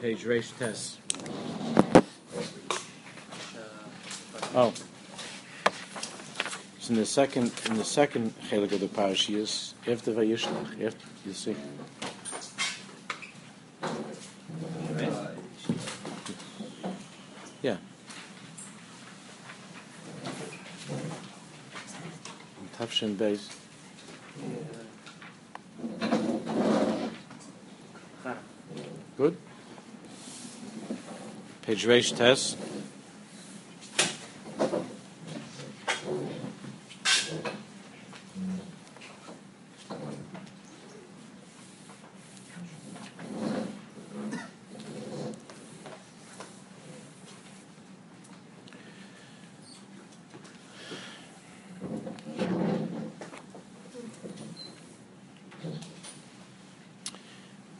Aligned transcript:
Page 0.00 0.24
Reish 0.24 0.56
Test. 0.58 0.98
Uh, 3.54 4.46
oh. 4.54 4.72
So 6.78 6.92
in 6.92 7.00
the 7.00 7.06
second 7.06 7.52
in 7.66 7.76
the 7.76 7.84
second 7.84 8.34
chelik 8.48 8.72
of 8.72 8.80
the 8.80 8.86
parashiyas, 8.86 9.72
after 9.88 10.12
Vayishlach, 10.12 10.86
after 10.86 11.06
you 11.24 11.32
see. 11.32 11.56
Yeah. 17.62 17.78
Tafshin 22.78 23.16
Beis. 23.16 23.65
Page 31.84 32.12
Test. 32.14 32.56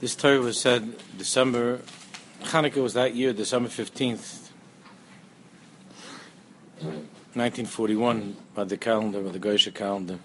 This 0.00 0.14
Torah 0.14 0.40
was 0.40 0.60
said 0.60 0.96
December, 1.16 1.80
Hanukkah 2.56 2.82
was 2.82 2.94
that 2.94 3.14
year, 3.14 3.34
December 3.34 3.68
15th, 3.68 4.48
1941, 6.80 8.34
by 8.54 8.64
the 8.64 8.78
calendar, 8.78 9.20
by 9.20 9.30
the 9.30 9.38
Goyish 9.38 9.74
calendar. 9.74 10.18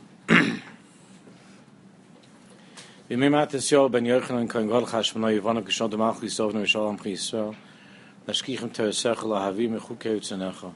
Nashkichem 8.28 8.70
teresecha 8.70 9.24
lahavi 9.24 9.68
mechuke 9.68 10.16
utzanecha 10.16 10.72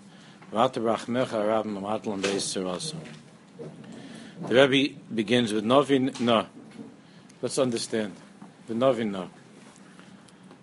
v'ata 0.52 0.82
brachmecha 0.82 1.36
arabim 1.40 1.78
amatlan 1.78 2.22
beis 2.22 2.44
tzirasa 2.52 2.96
The 4.42 4.68
Rebbe 4.68 4.96
begins 5.14 5.54
with 5.54 5.64
Novin 5.64 6.20
No. 6.20 6.48
Let's 7.42 7.58
understand. 7.58 8.14
The 8.68 8.74
Novin 8.74 9.12
No. 9.12 9.30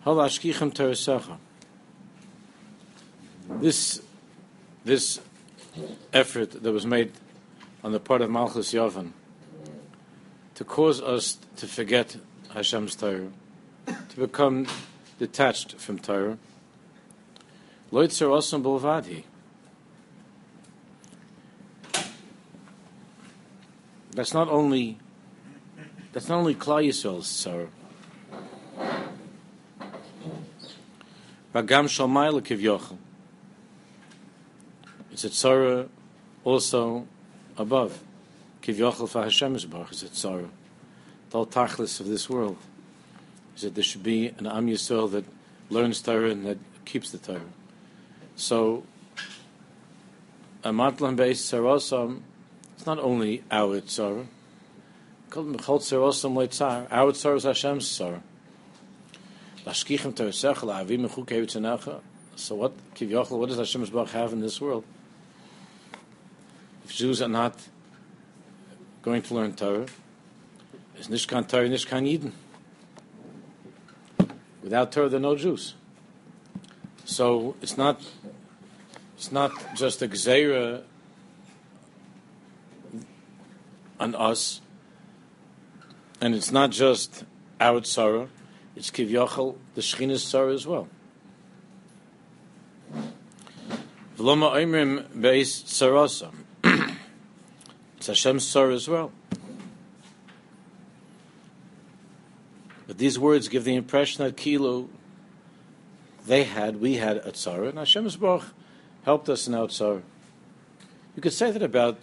Hal 0.05 0.17
ashkichem 0.17 0.72
teresecha 0.72 1.39
This, 3.61 4.03
this 4.84 5.20
effort 6.12 6.62
that 6.62 6.72
was 6.72 6.84
made 6.84 7.12
on 7.84 7.92
the 7.92 8.00
part 8.00 8.20
of 8.20 8.30
Malchus 8.30 8.73
Yovan 8.73 9.12
to 10.55 10.64
cause 10.64 11.00
us 11.00 11.39
to 11.56 11.67
forget 11.67 12.17
Hashem's 12.53 12.97
Torah, 12.97 13.28
to 13.86 14.17
become 14.17 14.67
detached 15.19 15.77
from 15.77 15.98
Torah. 15.98 16.39
Loitzer 17.91 18.28
osam 18.28 18.62
bulvadi. 18.62 19.25
That's 24.11 24.34
not 24.34 24.48
only 24.48 24.98
that's 26.12 26.28
not 26.28 26.39
only 26.39 26.55
Klal 26.55 26.86
Yisrael's 26.86 27.27
sorrow. 27.27 27.69
Vagam 31.55 31.84
Shalmayla 31.84 32.41
Kivyochel. 32.41 32.97
It's 35.12 35.25
a 35.25 35.28
tzara 35.28 35.89
also 36.45 37.06
above. 37.58 38.03
Kivyochel 38.63 39.07
for 39.07 39.23
Hashem's 39.24 39.67
Baruch 39.67 39.92
is 39.92 40.02
a 40.02 40.07
tzara. 40.07 40.48
The 41.29 41.36
whole 41.36 41.46
tachlis 41.46 42.01
of 42.01 42.07
this 42.07 42.30
world 42.30 42.57
is 43.55 43.62
that 43.62 43.74
there 43.74 43.85
should 43.85 44.02
be 44.02 44.29
an 44.29 44.46
Am 44.46 44.67
Yisrael 44.67 45.11
that 45.11 45.27
learns 45.68 46.01
Torah 46.01 46.30
and 46.30 46.46
that 46.46 46.57
keeps 46.86 47.11
the 47.11 47.18
Torah. 47.18 47.41
So, 48.35 48.85
a 50.64 50.70
matlan 50.70 51.17
based 51.17 51.52
tzarosam, 51.52 52.23
it's 52.74 52.86
not 52.86 52.98
only 52.98 53.45
our 53.51 53.83
tzara. 53.83 54.27
Our 55.36 55.42
tzara 57.12 57.36
is 57.36 57.42
Hashem's 57.42 57.89
tzara. 57.89 58.23
So 59.64 59.74
what, 62.55 62.95
Kivyochel, 62.95 63.39
what 63.39 63.48
does 63.48 63.58
Hashem's 63.58 63.90
Baruch 63.90 64.11
have 64.11 64.33
in 64.33 64.40
this 64.40 64.61
world? 64.61 64.84
If 66.84 66.95
Jews 66.96 67.23
are 67.23 67.28
not 67.28 67.56
going 69.02 69.23
to 69.23 69.34
learn 69.34 69.55
Torah, 69.55 69.86
is 70.98 71.08
Nishkan 71.08 71.46
Torah, 71.46 71.68
Nishkan 71.68 72.06
Yidden. 72.08 72.33
Without 74.62 74.90
Torah, 74.90 75.08
there 75.08 75.18
are 75.18 75.23
no 75.23 75.36
Jews. 75.36 75.74
So 77.05 77.55
it's 77.61 77.77
not, 77.77 78.00
it's 79.17 79.30
not 79.30 79.52
just 79.77 80.02
a 80.02 80.08
gzeira 80.08 80.83
on 84.00 84.14
us, 84.14 84.61
and 86.20 86.34
it's 86.34 86.50
not 86.50 86.70
just 86.70 87.24
our 87.61 87.80
tzara, 87.80 88.29
it's 88.75 88.91
kivyachal, 88.91 89.57
the 89.75 89.81
Shechina's 89.81 90.25
tzara 90.25 90.55
as 90.55 90.67
well. 90.67 90.89
V'loma 94.17 94.53
oimrim 94.53 95.09
beis 95.09 95.63
tzarosam. 95.65 96.35
It's 97.97 98.09
Hashem's 98.09 98.45
tzara 98.45 98.75
as 98.75 98.89
well. 98.89 99.13
But 102.89 102.99
these 102.99 103.19
words 103.19 103.49
give 103.49 103.65
the 103.65 103.77
impression 103.77 104.25
that 104.25 104.37
Kilo, 104.37 104.89
they 106.27 106.45
had, 106.45 106.81
we 106.81 106.97
had 106.97 107.19
a 107.19 107.31
tzara, 107.33 107.69
and 107.69 107.79
Hashem's 107.79 108.17
Baruch 108.17 108.47
helped 109.05 109.29
us 109.29 109.47
in 109.47 109.55
our 109.55 109.69
tzara. 109.69 110.03
You 111.15 111.23
could 111.23 111.33
say 111.33 111.51
that 111.51 111.63
about, 111.63 111.99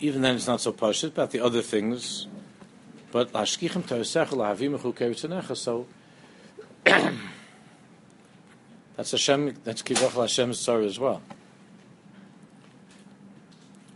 even 0.00 0.22
then 0.22 0.34
it's 0.34 0.46
not 0.46 0.60
so 0.60 0.72
pashut, 0.72 1.08
about 1.08 1.30
the 1.30 1.40
other 1.40 1.62
things, 1.62 2.26
but 3.10 3.32
Lashkichem 3.32 3.82
Teresecha 3.82 4.28
Lahavimechu 4.28 4.94
Keritzanecha, 4.94 5.56
so 5.56 5.86
that's 8.96 9.10
Hashem, 9.12 9.56
that's 9.64 9.82
Kivach 9.82 10.10
Hashem's 10.10 10.64
tzara 10.64 10.86
as 10.86 10.98
well. 10.98 11.22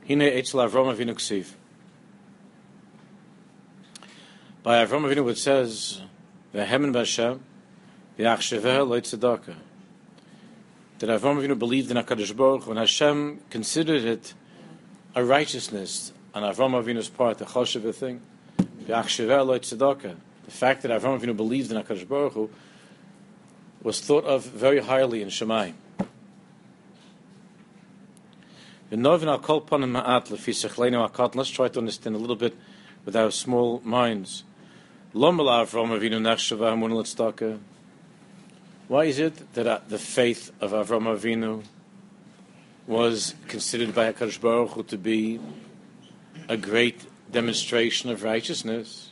Hine 0.07 0.21
Eitzel 0.21 0.69
Avram 0.69 0.95
Avinu 0.95 1.15
Ksiv. 1.15 1.53
By 4.63 4.85
Avram 4.85 5.05
Avinu 5.05 5.31
it 5.31 5.39
says, 5.39 6.03
Vehemen 6.55 6.93
Bashem, 6.93 7.41
V'achsheveh 8.19 8.89
Lo 8.89 9.01
Tzedakah. 9.01 9.57
That 10.99 11.11
Avram 11.11 11.43
Avinu 11.43 11.59
believed 11.59 11.91
in 11.91 11.97
HaKadosh 11.97 12.37
Baruch 12.37 12.67
when 12.67 12.77
Hashem 12.77 13.41
considered 13.51 14.05
it 14.05 14.35
a 15.15 15.25
righteousness 15.25 16.13
on 16.35 16.43
Avram 16.43 16.73
Avinu's 16.83 17.09
part, 17.09 17.41
a 17.41 17.45
choshev 17.45 17.95
thing. 17.95 18.23
The 18.87 20.17
fact 20.49 20.83
that 20.83 20.91
Avram 20.91 21.21
Avinu 21.21 21.37
believed 21.37 21.71
in 21.71 21.83
HaKadosh 21.83 22.09
Baruch 22.09 22.33
Hu 22.33 22.51
was 23.83 24.01
thought 24.01 24.25
of 24.25 24.45
very 24.45 24.81
highly 24.81 25.23
in 25.23 25.29
Shemayim. 25.29 25.75
Let's 31.35 31.51
try 31.51 31.69
to 31.69 31.79
understand 31.79 32.15
a 32.15 32.19
little 32.19 32.37
bit 32.37 32.55
with 33.05 33.17
our 33.17 33.31
small 33.31 33.81
minds. 33.85 34.45
Why 35.13 35.31
is 39.05 39.19
it 39.19 39.55
that 39.55 39.67
uh, 39.67 39.81
the 39.89 39.99
faith 39.99 40.53
of 40.61 40.73
Avram 40.73 41.05
Avinu 41.05 41.65
was 42.87 43.35
considered 43.49 43.95
by 43.95 44.13
Hakadosh 44.13 44.41
Baruch 44.41 44.71
Hu 44.71 44.83
to 44.85 44.99
be 44.99 45.41
a 46.49 46.57
great 46.57 47.03
demonstration 47.33 48.11
of 48.11 48.23
righteousness? 48.23 49.11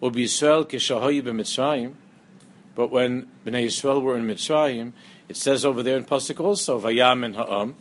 But 0.00 0.10
when 0.12 0.22
Bnei 3.44 3.66
Yisrael 3.66 4.02
were 4.02 4.16
in 4.16 4.26
Mitzrayim, 4.26 4.92
it 5.28 5.36
says 5.36 5.64
over 5.64 5.82
there 5.82 5.96
in 5.96 6.04
Pasuk 6.04 6.40
also, 6.40 6.80
Vayam 6.80 7.24
in 7.24 7.34
Ha'am, 7.34 7.74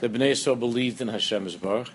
that 0.00 0.12
Bnei 0.12 0.32
Yisrael 0.32 0.58
believed 0.58 1.00
in 1.00 1.08
Hashem's 1.08 1.54
Baruch. 1.56 1.90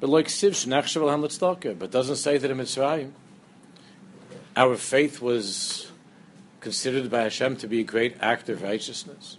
But 0.00 0.10
like 0.10 0.26
Siv 0.26 0.50
Shnachshav 0.50 1.02
Hamletzdaka, 1.02 1.78
but 1.78 1.90
doesn't 1.90 2.16
say 2.16 2.36
that 2.36 2.50
in 2.50 2.58
Mitzrayim. 2.58 3.12
Our 4.56 4.76
faith 4.76 5.22
was 5.22 5.90
considered 6.60 7.10
by 7.10 7.22
Hashem 7.22 7.56
to 7.58 7.68
be 7.68 7.80
a 7.80 7.84
great 7.84 8.16
act 8.20 8.48
of 8.48 8.62
righteousness. 8.62 9.38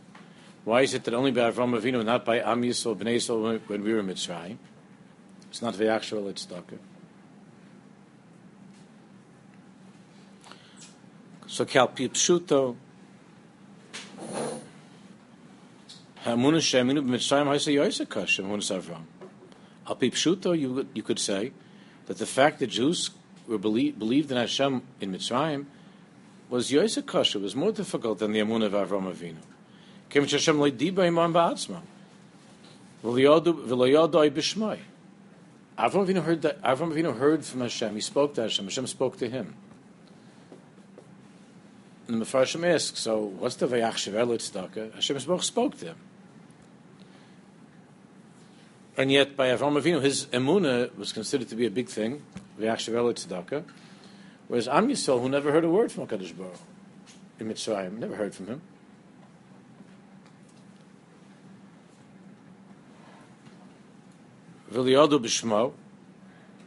Why 0.64 0.82
is 0.82 0.94
it 0.94 1.04
that 1.06 1.14
only 1.14 1.32
by 1.32 1.52
Avram 1.52 1.80
Avinu, 1.80 2.04
not 2.06 2.24
by 2.24 2.40
Am 2.40 2.62
Yisrael, 2.62 2.96
Bnei 2.96 3.18
Yisrael, 3.18 3.60
when 3.68 3.84
we 3.84 3.92
were 3.94 4.00
in 4.00 4.08
Mitzrayim? 4.08 4.58
It's 5.50 5.62
not 5.62 5.74
Vayachshav 5.74 6.22
Hamletzdaka. 6.22 6.78
So 11.48 11.66
kal 11.66 11.88
pipshuto. 11.88 12.76
Hamuna 16.26 16.60
sheminu 16.60 17.04
b'mitzrayim 17.06 17.46
haisa 17.46 17.74
yoisa 17.74 18.08
kasha 18.08 18.44
hamuna 18.44 18.60
Avram. 18.78 19.04
Al 19.88 19.96
pipshuto, 19.96 20.60
you 20.60 20.88
you 20.94 21.02
could 21.02 21.20
say 21.20 21.54
that 22.08 22.18
the 22.18 22.26
fact 22.26 22.60
that 22.60 22.68
Jews 22.68 23.12
were 23.48 23.58
believe, 23.58 23.98
believed 23.98 24.30
in 24.32 24.38
Hashem 24.38 24.82
in 25.00 25.14
Mitzrayim 25.14 25.66
was 26.50 26.70
yoisa 26.70 27.06
kasha 27.06 27.40
was 27.40 27.56
more 27.56 27.72
difficult 27.72 28.20
than 28.20 28.34
the 28.34 28.40
Amun 28.40 28.62
of 28.62 28.74
Avram 28.74 29.12
Avinu. 29.12 29.38
Kim 30.10 30.28
Hashem 30.28 30.58
le'diba 30.58 31.08
imam 31.08 31.34
ba'atzma. 31.34 31.82
V'lo 33.04 33.88
yodoi 33.90 34.30
b'shmai. 34.30 34.80
Avram 35.78 36.08
Avinu 36.08 36.24
heard 36.24 36.42
that 36.42 36.62
Avram 36.64 36.92
Avinu 36.94 37.18
heard 37.18 37.46
from 37.46 37.62
Hashem. 37.62 37.94
He 37.94 38.02
spoke 38.02 38.34
to 38.36 38.42
Hashem. 38.42 38.66
Hashem 38.66 38.88
spoke 38.88 39.18
to 39.18 39.30
him. 39.30 39.56
And 42.08 42.22
the 42.22 42.26
Mefarshim 42.26 42.66
asks, 42.66 43.00
so 43.00 43.20
what's 43.20 43.56
the 43.56 43.68
Vayach 43.68 43.94
Shevel 43.94 44.38
Tzedakah? 44.38 44.96
Hashem 44.96 45.20
spoke, 45.42 45.78
to 45.78 45.86
him. 45.88 45.96
And 48.96 49.12
yet, 49.12 49.36
by 49.36 49.50
Avram 49.50 49.80
Avinu, 49.80 50.02
his 50.02 50.26
emuna 50.28 50.96
was 50.98 51.12
considered 51.12 51.50
to 51.50 51.56
be 51.56 51.66
a 51.68 51.72
big 51.72 51.90
thing, 51.90 52.24
Vayach 52.60 52.78
Shevel 52.78 53.14
Tzedakah, 53.14 53.64
whereas 54.48 54.68
Am 54.68 54.88
Yisrael, 54.88 55.22
who 55.22 55.30
never 55.30 55.52
heard 55.52 55.66
a 55.66 55.70
word 55.70 55.92
from 55.92 56.08
HaKadosh 56.08 56.36
Baruch 56.36 56.60
in 57.40 57.50
Mitzrayim, 57.50 58.00
never 58.00 58.16
heard 58.16 58.34
from 58.34 58.48
him. 58.48 58.62
V'liyadu 64.72 65.20
b'shmo, 65.20 65.74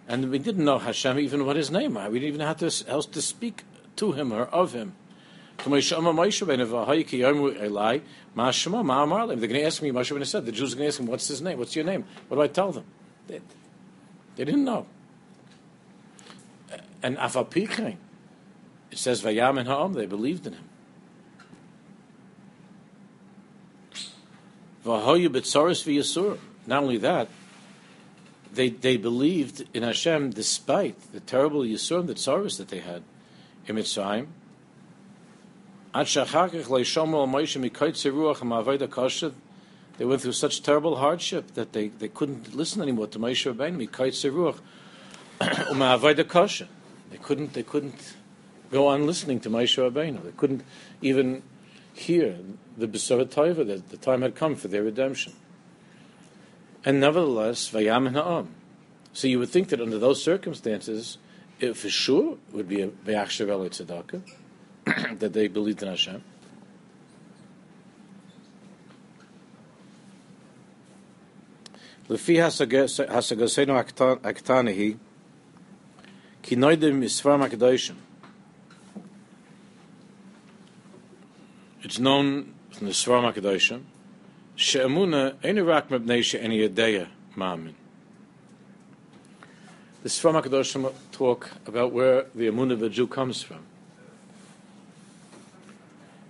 and 0.08 0.30
we 0.30 0.38
didn't 0.38 0.64
know 0.64 0.78
Hashem 0.78 1.18
even 1.18 1.44
what 1.46 1.56
his 1.56 1.70
name 1.70 1.94
was. 1.94 2.10
We 2.10 2.20
didn't 2.20 2.34
even 2.34 2.46
have 2.46 2.58
to 2.58 2.70
else 2.88 3.06
to 3.06 3.22
speak 3.22 3.64
to 3.96 4.12
him 4.12 4.32
or 4.32 4.44
of 4.44 4.72
him. 4.72 4.94
They're 5.62 5.68
going 5.68 5.82
to 5.82 5.88
ask 9.62 9.82
me, 9.82 9.90
Moshe 9.90 10.26
said, 10.26 10.46
the 10.46 10.52
Jews 10.52 10.72
are 10.72 10.76
going 10.76 10.86
to 10.86 10.88
ask 10.88 11.00
him, 11.00 11.06
what's 11.06 11.28
his 11.28 11.42
name? 11.42 11.58
What's 11.58 11.76
your 11.76 11.84
name? 11.84 12.06
What 12.28 12.38
do 12.38 12.42
I 12.42 12.46
tell 12.46 12.72
them? 12.72 12.84
They, 13.26 13.42
they 14.36 14.44
didn't 14.46 14.64
know. 14.64 14.86
And 17.02 17.18
Afapikrein, 17.18 17.98
it 18.90 18.96
says, 18.96 19.20
Vayam 19.22 19.58
and 19.58 19.68
Ha'am, 19.68 19.92
they 19.92 20.06
believed 20.06 20.46
in 20.46 20.54
him. 20.54 20.64
Not 24.86 26.82
only 26.82 26.96
that, 26.96 27.28
they, 28.52 28.68
they 28.68 28.96
believed 28.96 29.66
in 29.74 29.82
Hashem 29.82 30.30
despite 30.30 31.12
the 31.12 31.20
terrible 31.20 31.60
Yisurim, 31.60 32.06
the 32.06 32.14
tsaris 32.14 32.56
that 32.58 32.68
they 32.68 32.80
had 32.80 33.02
in 33.66 33.76
Mitzrayim. 33.76 34.26
They 39.98 40.04
went 40.04 40.22
through 40.22 40.32
such 40.32 40.62
terrible 40.62 40.96
hardship 40.96 41.54
that 41.54 41.72
they, 41.72 41.88
they 41.88 42.08
couldn't 42.08 42.54
listen 42.54 42.80
anymore 42.80 43.08
to 43.08 43.18
Moshe 43.18 43.52
Rabbeinu. 43.52 44.58
They 47.10 47.18
couldn't 47.18 47.54
they 47.54 47.64
couldn't 47.64 48.14
go 48.70 48.86
on 48.86 49.04
listening 49.04 49.40
to 49.40 49.50
Moshe 49.50 49.76
Rabbeinu. 49.76 50.22
They 50.22 50.30
couldn't 50.30 50.62
even 51.02 51.42
hear 51.92 52.36
the 52.76 52.86
Besorah 52.86 53.26
Taiva 53.26 53.66
that 53.66 53.90
the 53.90 53.96
time 53.96 54.22
had 54.22 54.36
come 54.36 54.54
for 54.54 54.68
their 54.68 54.84
redemption. 54.84 55.32
And 56.83 56.99
nevertheless, 56.99 57.69
Vayam 57.69 58.11
Ha'am. 58.13 58.49
So 59.13 59.27
you 59.27 59.39
would 59.39 59.49
think 59.49 59.69
that 59.69 59.81
under 59.81 59.97
those 59.97 60.21
circumstances, 60.23 61.17
it 61.59 61.75
for 61.75 61.89
sure 61.89 62.37
would 62.51 62.67
be 62.67 62.81
a 62.81 62.89
Vayach 62.89 63.31
Shaveli 63.31 63.69
Tzedakah, 63.69 65.19
that 65.19 65.33
they 65.33 65.47
believed 65.47 65.81
in 65.81 65.89
Hashem. 65.89 66.23
לפי 72.09 72.41
השגתנו 73.09 73.79
הקטנה 74.23 74.69
היא 74.69 74.95
כי 76.43 76.55
נוידם 76.55 76.99
מספרם 76.99 77.41
הקדושים. 77.41 77.95
It's 81.81 81.99
known 81.99 82.53
from 82.71 82.87
the 82.87 82.93
Svarim 82.93 83.33
HaKadoshim 83.33 83.81
she'emuna 84.60 85.36
ain't 85.42 85.64
rak 85.64 85.88
mebnei 85.88 86.22
she'eni 86.22 86.68
yadeya 86.68 87.08
ma'amin. 87.34 87.72
The 90.02 90.08
Sfarim 90.10 90.42
HaKadoshim 90.42 90.92
talk 91.12 91.50
about 91.66 91.92
where 91.92 92.26
the 92.34 92.46
emunah 92.46 92.72
of 92.72 92.82
a 92.82 92.90
Jew 92.90 93.06
comes 93.06 93.42
from. 93.42 93.60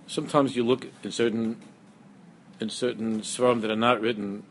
Sometimes 0.07 0.55
you 0.55 0.63
look 0.63 0.87
in 1.03 1.11
certain 1.11 1.57
in 2.61 2.69
certain 2.69 3.21
Sfarim 3.21 3.61
that 3.61 3.71
are 3.71 3.75
not 3.75 3.99
written 3.99 4.43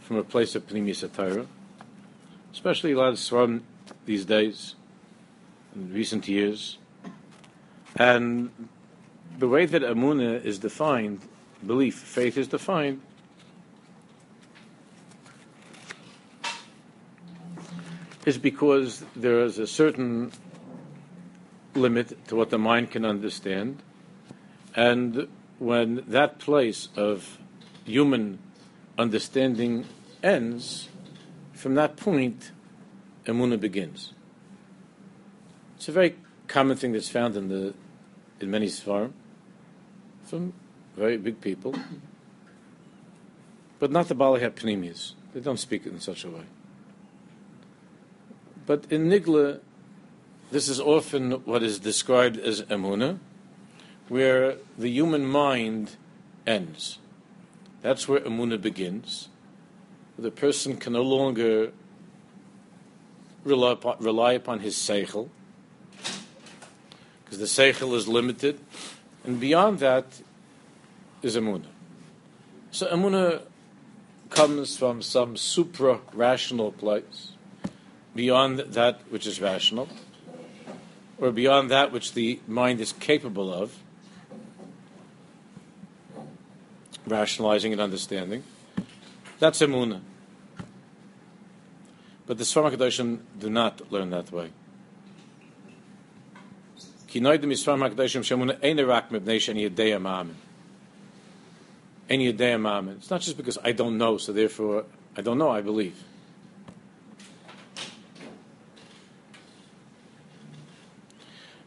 from 0.00 0.16
a 0.16 0.24
place 0.24 0.56
of 0.56 0.66
Pnimi 0.66 0.90
Satira, 0.90 1.46
especially 2.52 2.92
a 2.92 2.98
lot 2.98 3.10
of 3.10 3.16
Sfarim 3.16 3.60
these 4.06 4.24
days, 4.24 4.74
in 5.74 5.92
recent 5.92 6.26
years, 6.26 6.78
and 7.94 8.50
the 9.38 9.46
way 9.46 9.66
that 9.66 9.82
Amunah 9.82 10.44
is 10.44 10.58
defined, 10.58 11.20
belief, 11.64 11.96
faith 11.96 12.38
is 12.38 12.48
defined, 12.48 13.02
is 18.26 18.38
because 18.38 19.04
there 19.16 19.40
is 19.40 19.58
a 19.58 19.66
certain 19.66 20.32
limit 21.74 22.26
to 22.28 22.36
what 22.36 22.50
the 22.50 22.58
mind 22.58 22.90
can 22.90 23.04
understand, 23.04 23.82
and 24.74 25.28
when 25.58 26.04
that 26.06 26.38
place 26.38 26.88
of 26.96 27.38
human 27.84 28.38
understanding 28.98 29.86
ends, 30.22 30.88
from 31.52 31.74
that 31.74 31.96
point, 31.96 32.52
emuna 33.24 33.58
begins. 33.58 34.12
It's 35.76 35.88
a 35.88 35.92
very 35.92 36.16
common 36.46 36.76
thing 36.76 36.92
that's 36.92 37.08
found 37.08 37.36
in 37.36 37.48
the 37.48 37.74
in 38.40 38.50
many 38.50 38.66
svarim 38.66 39.12
from 40.24 40.52
very 40.96 41.16
big 41.16 41.40
people, 41.40 41.74
but 43.78 43.90
not 43.90 44.08
the 44.08 44.14
Bali 44.14 44.40
Pneumias. 44.40 45.12
They 45.32 45.40
don't 45.40 45.58
speak 45.58 45.86
it 45.86 45.92
in 45.92 46.00
such 46.00 46.24
a 46.24 46.30
way. 46.30 46.44
But 48.70 48.84
in 48.88 49.08
Nigla, 49.08 49.58
this 50.52 50.68
is 50.68 50.78
often 50.78 51.32
what 51.44 51.60
is 51.60 51.80
described 51.80 52.38
as 52.38 52.62
emuna, 52.62 53.18
where 54.06 54.58
the 54.78 54.88
human 54.88 55.26
mind 55.26 55.96
ends. 56.46 57.00
That's 57.82 58.06
where 58.06 58.20
emuna 58.20 58.62
begins. 58.62 59.28
The 60.16 60.30
person 60.30 60.76
can 60.76 60.92
no 60.92 61.02
longer 61.02 61.72
rely 63.42 63.72
upon, 63.72 63.96
rely 63.98 64.34
upon 64.34 64.60
his 64.60 64.76
seichel, 64.76 65.30
because 67.24 67.40
the 67.40 67.46
seichel 67.46 67.96
is 67.96 68.06
limited, 68.06 68.60
and 69.24 69.40
beyond 69.40 69.80
that 69.80 70.22
is 71.22 71.36
emuna. 71.36 71.66
So 72.70 72.86
emuna 72.86 73.42
comes 74.28 74.76
from 74.76 75.02
some 75.02 75.36
supra-rational 75.36 76.70
place 76.70 77.32
beyond 78.20 78.58
that 78.58 79.00
which 79.08 79.26
is 79.26 79.40
rational, 79.40 79.88
or 81.16 81.32
beyond 81.32 81.70
that 81.70 81.90
which 81.90 82.12
the 82.12 82.38
mind 82.46 82.78
is 82.78 82.92
capable 82.92 83.50
of, 83.50 83.78
rationalizing 87.06 87.72
and 87.72 87.80
understanding. 87.80 88.42
That's 89.38 89.62
emuna. 89.62 90.02
But 92.26 92.36
the 92.36 92.44
Sfarim 92.44 92.76
HaKadoshim 92.76 93.20
do 93.38 93.48
not 93.48 93.90
learn 93.90 94.10
that 94.10 94.30
way. 94.30 94.50
It's 97.08 97.16
not 103.10 103.22
just 103.22 103.38
because 103.38 103.56
I 103.64 103.72
don't 103.72 103.96
know, 103.96 104.18
so 104.18 104.34
therefore 104.34 104.84
I 105.16 105.22
don't 105.22 105.38
know, 105.38 105.48
I 105.48 105.62
believe. 105.62 106.04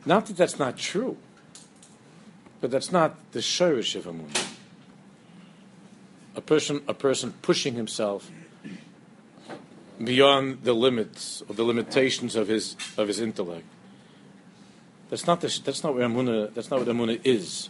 Not 0.05 0.25
that 0.27 0.37
that's 0.37 0.59
not 0.59 0.77
true, 0.77 1.17
but 2.61 2.71
that's 2.71 2.91
not 2.91 3.15
the 3.31 3.39
shirish 3.39 3.95
of. 3.95 4.07
A 6.35 6.41
person, 6.41 6.81
a 6.87 6.93
person 6.93 7.33
pushing 7.41 7.75
himself 7.75 8.29
beyond 10.03 10.63
the 10.63 10.73
limits 10.73 11.43
or 11.47 11.55
the 11.55 11.63
limitations 11.63 12.35
of 12.35 12.47
his 12.47 12.75
of 12.97 13.07
his 13.07 13.19
intellect. 13.19 13.65
That's 15.09 15.27
not 15.27 15.41
the, 15.41 15.61
that's 15.63 15.83
not 15.83 15.93
what 15.93 16.03
Amunah. 16.03 16.53
That's 16.53 16.71
not 16.71 16.79
what 16.79 16.87
Amunah 16.89 17.21
is. 17.23 17.69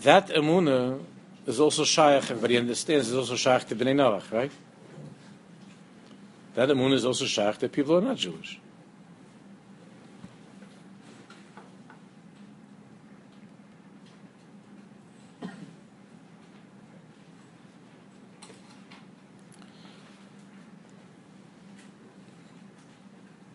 That 0.00 0.28
Amunah 0.28 1.00
is 1.46 1.60
also 1.60 1.84
shaykh. 1.84 2.30
Everybody 2.30 2.58
understands. 2.58 3.08
Is 3.08 3.14
also 3.14 3.36
shaykh 3.36 3.66
to 3.68 3.76
Bnei 3.76 3.94
Noach, 3.94 4.30
right? 4.30 4.52
that 6.54 6.70
Amun 6.70 6.92
is 6.92 7.04
also 7.04 7.24
Shaykh 7.24 7.58
that 7.58 7.72
people 7.72 7.96
are 7.96 8.00
not 8.00 8.16
Jewish. 8.16 8.60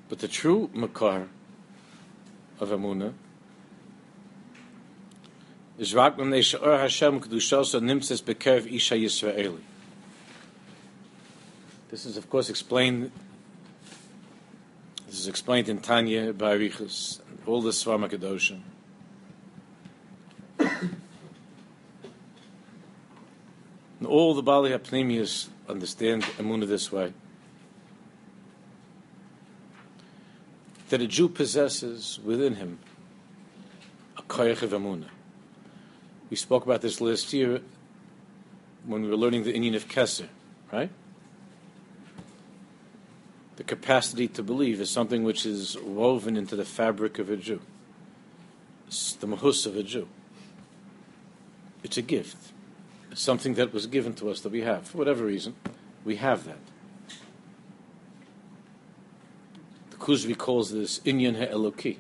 But 0.08 0.20
the 0.20 0.28
true 0.28 0.70
Makar 0.74 1.28
of 2.60 2.70
Amunah 2.70 3.14
is 5.78 5.94
Rak 5.94 6.18
Hashem 6.18 7.20
Kedushosa 7.20 7.82
Nimtzes 7.82 8.24
Bekerv 8.24 8.72
Isha 8.72 8.96
Yisraeli. 8.96 9.60
This 11.96 12.06
is, 12.06 12.18
of 12.18 12.30
course, 12.30 12.50
explained. 12.50 13.10
This 15.08 15.18
is 15.18 15.30
explained 15.30 15.70
in 15.70 15.80
Tanya 15.80 16.34
Barichus, 16.34 17.22
all 17.46 17.62
the 17.62 17.70
Svarma 17.70 18.10
Kedoshim. 18.10 18.60
and 20.60 20.98
all 24.06 24.34
the 24.34 24.44
Bali 24.44 24.72
Hapnimius 24.72 25.48
understand 25.70 26.24
Amunah 26.38 26.68
this 26.68 26.92
way. 26.92 27.14
That 30.90 31.02
a 31.02 31.08
Jew 31.08 31.30
possesses 31.30 32.20
within 32.26 32.56
him 32.56 32.80
a 34.18 34.22
koyach 34.22 34.64
of 34.64 34.72
Amunah. 34.72 35.08
We 36.30 36.36
spoke 36.36 36.66
about 36.66 36.82
this 36.82 37.00
last 37.00 37.32
year 37.32 37.62
when 38.86 39.04
we 39.04 39.08
were 39.08 39.16
learning 39.16 39.46
the 39.46 39.54
inyan 39.54 39.78
of 39.78 39.88
Kesser, 39.88 40.28
right? 40.74 40.90
The 43.56 43.64
capacity 43.64 44.28
to 44.30 44.44
believe 44.44 44.82
is 44.82 44.90
something 44.90 45.24
which 45.24 45.46
is 45.46 45.78
woven 45.80 46.36
into 46.36 46.56
the 46.56 46.66
fabric 46.66 47.20
of 47.20 47.30
a 47.30 47.38
Jew. 47.38 47.62
It's 48.88 49.14
the 49.14 49.28
mahus 49.28 49.66
of 49.66 49.78
a 49.78 49.84
Jew. 49.84 50.08
It's 51.84 51.98
a 51.98 52.02
gift. 52.02 52.38
It's 53.12 53.22
something 53.22 53.54
that 53.54 53.74
was 53.74 53.88
given 53.88 54.14
to 54.16 54.30
us 54.30 54.42
that 54.42 54.52
we 54.52 54.62
have. 54.62 54.88
For 54.88 54.98
whatever 54.98 55.24
reason, 55.24 55.56
we 56.04 56.18
have 56.18 56.44
that. 56.46 56.58
The 59.92 59.98
Kuzari 59.98 60.38
calls 60.38 60.72
this 60.72 61.00
Inyan 61.00 61.38
Ha'eloki. 61.38 61.98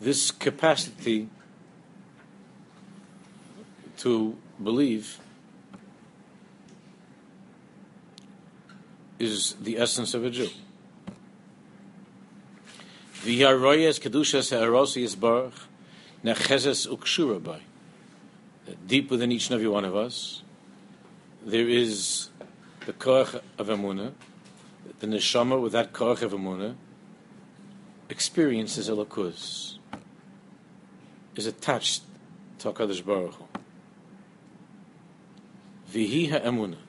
This 0.00 0.30
capacity 0.30 1.30
to 3.98 4.36
believe 4.62 5.18
is 9.24 9.56
the 9.60 9.78
essence 9.78 10.14
of 10.14 10.24
a 10.24 10.30
Jew. 10.30 10.48
V'yaroyes 13.22 14.00
kedushas 14.00 14.50
ha'arosi 14.50 15.04
yisbarach 15.04 15.52
nechezes 16.24 16.86
ukshura. 16.88 17.60
Deep 18.86 19.10
within 19.10 19.32
each 19.32 19.48
and 19.48 19.56
every 19.56 19.68
one 19.68 19.84
of 19.84 19.96
us, 19.96 20.42
there 21.44 21.68
is 21.68 22.30
the 22.86 22.92
koach 22.92 23.40
of 23.58 23.66
Amunah, 23.68 24.12
the 25.00 25.06
neshama 25.06 25.60
with 25.60 25.72
that 25.72 25.92
koach 25.92 26.22
of 26.22 26.32
Amunah 26.32 26.74
experiences 28.08 28.88
Elokus, 28.88 29.78
is 31.36 31.46
attached 31.46 32.02
to 32.58 32.72
HaKadosh 32.72 33.04
Baruch 33.04 33.34
Hu. 33.34 33.44
Vihi 35.92 36.30
ha'emunah. 36.30 36.83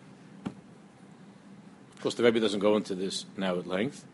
Course, 2.05 2.13
the 2.13 2.23
Rebbe 2.23 2.39
doesn't 2.39 2.59
go 2.59 2.77
into 2.77 2.93
this 2.93 3.25
now 3.35 3.57
at 3.57 3.65
length, 3.65 4.05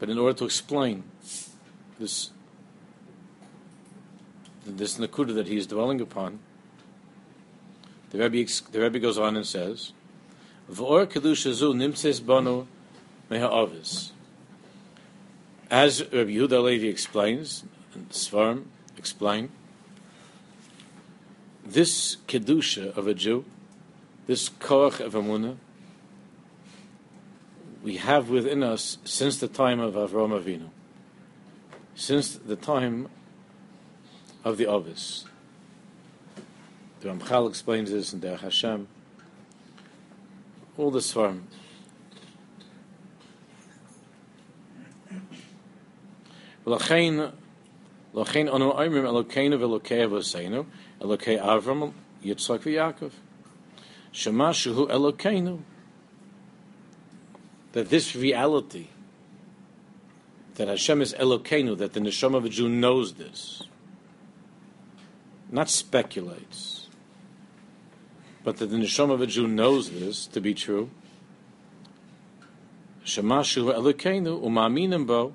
but 0.00 0.10
in 0.10 0.18
order 0.18 0.36
to 0.38 0.44
explain 0.44 1.04
this 2.00 2.30
this 4.66 4.98
nakuda 4.98 5.36
that 5.36 5.46
he 5.46 5.56
is 5.56 5.68
dwelling 5.68 6.00
upon, 6.00 6.40
the 8.10 8.18
Rebbe, 8.18 8.50
the 8.72 8.80
Rebbe 8.80 8.98
goes 8.98 9.18
on 9.18 9.36
and 9.36 9.46
says, 9.46 9.92
"V'or 10.68 11.06
kedusha 11.06 11.52
nimtzes 11.74 12.26
banu 12.26 12.66
meha'avis." 13.30 14.10
As 15.70 16.02
Rabbi 16.12 16.32
Yehuda 16.32 16.60
Levi 16.60 16.88
explains, 16.88 17.62
and 17.94 18.10
Svarim 18.10 18.64
explain, 18.96 19.50
this 21.64 22.16
kedusha 22.26 22.96
of 22.96 23.06
a 23.06 23.14
Jew, 23.14 23.44
this 24.26 24.48
koach 24.48 24.98
of 24.98 25.14
we 27.88 27.96
have 27.96 28.28
within 28.28 28.62
us 28.62 28.98
since 29.04 29.38
the 29.38 29.48
time 29.48 29.80
of 29.80 29.94
Avraham 29.94 30.38
Avinu, 30.38 30.68
since 31.94 32.34
the 32.34 32.54
time 32.54 33.08
of 34.44 34.58
the 34.58 34.66
Ovis. 34.66 35.24
The 37.00 37.08
Ramchal 37.08 37.48
explains 37.48 37.90
this 37.90 38.12
in 38.12 38.20
Derech 38.20 38.40
Hashem. 38.40 38.88
All 40.76 40.90
this 40.90 41.10
farm. 41.10 41.46
ולכן, 46.66 47.14
לכן 48.14 48.48
אנו 48.48 48.70
אומרים 48.70 49.06
אלוקינו 49.06 49.60
ואלוקי 49.60 50.04
אבוסינו, 50.04 50.64
אלוקי 51.02 51.40
אברהם, 51.40 51.82
יצחק 52.22 52.60
ויעקב, 52.62 53.08
שמה 54.12 54.54
שהוא 54.54 54.90
אלוקינו, 54.90 55.58
that 57.72 57.90
this 57.90 58.16
reality, 58.16 58.88
that 60.54 60.68
Hashem 60.68 61.02
is 61.02 61.14
Elokeinu, 61.14 61.76
that 61.78 61.92
the 61.92 62.00
neshama 62.00 62.36
of 62.36 62.44
a 62.44 62.48
Jew 62.48 62.68
knows 62.68 63.14
this, 63.14 63.62
not 65.50 65.70
speculates, 65.70 66.88
but 68.42 68.56
that 68.58 68.66
the 68.66 68.76
neshama 68.76 69.12
of 69.14 69.20
a 69.20 69.26
Jew 69.26 69.46
knows 69.46 69.90
this 69.90 70.26
to 70.28 70.40
be 70.40 70.54
true. 70.54 70.90
Shemashu 73.04 73.72
Elokeinu 73.74 74.42
umaminim 74.42 75.06
bo 75.06 75.34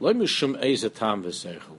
lo 0.00 0.12
mishum 0.12 0.60
ezatam 0.62 1.22
v'seichel. 1.22 1.78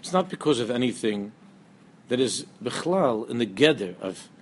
It's 0.00 0.12
not 0.12 0.28
because 0.28 0.58
of 0.58 0.70
anything 0.70 1.32
that 2.08 2.18
is 2.18 2.44
bechlal 2.62 3.28
in 3.30 3.38
the 3.38 3.46
geder 3.46 3.94
of, 4.00 4.28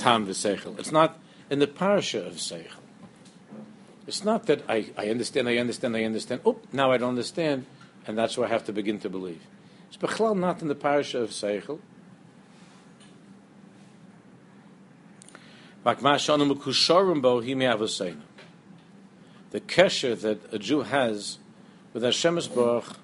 tam 0.00 0.26
v'seichel. 0.26 0.78
It's 0.78 0.90
not 0.90 1.18
in 1.50 1.58
the 1.58 1.66
parasha 1.66 2.26
of 2.26 2.34
seichel. 2.34 2.80
It's 4.06 4.24
not 4.24 4.46
that 4.46 4.64
I, 4.68 4.90
I 4.96 5.08
understand, 5.08 5.48
I 5.48 5.58
understand, 5.58 5.96
I 5.96 6.04
understand. 6.04 6.40
Oh, 6.44 6.58
now 6.72 6.90
I 6.90 6.96
don't 6.96 7.10
understand, 7.10 7.66
and 8.06 8.18
that's 8.18 8.36
why 8.36 8.46
I 8.46 8.48
have 8.48 8.64
to 8.64 8.72
begin 8.72 8.98
to 9.00 9.10
believe. 9.10 9.42
It's 9.88 9.96
bechlal 9.96 10.36
not 10.38 10.62
in 10.62 10.68
the 10.68 10.74
parasha 10.74 11.18
of 11.18 11.30
seichel. 11.30 11.78
The 15.82 15.94
kesher 19.60 20.20
that 20.20 20.52
a 20.52 20.58
Jew 20.58 20.82
has 20.82 21.38
with 21.92 22.02
Hashem 22.02 22.38
Baruch, 22.54 22.96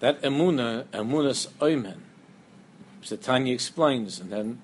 that 0.00 0.22
emuna, 0.22 0.84
emunas 0.86 1.48
oimen, 1.60 1.98
which 3.00 3.10
the 3.10 3.16
Tanya 3.16 3.54
explains, 3.54 4.20
and 4.20 4.30
then 4.30 4.60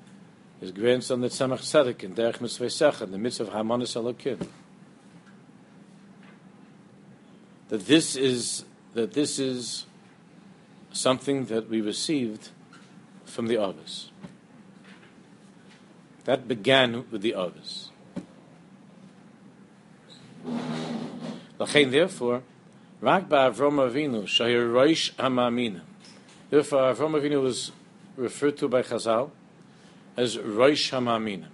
his 0.60 0.72
grandson, 0.72 1.22
the 1.22 1.28
Tzemach 1.28 1.60
Tzedek, 1.60 2.04
in 2.04 2.14
Derech 2.14 2.40
Mitzvah 2.40 3.04
in 3.04 3.12
the 3.12 3.18
midst 3.18 3.40
of 3.40 3.48
Hamanas 3.48 3.96
Elokim. 3.96 4.46
That 7.70 7.86
this 7.86 8.14
is 8.14 8.64
that 8.94 9.12
this 9.12 9.38
is 9.38 9.86
something 10.92 11.46
that 11.46 11.70
we 11.70 11.80
received 11.80 12.50
from 13.24 13.46
the 13.46 13.62
Avis. 13.62 14.10
That 16.24 16.46
began 16.46 17.04
with 17.10 17.22
the 17.22 17.34
Avis. 17.34 17.90
Therefore, 21.58 22.42
Rak 23.00 23.28
Avram 23.28 23.78
Avinu 23.90 24.24
Shahir 24.24 24.70
Roish 24.70 25.14
Hamamina. 25.14 25.82
Therefore, 26.50 26.92
Avram 26.92 27.20
Avinu 27.20 27.40
was 27.42 27.70
referred 28.16 28.56
to 28.58 28.68
by 28.68 28.82
Chazal 28.82 29.30
as 30.16 30.36
Roish 30.36 30.90
Hamamina. 30.90 31.46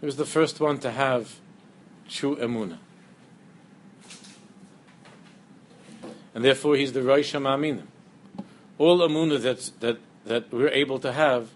He 0.00 0.06
was 0.06 0.16
the 0.16 0.24
first 0.24 0.60
one 0.60 0.78
to 0.78 0.90
have 0.90 1.38
true 2.08 2.36
emuna, 2.36 2.78
and 6.34 6.44
therefore 6.44 6.76
he's 6.76 6.92
the 6.92 7.00
Roish 7.00 7.38
Hamamina. 7.38 7.82
All 8.78 9.00
emuna 9.00 9.40
that 9.42 9.70
that 9.80 9.98
that 10.24 10.52
we're 10.52 10.68
able 10.68 10.98
to 11.00 11.12
have, 11.12 11.50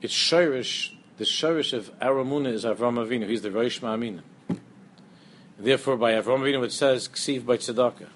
it's 0.00 0.14
shirish. 0.14 0.92
The 1.18 1.24
shirish 1.24 1.72
of 1.72 1.92
our 2.00 2.24
emuna 2.24 2.52
is 2.52 2.64
Avram 2.64 2.96
Avinu. 2.96 3.28
He's 3.28 3.42
the 3.42 3.50
Roish 3.50 3.80
Hamamina. 3.80 4.22
Therefore, 5.58 5.96
by 5.96 6.12
Avram 6.14 6.40
Avinu 6.40 6.64
it 6.64 6.72
says 6.72 7.08
ksiv 7.08 7.46
by 7.46 7.56
tzedakah. 7.56 8.08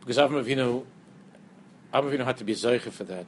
Because 0.00 0.18
Avram 0.18 0.42
Avinu, 0.44 0.84
Avram 1.96 2.12
Avinu 2.12 2.24
had 2.24 2.36
to 2.36 2.44
be 2.44 2.54
zeicha 2.54 2.92
for 2.92 3.04
that, 3.04 3.26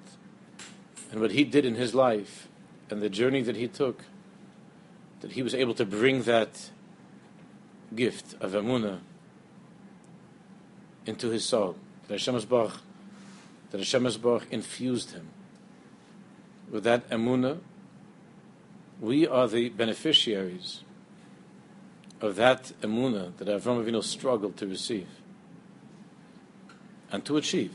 and 1.11 1.21
what 1.21 1.33
he 1.33 1.45
did 1.45 1.65
in 1.65 1.75
his 1.75 1.95
life, 1.95 2.49
and 2.91 3.01
the 3.01 3.09
journey 3.09 3.43
that 3.43 3.57
he 3.57 3.67
took, 3.67 4.05
that 5.21 5.33
he 5.33 5.43
was 5.43 5.55
able 5.55 5.75
to 5.75 5.87
bring 5.87 6.23
that 6.25 6.71
gift 7.95 8.35
of 8.41 8.53
Amunah 8.53 9.01
into 11.07 11.31
his 11.31 11.45
soul, 11.45 11.77
that 12.07 12.15
Hashem 12.15 12.39
Baruch, 12.49 12.81
that 13.71 13.79
Hashem 13.79 14.07
Baruch 14.21 14.47
infused 14.51 15.13
him 15.13 15.29
with 16.71 16.85
that 16.85 17.09
emuna. 17.09 17.61
We 19.01 19.27
are 19.27 19.49
the 19.49 19.71
beneficiaries 19.71 20.83
of 22.21 22.37
that 22.37 22.73
emuna 22.83 23.37
that 23.39 23.49
Avram 23.49 23.83
Avinu 23.83 24.03
struggled 24.03 24.57
to 24.59 24.67
receive 24.67 25.09
and 27.11 27.25
to 27.25 27.37
achieve. 27.37 27.73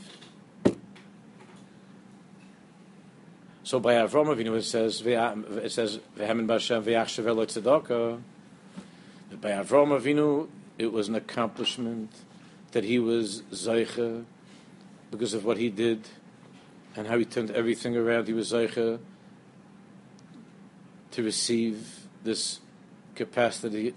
So 3.64 3.80
by 3.80 3.94
Avram 3.94 4.26
Avinu 4.26 4.58
it 4.58 4.64
says 4.64 5.00
it 5.00 5.72
says 5.72 5.98
v'hemin 6.18 6.46
b'Hashem 6.46 6.82
v'yachshav 6.82 7.24
tzedakah. 7.24 8.20
By 9.40 9.52
Avram 9.52 9.98
Avinu 9.98 10.48
it 10.76 10.92
was 10.92 11.08
an 11.08 11.14
accomplishment 11.14 12.10
that 12.72 12.84
he 12.84 12.98
was 12.98 13.40
zeicha 13.52 14.26
because 15.10 15.32
of 15.32 15.46
what 15.46 15.56
he 15.56 15.70
did 15.70 16.06
and 16.94 17.06
how 17.06 17.16
he 17.16 17.24
turned 17.24 17.52
everything 17.52 17.96
around. 17.96 18.26
He 18.26 18.34
was 18.34 18.52
zeicha 18.52 18.98
to 21.12 21.22
receive 21.22 22.00
this 22.22 22.60
capacity 23.14 23.94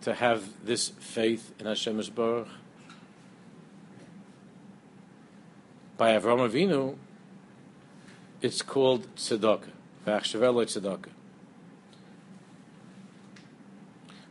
to 0.00 0.14
have 0.14 0.64
this 0.64 0.88
faith 0.98 1.52
in 1.58 1.66
Hashem 1.66 2.02
Baruch. 2.14 2.48
By 5.98 6.12
Avram 6.12 6.48
Avinu, 6.50 6.96
it's 8.42 8.60
called 8.60 9.06
tzedakah. 9.16 9.70
V'achshavelo 10.06 10.64
tzedakah. 10.66 11.10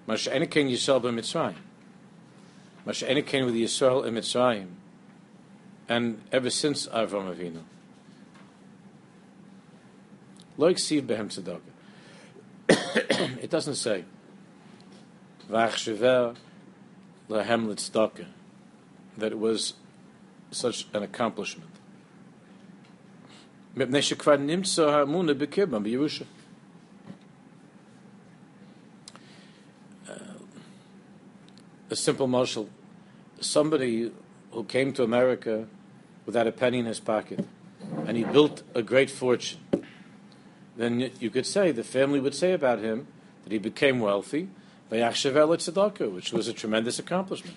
Masha 0.06 0.32
Eniken 0.32 0.70
Yisrael 0.70 1.02
b'Mitzrayim. 1.02 1.56
Masha 2.86 3.06
Eniken 3.08 3.46
with 3.46 3.56
Yisrael 3.56 4.06
in. 4.58 4.76
And 5.88 6.22
ever 6.32 6.50
since 6.50 6.88
Avram 6.88 7.34
Avinu. 7.34 7.62
Like 10.58 10.76
Siv 10.76 11.04
behem 11.04 11.30
tzedakah. 11.30 11.62
It 13.42 13.50
doesn't 13.50 13.76
say 13.76 14.04
V'achshaver 15.50 16.36
lehem 17.30 17.70
l'tzedakah 17.70 18.28
that 19.18 19.32
it 19.32 19.40
was 19.40 19.74
such 20.52 20.88
an 20.94 21.04
accomplishment. 21.04 21.71
מפני 23.77 24.03
שכבר 24.03 24.37
נמצא 24.37 24.89
האמונה 24.91 25.35
בקרבם 25.35 25.83
בירושה. 25.83 26.25
A 31.89 31.95
simple 31.95 32.27
marshal, 32.27 32.69
somebody 33.41 34.11
who 34.51 34.65
came 34.65 34.93
to 34.93 35.05
America 35.05 35.67
without 36.27 36.49
a 36.49 36.53
penny 36.53 36.81
in 36.81 36.87
his 36.87 36.99
pocket, 36.99 37.47
and 38.07 38.17
he 38.17 38.25
built 38.25 38.65
a 38.75 38.83
great 38.83 39.09
fortune. 39.09 39.61
Then 40.77 41.13
you 41.21 41.31
could 41.31 41.47
say 41.47 41.71
the 41.71 41.85
family 41.85 42.19
would 42.19 42.35
say 42.35 42.53
about 42.53 42.81
him 42.81 43.07
that 43.45 43.53
he 43.53 43.59
became 43.59 44.01
wealthy, 44.01 44.49
which 44.89 46.33
was 46.33 46.49
a 46.49 46.53
tremendous 46.53 46.99
accomplishment. 46.99 47.57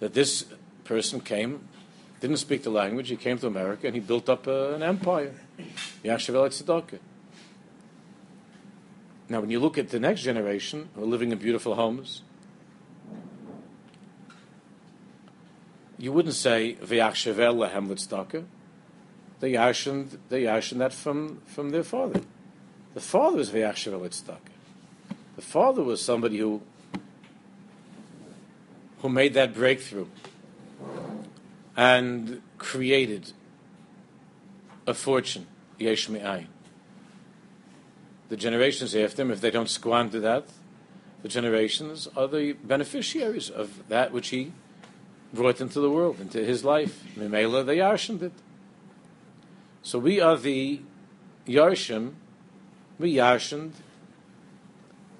That 0.00 0.14
this 0.14 0.46
person 0.84 1.20
came 1.20 1.68
didn't 2.21 2.37
speak 2.37 2.63
the 2.63 2.69
language. 2.69 3.09
He 3.09 3.17
came 3.17 3.37
to 3.39 3.47
America 3.47 3.87
and 3.87 3.95
he 3.95 3.99
built 3.99 4.29
up 4.29 4.47
uh, 4.47 4.73
an 4.73 4.83
empire. 4.83 5.33
Yashavel 6.05 6.47
Tzedakah. 6.47 6.99
Now, 9.27 9.41
when 9.41 9.49
you 9.49 9.59
look 9.59 9.77
at 9.77 9.89
the 9.89 9.99
next 9.99 10.21
generation 10.21 10.89
who 10.95 11.03
are 11.03 11.05
living 11.05 11.31
in 11.31 11.37
beautiful 11.39 11.75
homes, 11.75 12.21
you 15.97 16.11
wouldn't 16.11 16.35
say 16.35 16.77
V'yachshavel 16.81 17.55
lehem. 17.55 18.45
They 19.39 19.53
yarshened, 19.53 20.17
they 20.29 20.43
yarshened 20.43 20.77
that 20.77 20.93
from, 20.93 21.41
from 21.47 21.71
their 21.71 21.83
father. 21.83 22.21
The 22.93 23.01
father 23.01 23.37
was 23.37 23.49
V'yachshavel 23.49 24.01
Tzedakah. 24.01 24.37
The 25.37 25.41
father 25.41 25.81
was 25.81 26.03
somebody 26.03 26.37
who 26.37 26.61
who 28.99 29.09
made 29.09 29.33
that 29.33 29.55
breakthrough 29.55 30.05
and 31.75 32.41
created 32.57 33.31
a 34.87 34.93
fortune, 34.93 35.47
yesh 35.79 36.07
The 36.07 36.47
generations 38.35 38.95
after 38.95 39.21
him, 39.21 39.31
if 39.31 39.41
they 39.41 39.51
don't 39.51 39.69
squander 39.69 40.19
that, 40.19 40.45
the 41.21 41.29
generations 41.29 42.07
are 42.15 42.27
the 42.27 42.53
beneficiaries 42.53 43.49
of 43.49 43.87
that 43.89 44.11
which 44.11 44.29
he 44.29 44.53
brought 45.33 45.61
into 45.61 45.79
the 45.79 45.89
world, 45.89 46.19
into 46.19 46.43
his 46.43 46.65
life. 46.65 47.03
Mimela, 47.15 47.65
they 47.65 47.77
yarshened 47.77 48.21
it. 48.21 48.33
So 49.83 49.99
we 49.99 50.19
are 50.19 50.37
the 50.37 50.81
yarshim, 51.47 52.13
we 52.99 53.15
yarshened 53.15 53.73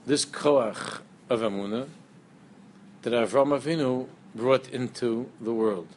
this 0.05 0.25
koach 0.25 0.99
of 1.29 1.41
Amunah 1.41 1.87
that 3.03 3.13
Avram 3.13 3.57
Avinu 3.57 4.07
brought 4.35 4.69
into 4.69 5.29
the 5.39 5.53
world. 5.53 5.87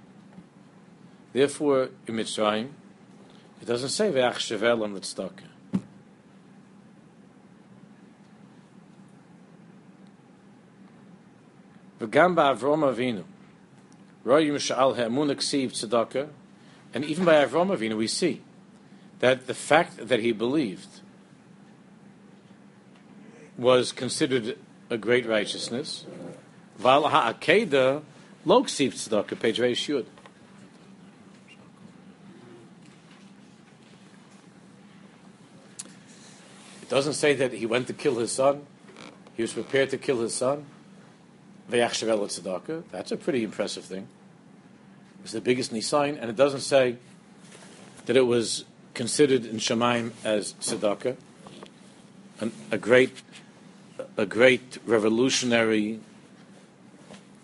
Therefore, 1.35 1.89
in 2.07 2.15
Mitzrayim, 2.15 2.69
it 3.61 3.65
doesn't 3.67 3.89
say 3.89 4.11
ve'ach 4.13 4.37
shevel 4.37 4.85
on 4.85 4.95
tzedakah. 4.95 5.51
V'gam 11.99 12.37
ba'Avrom 12.37 12.85
Avinu, 12.85 13.25
ro'yim 14.25 14.55
sha'al 14.55 14.95
ha'emun 14.95 15.35
ksiv 15.35 15.73
tzedakah, 15.73 16.29
and 16.95 17.05
even 17.05 17.25
by 17.25 17.45
Avrom 17.45 17.77
Avinu 17.77 17.97
we 17.97 18.07
see 18.07 18.41
that 19.19 19.49
the 19.49 19.55
fact 19.55 20.07
that 20.07 20.21
he 20.21 20.31
believed 20.31 21.01
was 23.59 23.91
considered 23.91 24.57
a 24.89 24.97
great 24.97 25.27
righteousness. 25.27 26.07
Val 26.79 27.09
ha'akeda 27.09 28.03
lo 28.45 28.63
ksiv 28.63 28.93
tzedakah, 28.93 29.41
page 29.41 29.59
Reish 29.59 30.05
doesn't 36.95 37.15
say 37.15 37.35
that 37.35 37.53
he 37.53 37.67
went 37.67 37.89
to 37.89 37.93
kill 37.93 38.21
his 38.21 38.31
son. 38.31 38.65
He 39.37 39.43
was 39.43 39.53
prepared 39.53 39.91
to 39.91 39.99
kill 39.99 40.21
his 40.21 40.33
son. 40.33 40.65
That's 41.69 43.11
a 43.11 43.17
pretty 43.17 43.43
impressive 43.43 43.85
thing. 43.85 44.07
It's 45.25 45.33
the 45.33 45.41
biggest 45.41 45.73
nisayin, 45.73 46.17
and 46.21 46.31
it 46.31 46.37
doesn't 46.37 46.61
say 46.61 46.99
that 48.07 48.17
it 48.17 48.29
was 48.29 48.65
considered 48.95 49.45
in 49.45 49.57
Shemaim 49.57 50.13
as 50.23 50.53
tzedakah, 50.61 51.17
an, 52.41 52.53
a 52.71 52.79
great, 52.79 53.23
a 54.17 54.25
great 54.25 54.79
revolutionary 54.87 55.99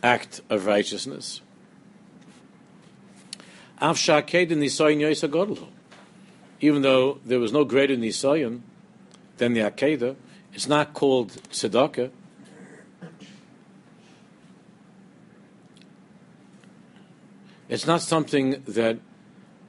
act 0.01 0.43
of 0.49 0.67
righteousness. 0.67 1.41
Even 6.61 6.83
though 6.83 7.19
there 7.25 7.41
was 7.41 7.53
no 7.53 7.65
greater 7.65 7.97
nisayin 7.97 8.61
than 9.41 9.55
the 9.55 9.61
Akedah. 9.61 10.15
It's 10.53 10.69
not 10.69 10.93
called 10.93 11.31
tzedakah. 11.51 12.11
It's 17.69 17.87
not 17.87 18.03
something 18.03 18.63
that 18.69 18.99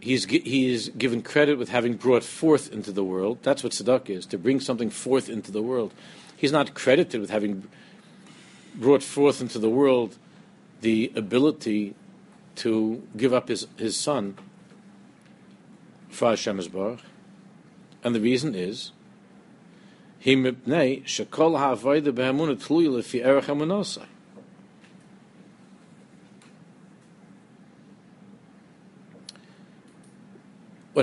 he's 0.02 0.26
he 0.26 0.74
is 0.74 0.90
given 0.98 1.22
credit 1.22 1.58
with 1.58 1.70
having 1.70 1.94
brought 1.94 2.24
forth 2.24 2.72
into 2.74 2.92
the 2.92 3.04
world. 3.04 3.40
That's 3.44 3.64
what 3.64 3.72
tzedakah 3.72 4.10
is 4.10 4.26
to 4.28 4.38
bring 4.38 4.60
something 4.60 4.90
forth 4.90 5.30
into 5.30 5.52
the 5.52 5.62
world. 5.62 5.94
He's 6.36 6.52
not 6.52 6.74
credited 6.74 7.22
with 7.22 7.30
having 7.30 7.68
brought 8.76 9.04
forth 9.04 9.40
into 9.40 9.58
the 9.58 9.70
world 9.70 10.18
the 10.82 11.14
ability 11.16 11.96
to 12.56 13.08
give 13.16 13.34
up 13.34 13.48
his, 13.48 13.68
his 13.78 13.96
son 13.96 14.38
for 16.10 16.30
Hashem. 16.30 16.60
And 18.04 18.16
the 18.16 18.20
reason 18.20 18.56
is 18.56 18.92
What 20.24 20.36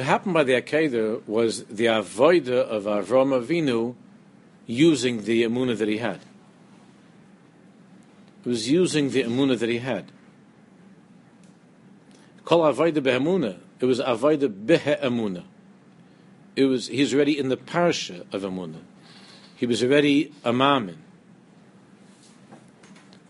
happened 0.02 0.35
by 0.35 0.44
the 0.44 0.52
Akedah 0.52 1.26
was 1.26 1.64
the 1.64 1.87
avoida 1.87 2.61
of 2.61 2.85
Avram 2.85 3.44
Avinu 3.44 3.96
using 4.66 5.24
the 5.24 5.42
emuna 5.42 5.76
that 5.76 5.88
he 5.88 5.98
had. 5.98 6.20
He 8.44 8.50
was 8.50 8.70
using 8.70 9.11
the 9.11 9.24
emuna 9.24 9.59
that 9.59 9.68
he 9.68 9.78
had. 9.78 10.12
Kol 12.44 12.61
avoida 12.61 13.02
be'emuna. 13.02 13.59
It 13.81 13.87
was 13.87 13.98
avoida 13.98 14.48
behe 14.48 15.02
emuna. 15.02 15.42
It 16.54 16.66
was 16.66 16.87
he's 16.87 17.12
already 17.12 17.37
in 17.37 17.48
the 17.48 17.57
parsha 17.57 18.20
of 18.33 18.42
emuna 18.42 18.83
he 19.59 19.66
was 19.66 19.83
already 19.83 20.33
a 20.44 20.53
mammon. 20.53 20.99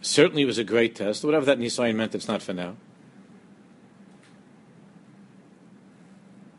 Certainly, 0.03 0.43
it 0.43 0.47
was 0.47 0.59
a 0.59 0.65
great 0.65 0.95
test. 0.95 1.25
Whatever 1.25 1.47
that 1.47 1.59
nisayin 1.59 1.97
meant, 1.97 2.15
it's 2.15 2.29
not 2.29 2.43
for 2.43 2.53
now. 2.53 2.77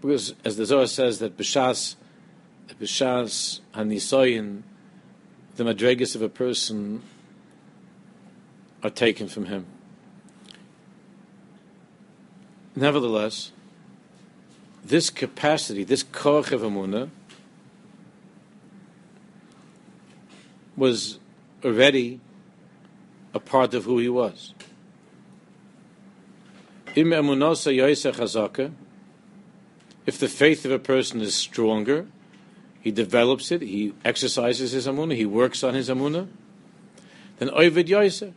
Because 0.02 0.34
as 0.44 0.58
the 0.58 0.66
Zohar 0.66 0.88
says 0.88 1.20
that 1.20 1.38
B'shas, 1.38 1.96
B'shas 2.82 3.60
Hanisoyin, 3.76 4.64
the 5.56 5.64
madregas 5.64 6.16
of 6.16 6.24
a 6.24 6.30
person 6.30 7.04
are 8.82 8.90
taken 8.90 9.28
from 9.28 9.46
him. 9.46 9.68
Nevertheless, 12.76 13.52
this 14.84 15.12
capacity, 15.12 15.84
this 15.84 16.02
koch 16.02 16.52
of 16.52 16.62
Amunah, 16.62 17.10
was 20.80 21.20
already 21.64 22.20
a 23.34 23.40
part 23.40 23.74
of 23.74 23.86
who 23.86 24.00
he 24.00 24.10
was. 24.10 24.54
If 26.96 27.06
the 30.18 30.28
faith 30.28 30.66
of 30.66 30.72
a 30.72 30.80
person 30.80 31.22
is 31.22 31.36
stronger, 31.36 32.08
he 32.82 32.92
develops 32.92 33.52
it, 33.52 33.62
he 33.62 33.94
exercises 34.04 34.72
his 34.72 34.88
amunah, 34.88 35.16
he 35.16 35.26
works 35.26 35.64
on 35.64 35.76
his 35.76 35.90
amunah, 35.90 36.28
then 37.38 37.50
oivid 37.50 37.88
yoiser. 37.88 38.34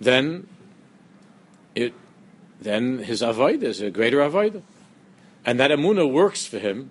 Then 0.00 0.46
it, 1.74 1.94
then 2.60 2.98
his 2.98 3.22
avodah 3.22 3.62
is 3.64 3.80
a 3.80 3.90
greater 3.90 4.18
avodah, 4.18 4.62
and 5.44 5.58
that 5.58 5.70
amunah 5.70 6.10
works 6.10 6.46
for 6.46 6.58
him 6.58 6.90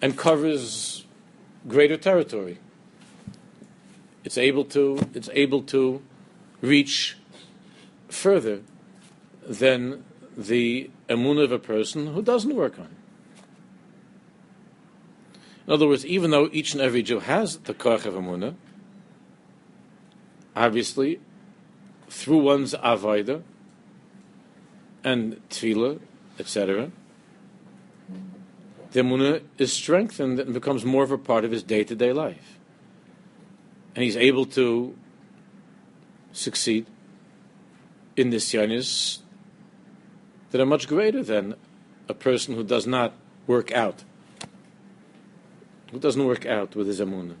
and 0.00 0.16
covers 0.16 1.04
greater 1.66 1.96
territory. 1.96 2.58
It's 4.24 4.38
able 4.38 4.64
to, 4.66 4.98
it's 5.14 5.30
able 5.32 5.62
to 5.64 6.02
reach 6.60 7.16
further 8.08 8.62
than 9.46 10.04
the 10.36 10.90
amunah 11.08 11.44
of 11.44 11.52
a 11.52 11.58
person 11.58 12.14
who 12.14 12.22
doesn't 12.22 12.54
work 12.54 12.78
on 12.78 12.86
it. 12.86 12.90
In 15.66 15.72
other 15.72 15.86
words, 15.86 16.04
even 16.06 16.30
though 16.30 16.48
each 16.52 16.72
and 16.72 16.82
every 16.82 17.02
Jew 17.02 17.20
has 17.20 17.58
the 17.58 17.74
koch 17.74 18.04
of 18.04 18.14
amunah, 18.14 18.54
obviously, 20.56 21.20
through 22.08 22.38
one's 22.38 22.74
avodah 22.74 23.42
and 25.04 25.40
tefillah, 25.48 26.00
etc., 26.38 26.90
the 28.92 29.00
amunah 29.00 29.42
is 29.58 29.72
strengthened 29.72 30.38
and 30.38 30.54
becomes 30.54 30.84
more 30.84 31.02
of 31.02 31.10
a 31.10 31.18
part 31.18 31.44
of 31.44 31.50
his 31.50 31.62
day-to-day 31.62 32.12
life, 32.12 32.58
and 33.94 34.04
he's 34.04 34.16
able 34.16 34.44
to 34.46 34.96
succeed 36.32 36.86
in 38.16 38.30
the 38.30 38.36
Sionis 38.36 39.18
that 40.50 40.60
are 40.60 40.66
much 40.66 40.86
greater 40.86 41.22
than 41.22 41.54
a 42.08 42.14
person 42.14 42.54
who 42.54 42.62
does 42.62 42.86
not 42.86 43.14
work 43.46 43.72
out, 43.72 44.04
who 45.90 45.98
doesn't 45.98 46.24
work 46.24 46.44
out 46.44 46.76
with 46.76 46.86
his 46.86 47.00
amunah. 47.00 47.36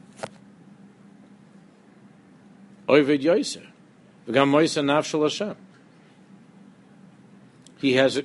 Oyved 2.88 3.22
Yoiser, 3.22 3.66
v'gam 4.26 4.50
Moisa 4.50 4.82
Nafshal 4.82 5.22
Hashem. 5.22 5.56
He 7.78 7.94
has 7.94 8.22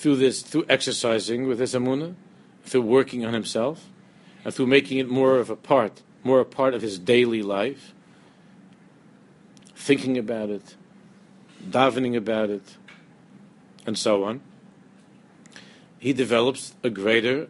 through 0.00 0.16
this, 0.16 0.40
through 0.40 0.64
exercising 0.66 1.46
with 1.46 1.60
his 1.60 1.74
amunah, 1.74 2.14
through 2.64 2.80
working 2.80 3.26
on 3.26 3.34
himself, 3.34 3.90
and 4.42 4.54
through 4.54 4.66
making 4.66 4.96
it 4.96 5.06
more 5.10 5.36
of 5.36 5.50
a 5.50 5.56
part, 5.56 6.00
more 6.24 6.40
a 6.40 6.44
part 6.46 6.72
of 6.72 6.80
his 6.80 6.98
daily 6.98 7.42
life, 7.42 7.92
thinking 9.76 10.16
about 10.16 10.48
it, 10.48 10.74
davening 11.62 12.16
about 12.16 12.48
it, 12.48 12.78
and 13.84 13.98
so 13.98 14.24
on, 14.24 14.40
he 15.98 16.14
develops 16.14 16.74
a 16.82 16.88
greater 16.88 17.48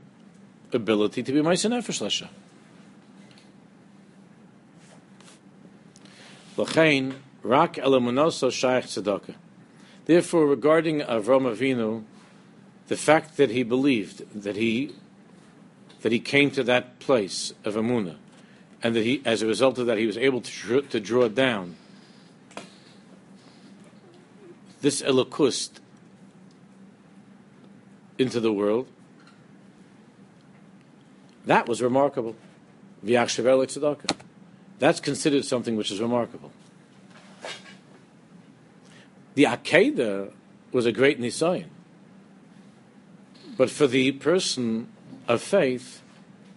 ability 0.73 1.23
to 1.23 1.31
be 1.31 1.39
Maisa 1.39 1.71
Nefesh. 1.71 2.29
L'chein, 6.57 7.15
rak. 7.45 7.77
Therefore, 10.07 10.47
regarding 10.47 11.01
Avram 11.03 11.47
Avinu, 11.47 12.03
the 12.91 12.97
fact 12.97 13.37
that 13.37 13.51
he 13.51 13.63
believed 13.63 14.43
that 14.43 14.57
he 14.57 14.93
that 16.03 16.11
he 16.11 16.19
came 16.19 16.51
to 16.51 16.65
that 16.65 16.99
place 16.99 17.55
of 17.65 17.77
Amunah, 17.77 18.17
and 18.83 18.97
that 18.97 19.05
he, 19.05 19.23
as 19.25 19.43
a 19.43 19.47
result 19.47 19.79
of 19.79 19.87
that, 19.87 19.97
he 19.97 20.07
was 20.07 20.17
able 20.17 20.41
to, 20.41 20.83
to 20.83 20.99
draw 20.99 21.29
down 21.29 21.77
this 24.81 25.03
Elokust 25.03 25.79
into 28.19 28.41
the 28.41 28.53
world, 28.53 28.89
that 31.45 31.69
was 31.69 31.81
remarkable. 31.81 32.35
That's 33.05 35.01
considered 35.01 35.45
something 35.45 35.77
which 35.77 35.93
is 35.93 36.01
remarkable. 36.01 36.51
The 39.35 39.45
Akedah 39.45 40.33
was 40.73 40.87
a 40.87 40.93
great 40.93 41.21
Nisayan. 41.21 41.69
But 43.61 43.69
for 43.69 43.87
the 43.87 44.13
person 44.13 44.89
of 45.29 45.43
faith, 45.43 46.01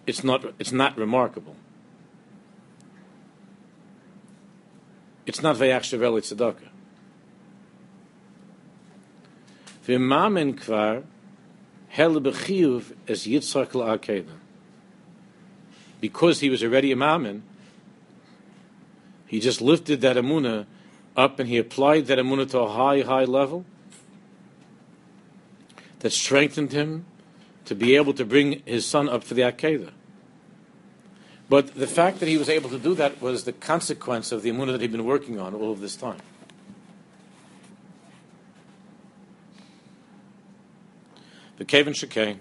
it's 0.06 0.24
not, 0.24 0.42
it's 0.58 0.72
not 0.72 0.96
remarkable. 0.96 1.54
It's 5.26 5.42
not 5.42 5.56
Vayach 5.56 5.82
Shaveli 5.82 6.22
Tzedakah. 6.22 6.70
V'mamen 9.86 10.58
kvar 10.58 11.04
hel 11.88 12.14
b'chiyuv 12.22 12.94
es 13.06 13.26
Yitzchak 13.26 13.72
la'akeda. 13.72 14.38
Because 16.00 16.40
he 16.40 16.48
was 16.48 16.64
already 16.64 16.90
a 16.90 16.96
mamen, 16.96 17.42
he 19.26 19.40
just 19.40 19.60
lifted 19.60 20.00
that 20.00 20.16
amuna 20.16 20.64
up 21.14 21.38
and 21.38 21.50
he 21.50 21.58
applied 21.58 22.06
that 22.06 22.16
amuna 22.16 22.48
to 22.48 22.60
a 22.60 22.72
high, 22.72 23.02
high 23.02 23.24
level 23.24 23.66
that 26.04 26.12
strengthened 26.12 26.70
him 26.70 27.06
to 27.64 27.74
be 27.74 27.96
able 27.96 28.12
to 28.12 28.26
bring 28.26 28.60
his 28.66 28.84
son 28.84 29.08
up 29.08 29.24
for 29.24 29.32
the 29.32 29.40
Akedah. 29.40 29.90
But 31.48 31.74
the 31.74 31.86
fact 31.86 32.20
that 32.20 32.28
he 32.28 32.36
was 32.36 32.50
able 32.50 32.68
to 32.68 32.78
do 32.78 32.94
that 32.96 33.22
was 33.22 33.44
the 33.44 33.54
consequence 33.54 34.30
of 34.30 34.42
the 34.42 34.50
amuna 34.50 34.72
that 34.72 34.82
he'd 34.82 34.92
been 34.92 35.06
working 35.06 35.40
on 35.40 35.54
all 35.54 35.72
of 35.72 35.80
this 35.80 35.96
time. 35.96 36.20
the 41.56 41.64
Kevin 41.64 41.94
Shekain, 41.94 42.36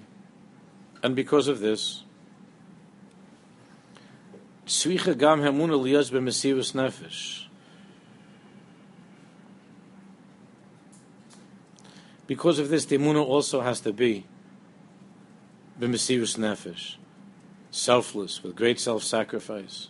and 1.02 1.16
because 1.16 1.48
of 1.48 1.60
this, 1.60 2.04
Tzvicha 4.66 5.18
gam 5.18 5.40
hamuna 5.40 5.80
liyaz 5.80 6.12
b'mesirus 6.12 6.74
nefesh. 6.74 7.46
Because 12.34 12.58
of 12.58 12.70
this, 12.70 12.86
the 12.86 12.98
emuna 12.98 13.24
also 13.24 13.62
has 13.62 13.80
to 13.82 13.94
be 13.94 14.26
b'mesirus 15.80 16.36
nefesh, 16.36 16.96
selfless, 17.70 18.42
with 18.42 18.56
great 18.56 18.80
self-sacrifice. 18.80 19.90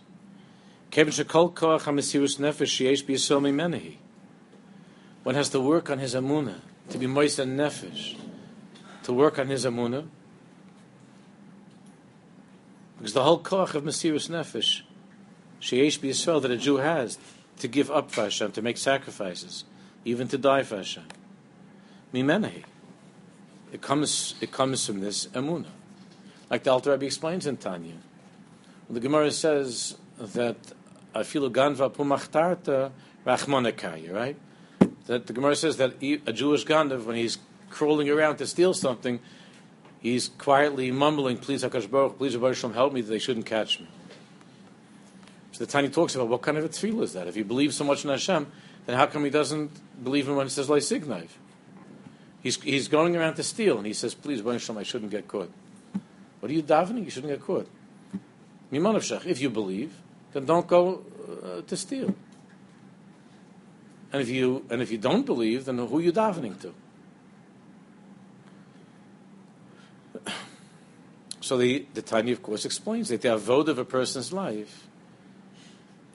One 5.22 5.34
has 5.34 5.48
to 5.48 5.60
work 5.60 5.88
on 5.88 5.98
his 6.00 6.14
emuna 6.14 6.56
to 6.90 6.98
be 6.98 7.06
moist 7.06 7.38
and 7.38 7.58
nefesh 7.58 8.16
to 9.04 9.14
work 9.14 9.38
on 9.38 9.48
his 9.48 9.64
amuna. 9.64 10.06
Because 12.98 13.14
the 13.14 13.22
whole 13.22 13.38
koch 13.38 13.74
of 13.74 13.84
Mesiris 13.84 14.28
Nefesh, 14.28 14.82
Sheyesh 15.62 15.98
B'Yisrael, 15.98 16.42
that 16.42 16.50
a 16.50 16.58
Jew 16.58 16.76
has 16.76 17.16
to 17.60 17.68
give 17.68 17.90
up 17.90 18.10
for 18.10 18.24
Hashem, 18.24 18.52
to 18.52 18.60
make 18.60 18.76
sacrifices, 18.76 19.64
even 20.04 20.28
to 20.28 20.36
die 20.36 20.62
for 20.62 20.76
Hashem. 20.76 21.04
Mimenahi. 22.14 22.62
It 23.72 23.82
comes, 23.82 24.36
it 24.40 24.52
comes 24.52 24.86
from 24.86 25.00
this 25.00 25.26
amuna. 25.26 25.66
Like 26.48 26.62
the 26.62 26.70
Alter 26.70 26.92
Rebbe 26.92 27.06
explains 27.06 27.44
in 27.44 27.56
Tanya. 27.56 27.94
The 28.88 29.00
Gemara 29.00 29.32
says 29.32 29.96
that 30.18 30.56
afilu 31.12 31.50
ganva 31.50 31.90
pumachtarta 31.90 32.92
rachmonekaya, 33.26 34.14
right? 34.14 34.36
That 35.06 35.26
the 35.26 35.32
Gemara 35.32 35.56
says 35.56 35.76
that 35.78 35.94
a 36.00 36.32
Jewish 36.32 36.64
gandav, 36.64 37.04
when 37.04 37.16
he's 37.16 37.38
crawling 37.68 38.08
around 38.08 38.36
to 38.36 38.46
steal 38.46 38.74
something, 38.74 39.18
he's 40.00 40.28
quietly 40.28 40.92
mumbling, 40.92 41.38
"Please, 41.38 41.64
Hakadosh 41.64 41.90
Baruch, 41.90 42.16
please, 42.16 42.34
Hashem, 42.34 42.74
help 42.74 42.92
me 42.92 43.00
that 43.00 43.10
they 43.10 43.18
shouldn't 43.18 43.46
catch 43.46 43.80
me." 43.80 43.88
So 45.50 45.64
the 45.64 45.70
Tanya 45.70 45.90
talks 45.90 46.14
about 46.14 46.28
what 46.28 46.42
kind 46.42 46.58
of 46.58 46.64
a 46.64 46.68
tefillah 46.68 47.02
is 47.02 47.12
that? 47.14 47.26
If 47.26 47.34
he 47.34 47.42
believes 47.42 47.76
so 47.76 47.84
much 47.84 48.04
in 48.04 48.10
Hashem, 48.10 48.46
then 48.86 48.96
how 48.96 49.06
come 49.06 49.24
he 49.24 49.30
doesn't 49.30 49.72
believe 50.04 50.28
in 50.28 50.36
when 50.36 50.46
he 50.46 50.50
says 50.50 50.68
"Leisignav"? 50.68 51.28
He's, 52.44 52.60
he's 52.60 52.88
going 52.88 53.16
around 53.16 53.36
to 53.36 53.42
steal, 53.42 53.78
and 53.78 53.86
he 53.86 53.94
says, 53.94 54.14
please, 54.14 54.42
Shalom, 54.62 54.78
I 54.78 54.82
shouldn't 54.82 55.10
get 55.10 55.26
caught. 55.26 55.50
What 56.40 56.50
are 56.50 56.54
you 56.54 56.62
davening? 56.62 57.04
You 57.04 57.10
shouldn't 57.10 57.32
get 57.32 57.40
caught. 57.40 57.66
If 58.70 59.40
you 59.40 59.48
believe, 59.48 59.94
then 60.34 60.44
don't 60.44 60.66
go 60.66 61.02
uh, 61.42 61.62
to 61.62 61.74
steal. 61.74 62.14
And 64.12 64.20
if, 64.20 64.28
you, 64.28 64.66
and 64.68 64.82
if 64.82 64.92
you 64.92 64.98
don't 64.98 65.24
believe, 65.24 65.64
then 65.64 65.78
who 65.78 65.98
are 65.98 66.02
you 66.02 66.12
davening 66.12 66.60
to? 66.60 66.74
So 71.40 71.58
the, 71.58 71.86
the 71.92 72.00
Tanya, 72.00 72.32
of 72.32 72.42
course, 72.42 72.64
explains 72.64 73.10
that 73.10 73.20
the 73.20 73.28
avodah 73.28 73.68
of 73.68 73.78
a 73.78 73.84
person's 73.84 74.32
life 74.32 74.86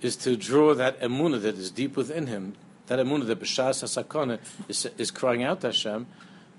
is 0.01 0.15
to 0.15 0.35
draw 0.35 0.73
that 0.73 0.99
emuna 1.01 1.39
that 1.41 1.55
is 1.55 1.69
deep 1.69 1.95
within 1.95 2.25
him 2.25 2.55
that 2.89 2.99
emunah 2.99 3.27
the 3.27 3.35
b'shas 3.35 3.83
hasakana 3.83 4.39
is, 4.67 4.87
is 4.97 5.11
crying 5.11 5.43
out 5.43 5.61
to 5.61 5.67
Hashem, 5.67 6.07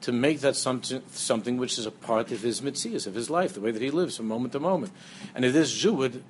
to 0.02 0.12
make 0.12 0.40
that 0.40 0.56
something, 0.56 1.02
something 1.10 1.56
which 1.58 1.76
is 1.76 1.86
a 1.86 1.90
part 1.90 2.30
of 2.30 2.40
his 2.40 2.60
mitzvahs, 2.60 3.06
of 3.06 3.14
his 3.14 3.28
life, 3.28 3.52
the 3.52 3.60
way 3.60 3.72
that 3.72 3.82
he 3.82 3.90
lives 3.90 4.16
from 4.16 4.28
moment 4.28 4.52
to 4.52 4.60
moment. 4.60 4.92
And 5.34 5.44
if 5.44 5.52
this 5.52 5.72
Jew 5.72 5.92
would 5.94 6.22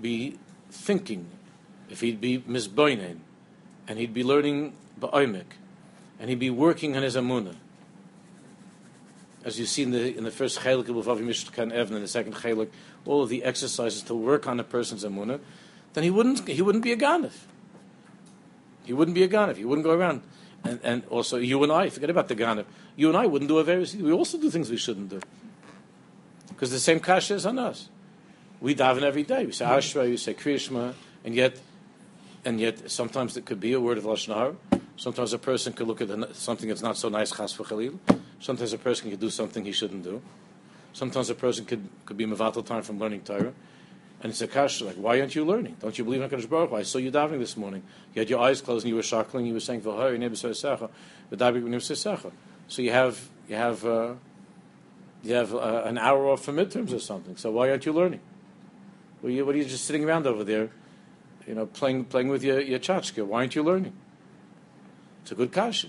be 0.00 0.38
thinking, 0.70 1.26
if 1.90 2.00
he'd 2.00 2.20
be 2.20 2.38
misboinen, 2.38 3.18
and 3.88 3.98
he'd 3.98 4.14
be 4.14 4.22
learning 4.22 4.72
ba'oimik, 5.00 5.58
and 6.20 6.30
he'd 6.30 6.38
be 6.38 6.50
working 6.50 6.96
on 6.96 7.02
his 7.02 7.16
amunah, 7.16 7.56
as 9.44 9.58
you 9.58 9.66
see 9.66 9.82
in 9.82 9.90
the 9.90 10.16
in 10.16 10.24
the 10.24 10.30
first 10.30 10.60
chelik 10.60 10.88
of 10.88 11.04
Vavi 11.04 11.22
Mishkan 11.22 11.70
Evn, 11.70 11.90
and 11.90 12.02
the 12.02 12.08
second 12.08 12.34
chelik, 12.34 12.70
all 13.04 13.22
of 13.22 13.28
the 13.28 13.42
exercises 13.42 14.00
to 14.02 14.14
work 14.14 14.46
on 14.46 14.58
a 14.58 14.64
person's 14.64 15.04
amunah, 15.04 15.40
then 15.92 16.04
he 16.04 16.10
wouldn't 16.10 16.48
he 16.48 16.62
wouldn't 16.62 16.84
be 16.84 16.92
a 16.92 16.96
ganif. 16.96 17.32
He 18.84 18.92
wouldn't 18.92 19.14
be 19.14 19.22
a 19.22 19.28
ganif. 19.28 19.56
He 19.56 19.64
wouldn't 19.64 19.84
go 19.84 19.92
around. 19.92 20.22
And, 20.62 20.80
and 20.82 21.04
also 21.06 21.36
you 21.36 21.62
and 21.62 21.72
I, 21.72 21.90
forget 21.90 22.10
about 22.10 22.28
the 22.28 22.36
ganif. 22.36 22.64
You 22.96 23.08
and 23.08 23.16
I 23.16 23.26
wouldn't 23.26 23.48
do 23.48 23.58
a 23.58 23.64
very. 23.64 23.86
We 24.00 24.12
also 24.12 24.38
do 24.38 24.50
things 24.50 24.70
we 24.70 24.76
shouldn't 24.76 25.08
do. 25.08 25.20
Because 26.48 26.70
the 26.70 26.78
same 26.78 27.00
kasha 27.00 27.34
is 27.34 27.46
on 27.46 27.58
us. 27.58 27.88
We 28.60 28.74
daven 28.74 29.02
every 29.02 29.24
day. 29.24 29.44
We 29.44 29.52
say 29.52 29.64
Ashra, 29.64 30.08
we 30.08 30.16
say 30.16 30.34
Kriyashma, 30.34 30.94
and 31.24 31.34
yet, 31.34 31.60
and 32.44 32.60
yet 32.60 32.90
sometimes 32.90 33.36
it 33.36 33.44
could 33.44 33.60
be 33.60 33.72
a 33.72 33.80
word 33.80 33.98
of 33.98 34.04
lashon. 34.04 34.56
Sometimes 34.96 35.32
a 35.32 35.38
person 35.38 35.72
could 35.72 35.88
look 35.88 36.00
at 36.00 36.36
something 36.36 36.68
that's 36.68 36.82
not 36.82 36.96
so 36.96 37.08
nice, 37.08 37.32
chas 37.32 37.56
v'chalil. 37.56 37.98
Sometimes 38.38 38.72
a 38.72 38.78
person 38.78 39.10
could 39.10 39.20
do 39.20 39.30
something 39.30 39.64
he 39.64 39.72
shouldn't 39.72 40.04
do. 40.04 40.22
Sometimes 40.92 41.28
a 41.28 41.34
person 41.34 41.64
could, 41.64 41.88
could 42.06 42.16
be 42.16 42.24
mevatel 42.24 42.64
time 42.64 42.82
from 42.82 42.98
learning 43.00 43.22
Torah. 43.22 43.52
And 44.24 44.30
it's 44.30 44.40
a 44.40 44.48
kasha, 44.48 44.86
like, 44.86 44.96
why 44.96 45.20
aren't 45.20 45.34
you 45.34 45.44
learning? 45.44 45.76
Don't 45.80 45.98
you 45.98 46.04
believe 46.04 46.22
in 46.22 46.30
HaKadosh 46.30 46.48
Baruch 46.48 46.70
Hu? 46.70 46.76
I 46.76 46.82
saw 46.82 46.96
you 46.96 47.12
davening 47.12 47.40
this 47.40 47.58
morning. 47.58 47.82
You 48.14 48.20
had 48.20 48.30
your 48.30 48.40
eyes 48.40 48.62
closed 48.62 48.86
and 48.86 48.88
you 48.88 48.96
were 48.96 49.02
shackling, 49.02 49.44
you 49.44 49.52
were 49.52 49.60
saying, 49.60 49.82
So 49.82 49.90
you 52.78 52.90
have, 52.90 53.28
you 53.50 53.56
have, 53.56 53.84
uh, 53.84 54.14
you 55.22 55.34
have 55.34 55.54
uh, 55.54 55.82
an 55.84 55.98
hour 55.98 56.26
off 56.26 56.42
for 56.42 56.54
midterms 56.54 56.94
or 56.94 57.00
something. 57.00 57.36
So 57.36 57.50
why 57.50 57.68
aren't 57.68 57.84
you 57.84 57.92
learning? 57.92 58.20
What 59.20 59.28
are 59.28 59.32
you, 59.32 59.44
what 59.44 59.56
are 59.56 59.58
you 59.58 59.66
just 59.66 59.84
sitting 59.84 60.06
around 60.06 60.26
over 60.26 60.42
there, 60.42 60.70
you 61.46 61.54
know, 61.54 61.66
playing, 61.66 62.06
playing 62.06 62.28
with 62.28 62.42
your, 62.42 62.62
your 62.62 62.78
tchotchke? 62.78 63.26
Why 63.26 63.40
aren't 63.40 63.54
you 63.54 63.62
learning? 63.62 63.92
It's 65.20 65.32
a 65.32 65.34
good 65.34 65.52
kasha. 65.52 65.88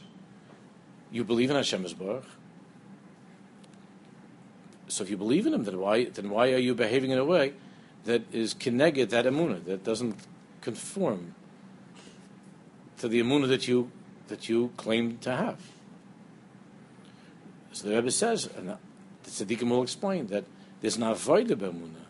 You 1.10 1.24
believe 1.24 1.52
in 1.52 1.56
Hashem 1.56 1.86
Baruch. 1.98 2.26
So 4.90 5.06
if 5.06 5.10
you 5.10 5.16
believe 5.16 5.48
in 5.48 5.54
Him, 5.54 5.64
then 5.64 5.80
why, 5.80 6.04
then 6.04 6.30
why 6.30 6.52
are 6.52 6.58
you 6.58 6.76
behaving 6.76 7.12
in 7.12 7.18
a 7.18 7.24
way 7.24 7.54
that 8.06 8.24
is 8.34 8.54
kineged 8.54 9.10
that 9.10 9.26
emunah, 9.26 9.64
that 9.66 9.84
doesn't 9.84 10.16
conform 10.62 11.36
to 12.98 13.08
the 13.08 13.22
emunah 13.22 13.48
that 13.48 13.68
you, 13.68 13.92
that 14.28 14.48
you 14.50 14.72
claim 14.78 15.18
to 15.20 15.36
have? 15.36 15.60
So 17.74 17.90
the 17.90 17.96
Rebbe 17.96 18.12
says, 18.12 18.50
and 18.58 18.70
the 18.70 18.78
tzaddikim 19.26 19.70
will 19.70 19.84
explain, 19.84 20.28
that 20.28 20.46
there's 20.82 20.96
an 20.96 21.04
avodah 21.04 21.56
b'emunah. 21.56 22.06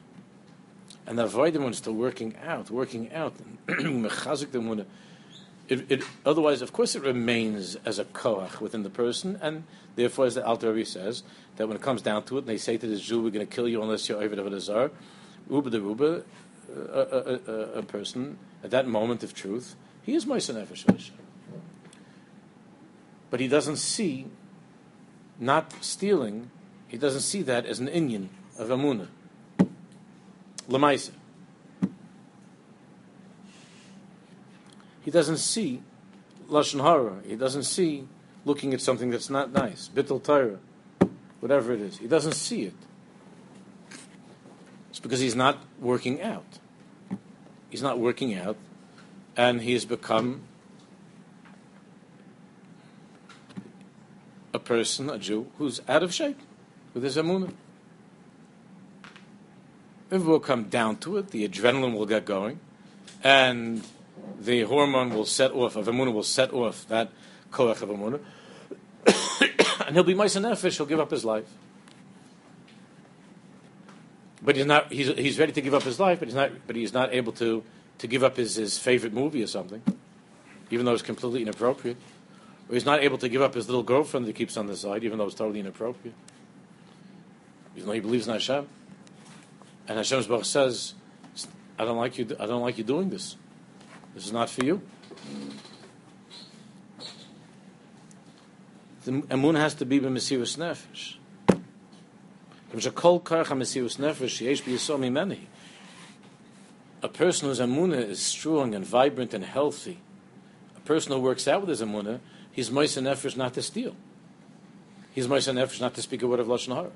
And 1.07 1.17
the 1.17 1.27
avodah 1.27 1.69
is 1.69 1.77
still 1.77 1.93
working 1.93 2.35
out, 2.45 2.69
working 2.69 3.11
out, 3.13 3.33
mechazik 3.67 4.51
the 4.51 4.59
emunah 4.59 4.85
it, 5.67 5.91
it, 5.91 6.03
otherwise, 6.25 6.61
of 6.61 6.73
course, 6.73 6.95
it 6.95 7.01
remains 7.01 7.75
as 7.85 7.97
a 7.97 8.05
koach 8.05 8.59
within 8.59 8.83
the 8.83 8.89
person, 8.89 9.39
and 9.41 9.63
therefore, 9.95 10.25
as 10.25 10.35
the 10.35 10.45
Alter 10.45 10.71
Rebbe 10.71 10.85
says, 10.85 11.23
that 11.55 11.67
when 11.67 11.75
it 11.75 11.81
comes 11.81 12.01
down 12.01 12.23
to 12.25 12.37
it, 12.37 12.41
and 12.41 12.47
they 12.47 12.57
say 12.57 12.77
to 12.77 12.85
the 12.85 12.97
Jew, 12.97 13.21
"We're 13.21 13.31
going 13.31 13.47
to 13.47 13.53
kill 13.53 13.67
you 13.67 13.81
unless 13.81 14.07
you're 14.07 14.21
over 14.21 14.35
the 14.35 14.45
Azar," 14.45 14.91
Uba 15.49 15.69
the 15.69 15.81
Ruba, 15.81 16.23
a, 16.75 16.99
a, 16.99 17.53
a, 17.79 17.83
person 17.83 18.37
at 18.63 18.71
that 18.71 18.87
moment 18.87 19.23
of 19.23 19.33
truth, 19.33 19.75
he 20.01 20.15
is 20.15 20.25
Moisa 20.25 20.53
Nefesh 20.55 21.11
But 23.29 23.39
he 23.39 23.47
doesn't 23.47 23.77
see 23.77 24.27
not 25.39 25.71
stealing. 25.83 26.49
He 26.87 26.97
doesn't 26.97 27.21
see 27.21 27.41
that 27.43 27.65
as 27.65 27.79
an 27.79 27.87
inyan 27.87 28.29
of 28.57 28.69
Amunah. 28.69 29.07
Lamaisa. 30.67 31.11
he 35.05 35.11
doesn't 35.11 35.37
see 35.37 35.83
lashon 36.49 36.81
hara. 36.81 37.21
He 37.27 37.35
doesn't 37.35 37.63
see 37.63 38.07
looking 38.43 38.73
at 38.73 38.81
something 38.81 39.11
that's 39.11 39.29
not 39.29 39.53
nice, 39.53 39.87
bittul 39.87 40.23
Torah, 40.23 40.57
whatever 41.39 41.73
it 41.73 41.79
is. 41.79 41.99
He 41.99 42.07
doesn't 42.07 42.33
see 42.33 42.63
it. 42.63 42.73
It's 44.95 45.01
because 45.01 45.19
he's 45.19 45.35
not 45.35 45.57
working 45.77 46.21
out. 46.21 46.45
He's 47.69 47.81
not 47.81 47.99
working 47.99 48.33
out, 48.33 48.55
and 49.35 49.61
he 49.61 49.73
has 49.73 49.83
become 49.83 50.43
a 54.53 54.59
person, 54.59 55.09
a 55.09 55.19
Jew, 55.19 55.51
who's 55.57 55.81
out 55.89 56.01
of 56.01 56.13
shape 56.13 56.39
with 56.93 57.03
his 57.03 57.17
amunah. 57.17 57.51
If 60.09 60.23
we'll 60.23 60.39
come 60.39 60.69
down 60.69 60.95
to 60.99 61.17
it, 61.17 61.31
the 61.31 61.45
adrenaline 61.45 61.93
will 61.93 62.05
get 62.05 62.23
going, 62.23 62.61
and 63.21 63.83
the 64.39 64.61
hormone 64.61 65.09
will 65.09 65.25
set 65.25 65.51
off, 65.51 65.75
of 65.75 65.87
Amunah 65.87 66.13
will 66.13 66.23
set 66.23 66.53
off 66.53 66.87
that 66.87 67.11
koach 67.51 67.81
of 67.81 67.89
Amunah, 67.89 68.21
and 69.87 69.93
he'll 69.93 70.05
be 70.05 70.13
Maisa 70.13 70.41
Nefesh, 70.41 70.77
he'll 70.77 70.85
give 70.85 71.01
up 71.01 71.11
his 71.11 71.25
life. 71.25 71.43
But 74.45 74.55
he's 74.55 74.67
not, 74.67 74.91
he's, 74.91 75.07
he's 75.07 75.39
ready 75.39 75.51
to 75.53 75.61
give 75.61 75.73
up 75.73 75.81
his 75.81 75.99
life, 75.99 76.19
but 76.19 76.27
he's 76.27 76.35
not, 76.35 76.51
but 76.67 76.75
he's 76.75 76.93
not 76.93 77.13
able 77.13 77.31
to, 77.33 77.63
to 77.97 78.07
give 78.07 78.23
up 78.23 78.37
his, 78.37 78.55
his 78.55 78.77
favorite 78.77 79.11
movie 79.11 79.41
or 79.41 79.47
something, 79.47 79.81
even 80.69 80.85
though 80.85 80.93
it's 80.93 81.01
completely 81.01 81.41
inappropriate. 81.41 81.97
Or 82.69 82.75
he's 82.75 82.85
not 82.85 83.01
able 83.03 83.17
to 83.17 83.27
give 83.27 83.41
up 83.41 83.55
his 83.55 83.67
little 83.67 83.83
girlfriend 83.83 84.27
that 84.27 84.35
keeps 84.35 84.55
on 84.55 84.67
the 84.67 84.77
side, 84.77 85.03
even 85.03 85.17
though 85.17 85.25
it's 85.25 85.35
totally 85.35 85.59
inappropriate. 85.59 86.15
Even 87.75 87.87
though 87.87 87.93
he 87.93 87.99
believes 87.99 88.27
in 88.27 88.33
Hashem. 88.33 88.67
And 89.87 89.97
Hashem's 89.97 90.27
Baruch 90.27 90.45
says, 90.45 90.93
I 91.77 91.85
don't 91.85 91.97
like 91.97 92.17
you, 92.19 92.27
I 92.39 92.45
don't 92.45 92.61
like 92.61 92.77
you 92.77 92.83
doing 92.83 93.09
this. 93.09 93.35
This 94.13 94.25
is 94.25 94.31
not 94.31 94.49
for 94.49 94.63
you. 94.63 94.81
The 99.03 99.11
emun 99.11 99.57
has 99.57 99.73
to 99.75 99.85
be 99.85 99.99
b'mesirus 99.99 100.57
nefesh. 100.57 101.17
A 107.03 107.07
person 107.09 107.47
whose 107.47 107.59
amuna 107.59 107.97
is 107.97 108.19
strong 108.19 108.73
and 108.75 108.85
vibrant 108.85 109.33
and 109.33 109.43
healthy, 109.43 109.99
a 110.75 110.79
person 110.81 111.11
who 111.11 111.19
works 111.19 111.47
out 111.47 111.61
with 111.61 111.69
his 111.69 111.81
amuna, 111.81 112.19
he's 112.51 112.71
moist 112.71 112.97
nefesh 112.97 113.37
not 113.37 113.53
to 113.53 113.61
steal. 113.61 113.95
He's 115.13 115.27
moist 115.27 115.47
nefesh 115.47 115.79
not 115.81 115.93
to 115.95 116.01
speak 116.01 116.21
a 116.23 116.27
word 116.27 116.39
of 116.39 116.47
lashon 116.47 116.75
hara. 116.75 116.91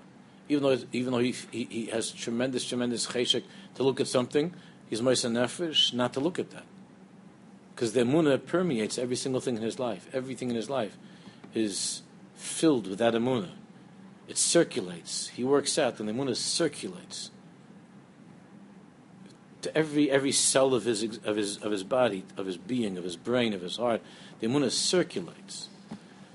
Even 0.48 0.64
though, 0.64 0.78
even 0.92 1.14
though 1.14 1.20
he, 1.20 1.36
he, 1.52 1.66
he 1.66 1.86
has 1.88 2.12
tremendous, 2.12 2.66
tremendous 2.66 3.08
cheshek 3.08 3.44
to 3.76 3.84
look 3.84 4.00
at 4.00 4.08
something, 4.08 4.54
he's 4.90 5.02
moist 5.02 5.26
nefesh 5.26 5.94
not 5.94 6.14
to 6.14 6.20
look 6.20 6.40
at 6.40 6.52
that 6.52 6.66
because 7.80 7.94
the 7.94 8.02
emunah 8.02 8.46
permeates 8.46 8.98
every 8.98 9.16
single 9.16 9.40
thing 9.40 9.56
in 9.56 9.62
his 9.62 9.80
life. 9.80 10.10
Everything 10.12 10.50
in 10.50 10.58
his 10.58 10.70
life 10.70 10.98
is 11.54 12.02
filled 12.36 12.88
with 12.88 13.00
that 13.00 13.14
emunah. 13.14 13.52
It 14.30 14.38
circulates. 14.38 15.30
He 15.30 15.44
works 15.44 15.80
out, 15.80 16.00
and 16.00 16.08
the 16.08 16.14
emunah 16.14 16.36
circulates 16.36 17.32
to 19.64 19.76
every 19.76 20.10
every 20.10 20.32
cell 20.32 20.76
of 20.76 20.86
his 20.86 21.04
of 21.26 21.36
his 21.36 21.58
of 21.58 21.72
his 21.72 21.84
body, 21.84 22.24
of 22.38 22.46
his 22.46 22.56
being, 22.56 22.96
of 22.98 23.04
his 23.04 23.16
brain, 23.16 23.54
of 23.54 23.62
his 23.62 23.78
heart. 23.78 24.02
The 24.40 24.48
emunah 24.48 24.70
circulates. 24.70 25.70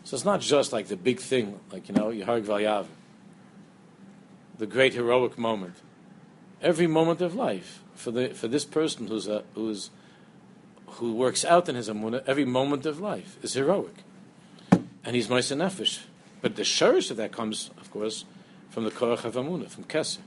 So 0.03 0.17
it's 0.17 0.25
not 0.25 0.41
just 0.41 0.73
like 0.73 0.89
the 0.89 0.97
big 0.97 1.21
thing, 1.21 1.61
like 1.73 1.89
you 1.89 1.95
know, 1.95 2.09
Yeharg 2.09 2.43
Valyav, 2.43 2.87
the 4.59 4.67
great 4.67 4.95
heroic 4.95 5.39
moment. 5.39 5.77
Every 6.61 6.89
moment 6.89 7.21
of 7.21 7.35
life 7.35 7.81
for 7.95 8.11
the 8.11 8.31
for 8.31 8.49
this 8.49 8.65
person 8.65 9.07
who's 9.07 9.29
a, 9.29 9.45
who's 9.55 9.91
who 10.99 11.15
works 11.15 11.45
out 11.45 11.69
in 11.69 11.77
his 11.77 11.89
amunah 11.89 12.25
every 12.27 12.45
moment 12.45 12.87
of 12.87 12.99
life 12.99 13.39
is 13.41 13.55
heroic, 13.55 14.03
and 15.05 15.15
he's 15.15 15.29
moist 15.29 15.53
nefesh. 15.53 16.01
But 16.45 16.57
the 16.57 16.63
shurish 16.63 17.11
of 17.11 17.17
that 17.17 17.33
comes, 17.33 17.71
course, 17.95 18.25
from 18.69 18.85
the 18.85 18.91
korach 18.91 19.25
of 19.25 19.35
amunah, 19.35 19.69
from 19.69 19.85
keser. 19.85 20.19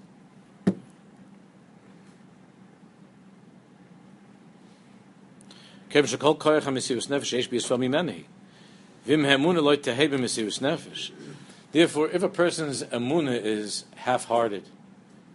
Therefore, 11.72 12.10
if 12.10 12.24
a 12.24 12.30
person's 12.30 12.84
amunah 12.84 13.42
is 13.44 13.86
half-hearted, 13.96 14.64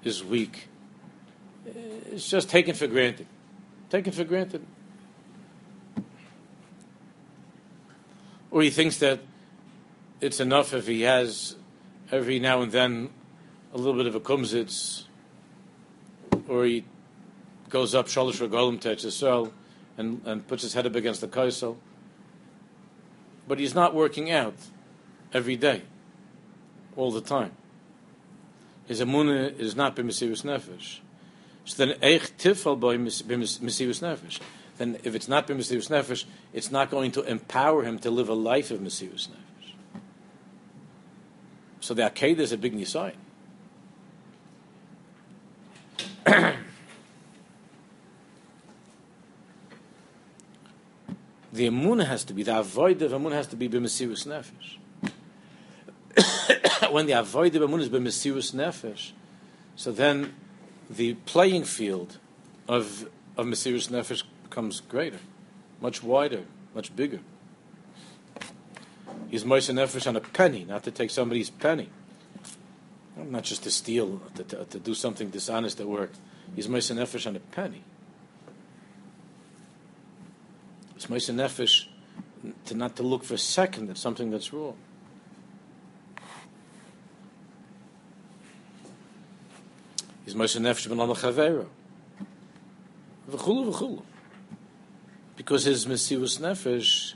is 0.03 0.25
weak, 0.25 0.69
it's 2.11 2.29
just 2.29 2.49
taken 2.49 2.75
for 2.75 2.87
granted. 2.87 3.27
Taken 3.89 4.13
for 4.13 4.25
granted. 4.25 4.67
or 8.53 8.63
he 8.63 8.71
thinks 8.71 8.99
that 8.99 9.19
it's 10.21 10.39
enough 10.39 10.73
if 10.75 10.87
he 10.87 11.01
has 11.01 11.57
every 12.13 12.39
now 12.39 12.61
and 12.61 12.71
then 12.71 13.09
a 13.73 13.79
little 13.79 13.95
bit 13.95 14.07
of 14.07 14.15
a 14.15 14.21
kumsitz, 14.21 15.05
or 16.47 16.67
he 16.67 16.85
goes 17.71 17.95
up 17.95 18.07
shalosh 18.07 18.47
regalim 18.47 18.79
to 18.79 18.95
Yisrael 18.95 19.51
and, 19.97 20.21
and 20.27 20.47
puts 20.47 20.63
his 20.63 20.75
head 20.75 20.87
up 20.87 20.95
against 20.95 21.23
the 21.23 21.27
Kosel. 21.27 21.77
But 23.49 23.59
he's 23.59 23.75
not 23.75 23.95
working 23.95 24.31
out 24.31 24.55
every 25.33 25.57
day, 25.57 25.83
all 26.97 27.11
the 27.11 27.23
time. 27.23 27.53
His 28.87 29.01
amunah 29.01 29.59
is 29.59 29.75
not 29.75 29.97
b'mesirus 29.97 30.45
nefesh. 30.45 30.99
So 31.65 31.87
then, 31.87 31.99
eich 32.01 32.33
tifal 32.33 32.79
b'mesirus 32.79 34.03
nefesh. 34.03 34.41
Then, 34.77 34.99
if 35.03 35.15
it's 35.15 35.29
not 35.29 35.47
b'mesirus 35.47 35.89
nefesh, 35.89 36.25
it's 36.53 36.71
not 36.71 36.91
going 36.91 37.13
to 37.13 37.23
empower 37.23 37.85
him 37.85 37.99
to 38.01 38.11
live 38.11 38.29
a 38.29 38.35
life 38.35 38.71
of 38.71 38.81
mesirus 38.81 39.29
nefesh. 39.29 39.52
So 41.83 41.93
the 41.95 42.03
Akedah 42.03 42.39
is 42.39 42.53
a 42.53 42.57
big 42.57 42.75
nisayon. 42.77 43.17
the 51.53 51.67
emunah 51.69 52.07
has 52.07 52.23
to 52.23 52.35
be, 52.35 52.45
the 52.45 52.57
avoid 52.57 53.03
of 53.03 53.11
has 53.33 53.49
to 53.49 53.57
be 53.57 53.69
b'mesirus 53.69 54.29
nefesh. 54.29 54.79
when 56.93 57.07
the 57.07 57.19
avoid 57.19 57.57
of 57.57 57.69
emunah 57.69 57.81
is 57.81 57.89
b'mesirus 57.89 58.55
nefesh, 58.55 59.11
so 59.75 59.91
then 59.91 60.35
the 60.89 61.15
playing 61.27 61.65
field 61.65 62.19
of 62.69 63.09
of 63.37 63.47
mesirus 63.47 63.91
nefesh 63.91 64.23
becomes 64.45 64.81
greater, 64.83 65.19
much 65.81 66.01
wider, 66.01 66.45
much 66.77 66.95
bigger. 66.95 67.19
He's 69.31 69.45
moist 69.45 69.71
nefesh 69.71 70.07
on 70.07 70.17
a 70.17 70.21
penny, 70.21 70.65
not 70.65 70.85
to 70.85 70.91
take 70.91 71.11
somebody's 71.11 71.51
penny, 71.51 71.89
not 73.17 73.45
just 73.45 73.63
to 73.65 73.71
steal, 73.71 74.21
to, 74.35 74.45
to, 74.45 74.65
to 74.65 74.79
do 74.79 74.95
something 74.95 75.31
dishonest 75.31 75.81
at 75.81 75.87
work. 75.87 76.13
He's 76.55 76.69
moist 76.69 76.93
nefesh 76.93 77.27
on 77.27 77.37
a 77.37 77.41
penny. 77.41 77.83
It's 81.03 81.11
Moshe 81.11 81.35
Nefesh 81.35 81.87
to 82.67 82.75
not 82.75 82.95
to 82.95 83.03
look 83.03 83.25
for 83.25 83.35
a 83.35 83.39
second 83.39 83.91
at 83.91 83.99
something 83.99 84.31
that's 84.31 84.53
wrong. 84.53 84.77
He's 90.25 90.37
Moshe 90.37 90.61
Nefesh 90.61 90.89
ben 90.89 91.67
v'chulu. 93.29 94.03
Because 95.35 95.65
his 95.65 95.87
Mesirus 95.87 96.39
Nefesh 96.39 97.15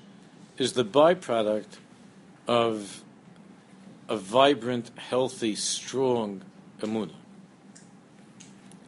is 0.59 0.73
the 0.73 0.85
byproduct 0.85 1.77
of 2.47 3.03
a 4.09 4.17
vibrant, 4.17 4.91
healthy, 4.97 5.55
strong 5.55 6.43
emunah. 6.81 7.11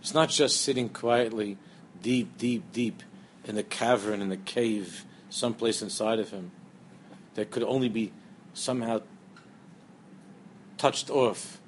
It's 0.01 0.15
not 0.15 0.29
just 0.31 0.63
sitting 0.63 0.89
quietly, 0.89 1.59
deep, 2.03 2.39
deep, 2.39 2.73
deep 2.73 3.03
in 3.45 3.57
the 3.57 3.63
cavern, 3.63 4.23
in 4.23 4.29
the 4.29 4.37
cave, 4.37 5.05
someplace 5.31 5.83
inside 5.83 6.19
of 6.19 6.31
him, 6.31 6.53
that 7.35 7.51
could 7.51 7.63
only 7.63 7.89
be 7.89 8.13
somehow 8.55 9.01
touched 10.77 11.11
off 11.11 11.61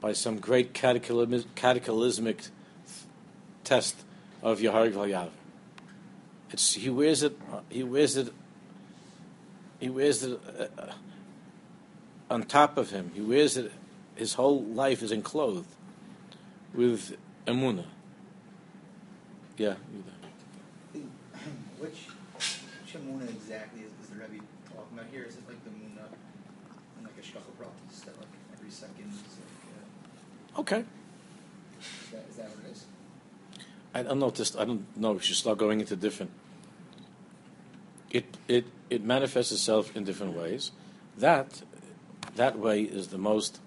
by 0.00 0.12
some 0.12 0.38
great 0.38 0.72
cataclysmic 0.74 2.42
test 3.64 3.96
of 4.42 4.60
Yahar 4.60 4.90
Yav. 4.90 5.30
It's 6.50 6.74
he 6.74 6.90
wears 6.90 7.22
it. 7.22 7.36
He 7.68 7.82
wears 7.82 8.16
it. 8.16 8.32
He 9.80 9.90
wears 9.90 10.22
it 10.22 10.40
uh, 10.78 10.92
on 12.30 12.42
top 12.44 12.76
of 12.76 12.90
him. 12.90 13.12
He 13.14 13.20
wears 13.20 13.56
it. 13.56 13.72
His 14.14 14.34
whole 14.34 14.62
life 14.62 15.02
is 15.02 15.12
enclosed 15.12 15.68
with 16.74 17.16
emuna. 17.46 17.84
Yeah. 19.56 19.74
Muna 23.06 23.28
exactly 23.28 23.82
is, 23.82 23.92
is 24.02 24.10
the 24.10 24.16
Rebbe 24.16 24.42
talking 24.66 24.98
about 24.98 25.06
here? 25.12 25.24
Is 25.24 25.36
it 25.36 25.42
like 25.46 25.62
the 25.64 25.70
Muna 25.70 26.08
and 26.96 27.04
like 27.04 27.14
a 27.18 27.22
shkacha 27.22 28.04
that 28.04 28.18
like 28.18 28.28
every 28.52 28.70
second 28.70 29.12
is 29.12 29.38
like, 29.38 30.56
uh, 30.56 30.60
Okay. 30.60 30.84
Is 31.80 32.10
that, 32.12 32.24
is 32.30 32.36
that 32.36 32.48
what 32.48 32.64
it 32.64 32.72
is? 32.72 32.84
I 33.94 34.02
don't 34.02 34.18
know. 34.18 34.30
Just 34.30 34.56
I 34.58 34.64
don't 34.64 34.84
know. 34.96 35.12
We 35.12 35.20
should 35.20 35.36
start 35.36 35.58
going 35.58 35.80
into 35.80 35.96
different. 35.96 36.32
It 38.10 38.36
it 38.48 38.66
it 38.90 39.04
manifests 39.04 39.52
itself 39.52 39.94
in 39.96 40.04
different 40.04 40.36
ways. 40.36 40.72
That 41.18 41.62
that 42.34 42.58
way 42.58 42.82
is 42.82 43.08
the 43.08 43.18
most. 43.18 43.60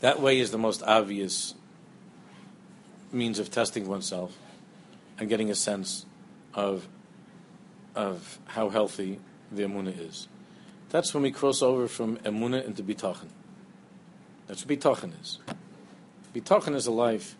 That 0.00 0.20
way 0.20 0.38
is 0.38 0.50
the 0.50 0.58
most 0.58 0.82
obvious 0.82 1.54
means 3.10 3.38
of 3.38 3.50
testing 3.50 3.88
oneself 3.88 4.36
and 5.18 5.28
getting 5.28 5.50
a 5.50 5.54
sense 5.54 6.06
of 6.54 6.86
of 7.94 8.38
how 8.46 8.68
healthy 8.68 9.18
the 9.50 9.62
emuna 9.62 9.98
is. 9.98 10.28
That's 10.90 11.12
when 11.12 11.22
we 11.22 11.32
cross 11.32 11.62
over 11.62 11.88
from 11.88 12.16
emuna 12.18 12.64
into 12.64 12.82
bitachon. 12.82 13.28
That's 14.46 14.64
what 14.64 14.78
bitachon 14.78 15.20
is. 15.20 15.38
Bitachon 16.34 16.74
is 16.74 16.86
a 16.86 16.92
life 16.92 17.36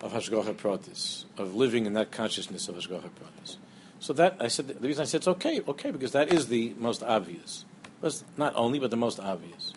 of 0.00 0.12
hashgacha 0.12 0.54
pratis, 0.54 1.24
of 1.36 1.54
living 1.54 1.86
in 1.86 1.94
that 1.94 2.10
consciousness 2.10 2.68
of 2.68 2.76
hashgacha 2.76 3.10
pratis. 3.10 3.56
So 3.98 4.12
that 4.14 4.36
I 4.40 4.48
said 4.48 4.68
the 4.68 4.88
reason 4.88 5.02
I 5.02 5.04
said 5.04 5.18
it's 5.18 5.28
okay, 5.28 5.60
okay, 5.66 5.90
because 5.90 6.12
that 6.12 6.32
is 6.32 6.48
the 6.48 6.74
most 6.78 7.02
obvious. 7.02 7.64
But 8.02 8.22
not 8.36 8.52
only, 8.54 8.78
but 8.78 8.90
the 8.90 8.96
most 8.98 9.18
obvious. 9.18 9.72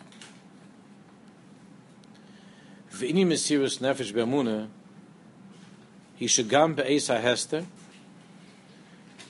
V'ini 2.92 3.24
mesirus 3.24 3.78
nefesh 3.78 4.12
be'emuna, 4.12 4.68
he 6.16 6.26
shagam 6.26 6.76
be'es 6.76 7.08
ha'hester, 7.08 7.64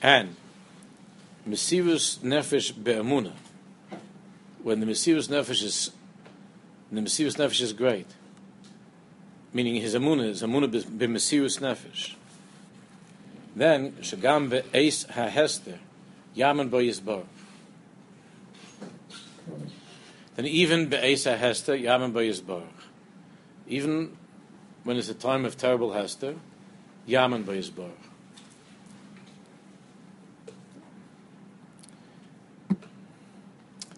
and 0.01 0.35
Mesirus 1.47 2.19
Nefesh 2.19 2.73
Be'emuna, 2.83 3.31
when 4.63 4.81
the 4.81 4.85
Mesirus 4.85 5.29
Nefesh 5.29 5.63
is, 5.63 5.91
the 6.91 6.99
Mesirus 6.99 7.37
Nefesh 7.37 7.61
is 7.61 7.71
great, 7.71 8.07
meaning 9.53 9.75
his 9.75 9.95
amuna 9.95 10.27
is 10.27 10.43
amuna 10.43 10.67
Be'Mesirus 10.69 11.59
Nefesh, 11.61 12.15
then 13.55 13.93
Shagam 14.01 14.49
Be'eis 14.49 15.07
HaHester, 15.07 15.77
Yaman 16.35 16.67
Bo 16.67 16.79
Then 20.37 20.45
even 20.45 20.87
Be'eis 20.87 21.25
HaHester, 21.25 21.81
Yaman 21.81 22.11
Bo 22.11 22.63
Even 23.67 24.15
when 24.83 24.95
it's 24.95 25.09
a 25.09 25.15
time 25.15 25.45
of 25.45 25.57
terrible 25.57 25.93
Hester, 25.93 26.35
Yaman 27.07 27.41
Bo 27.41 27.59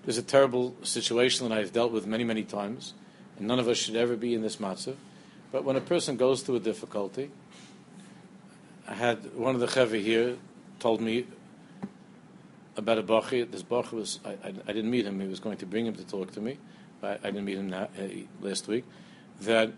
There's 0.05 0.17
a 0.17 0.23
terrible 0.23 0.75
situation 0.81 1.47
that 1.47 1.57
I've 1.57 1.73
dealt 1.73 1.91
with 1.91 2.07
many, 2.07 2.23
many 2.23 2.43
times, 2.43 2.93
and 3.37 3.45
none 3.45 3.59
of 3.59 3.67
us 3.67 3.77
should 3.77 3.97
ever 3.97 4.15
be 4.15 4.33
in 4.33 4.41
this 4.41 4.55
matzav. 4.55 4.95
But 5.51 5.65
when 5.65 5.75
a 5.75 5.81
person 5.81 6.15
goes 6.15 6.41
through 6.41 6.55
a 6.55 6.61
difficulty, 6.61 7.31
I 8.87 8.93
had 8.93 9.35
one 9.35 9.55
of 9.55 9.61
the 9.61 9.67
chevy 9.67 10.01
here 10.01 10.37
told 10.79 11.01
me 11.01 11.27
about 12.79 12.97
a 12.97 13.03
bachi. 13.03 13.43
This 13.43 13.61
bachi 13.61 13.95
was 13.95 14.19
I, 14.25 14.29
I, 14.29 14.53
I, 14.67 14.73
didn't 14.73 14.89
meet 14.89 15.05
him. 15.05 15.19
He 15.19 15.27
was 15.27 15.39
going 15.39 15.57
to 15.57 15.65
bring 15.65 15.85
him 15.85 15.95
to 15.95 16.03
talk 16.03 16.31
to 16.31 16.41
me, 16.41 16.57
I, 17.03 17.11
I 17.11 17.17
didn't 17.17 17.45
meet 17.45 17.57
him 17.57 17.71
uh, 17.73 17.85
last 18.41 18.67
week. 18.67 18.85
That 19.41 19.73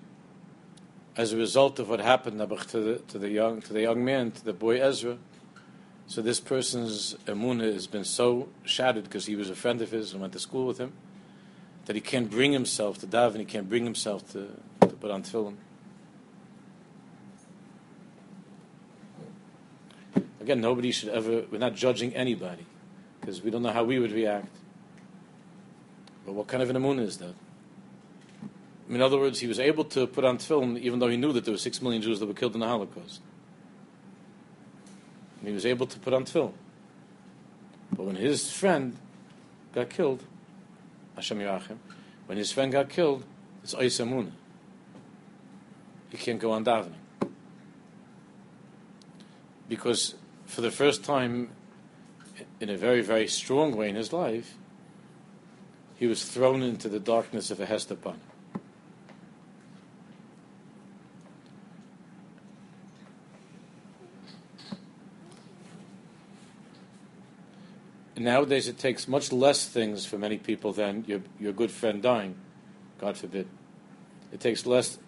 as 1.18 1.34
a 1.34 1.38
result 1.38 1.80
of 1.80 1.90
what 1.90 2.00
happened 2.00 2.40
to 2.40 2.80
the, 2.80 3.00
to 3.10 3.20
the 3.20 3.30
young 3.30 3.62
to 3.62 3.74
the 3.74 3.82
young 3.82 4.06
man, 4.06 4.32
to 4.32 4.46
the 4.46 4.54
boy 4.54 4.82
Ezra, 4.82 5.18
so 6.08 6.22
this 6.22 6.40
person's 6.40 7.16
emunah 7.26 7.74
has 7.74 7.88
been 7.88 8.06
so 8.06 8.50
shattered 8.64 9.06
because 9.06 9.26
he 9.26 9.36
was 9.36 9.50
a 9.50 9.56
friend 9.56 9.82
of 9.82 9.92
his 9.92 10.14
and 10.14 10.22
went 10.22 10.34
to 10.34 10.40
school 10.40 10.68
with 10.68 10.78
him 10.78 10.94
that 11.86 11.96
he 11.96 12.02
can't 12.02 12.30
bring 12.30 12.54
himself 12.54 13.00
to 13.00 13.08
daven. 13.08 13.40
He 13.40 13.46
can't 13.46 13.68
bring 13.68 13.84
himself 13.84 14.32
to, 14.34 14.48
to 14.82 14.88
put 14.88 15.12
on 15.12 15.24
tefillin. 15.24 15.56
Again, 20.40 20.60
nobody 20.60 20.92
should 20.92 21.10
ever. 21.10 21.44
We're 21.52 21.60
not 21.60 21.76
judging 21.76 22.16
anybody 22.16 22.66
because 23.22 23.42
we 23.42 23.52
don't 23.52 23.62
know 23.62 23.72
how 23.72 23.84
we 23.84 24.00
would 24.00 24.12
react. 24.12 24.50
But 26.26 26.34
what 26.34 26.48
kind 26.48 26.62
of 26.62 26.70
an 26.70 26.76
emunah 26.76 27.02
is 27.02 27.18
that? 27.20 27.36
In 28.90 29.02
other 29.02 29.18
words, 29.18 29.40
he 29.40 29.48
was 29.48 29.60
able 29.60 29.86
to 29.86 30.06
put 30.06 30.26
on 30.26 30.38
tefillin 30.38 30.78
even 30.80 31.00
though 31.00 31.08
he 31.08 31.16
knew 31.16 31.32
that 31.32 31.46
there 31.46 31.54
were 31.54 31.58
six 31.58 31.82
million 31.82 32.02
Jews 32.02 32.20
that 32.20 32.26
were 32.26 32.34
killed 32.34 32.56
in 32.56 32.60
the 32.60 32.68
Holocaust. 32.68 33.22
And 35.40 35.48
he 35.48 35.54
was 35.54 35.66
able 35.66 35.88
to 35.88 36.00
put 36.00 36.14
on 36.14 36.26
tefillin. 36.26 36.54
But 37.96 38.06
when 38.06 38.16
his 38.16 38.52
friend 38.52 38.98
got 39.74 39.90
killed, 39.90 40.24
Hashem 41.16 41.40
Yerachim, 41.40 41.78
when 42.26 42.38
his 42.38 42.52
friend 42.52 42.72
got 42.72 42.90
killed, 42.90 43.24
it's 43.64 43.74
Aisamuna. 43.76 44.32
He 46.10 46.18
can't 46.18 46.40
go 46.40 46.52
on 46.52 46.66
davening. 46.66 46.94
Because 49.70 50.16
for 50.46 50.62
the 50.62 50.72
first 50.72 51.04
time, 51.04 51.50
in 52.62 52.70
a 52.70 52.78
very, 52.78 53.02
very 53.02 53.28
strong 53.28 53.76
way 53.76 53.90
in 53.90 53.96
his 53.96 54.14
life, 54.14 54.56
he 55.96 56.06
was 56.06 56.24
thrown 56.24 56.62
into 56.62 56.88
the 56.88 57.00
darkness 57.00 57.50
of 57.50 57.60
a 57.60 57.66
Hester 57.66 57.96
Panim. 57.96 58.20
Nowadays, 68.18 68.68
it 68.68 68.78
takes 68.78 69.08
much 69.08 69.32
less 69.32 69.68
things 69.68 70.06
for 70.06 70.20
many 70.20 70.38
people 70.38 70.74
than 70.74 71.04
your, 71.08 71.22
your 71.40 71.54
good 71.54 71.72
friend 71.72 72.04
dying, 72.04 72.36
God 73.00 73.18
forbid. 73.18 73.48
It 74.32 74.40
takes 74.40 74.68
less 74.68 75.00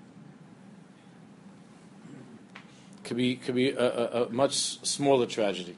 could 3.04 3.18
be 3.18 3.36
could 3.36 3.54
be 3.54 3.70
a, 3.70 3.84
a, 3.84 4.24
a, 4.24 4.30
much 4.30 4.54
smaller 4.56 5.26
tragedy 5.26 5.76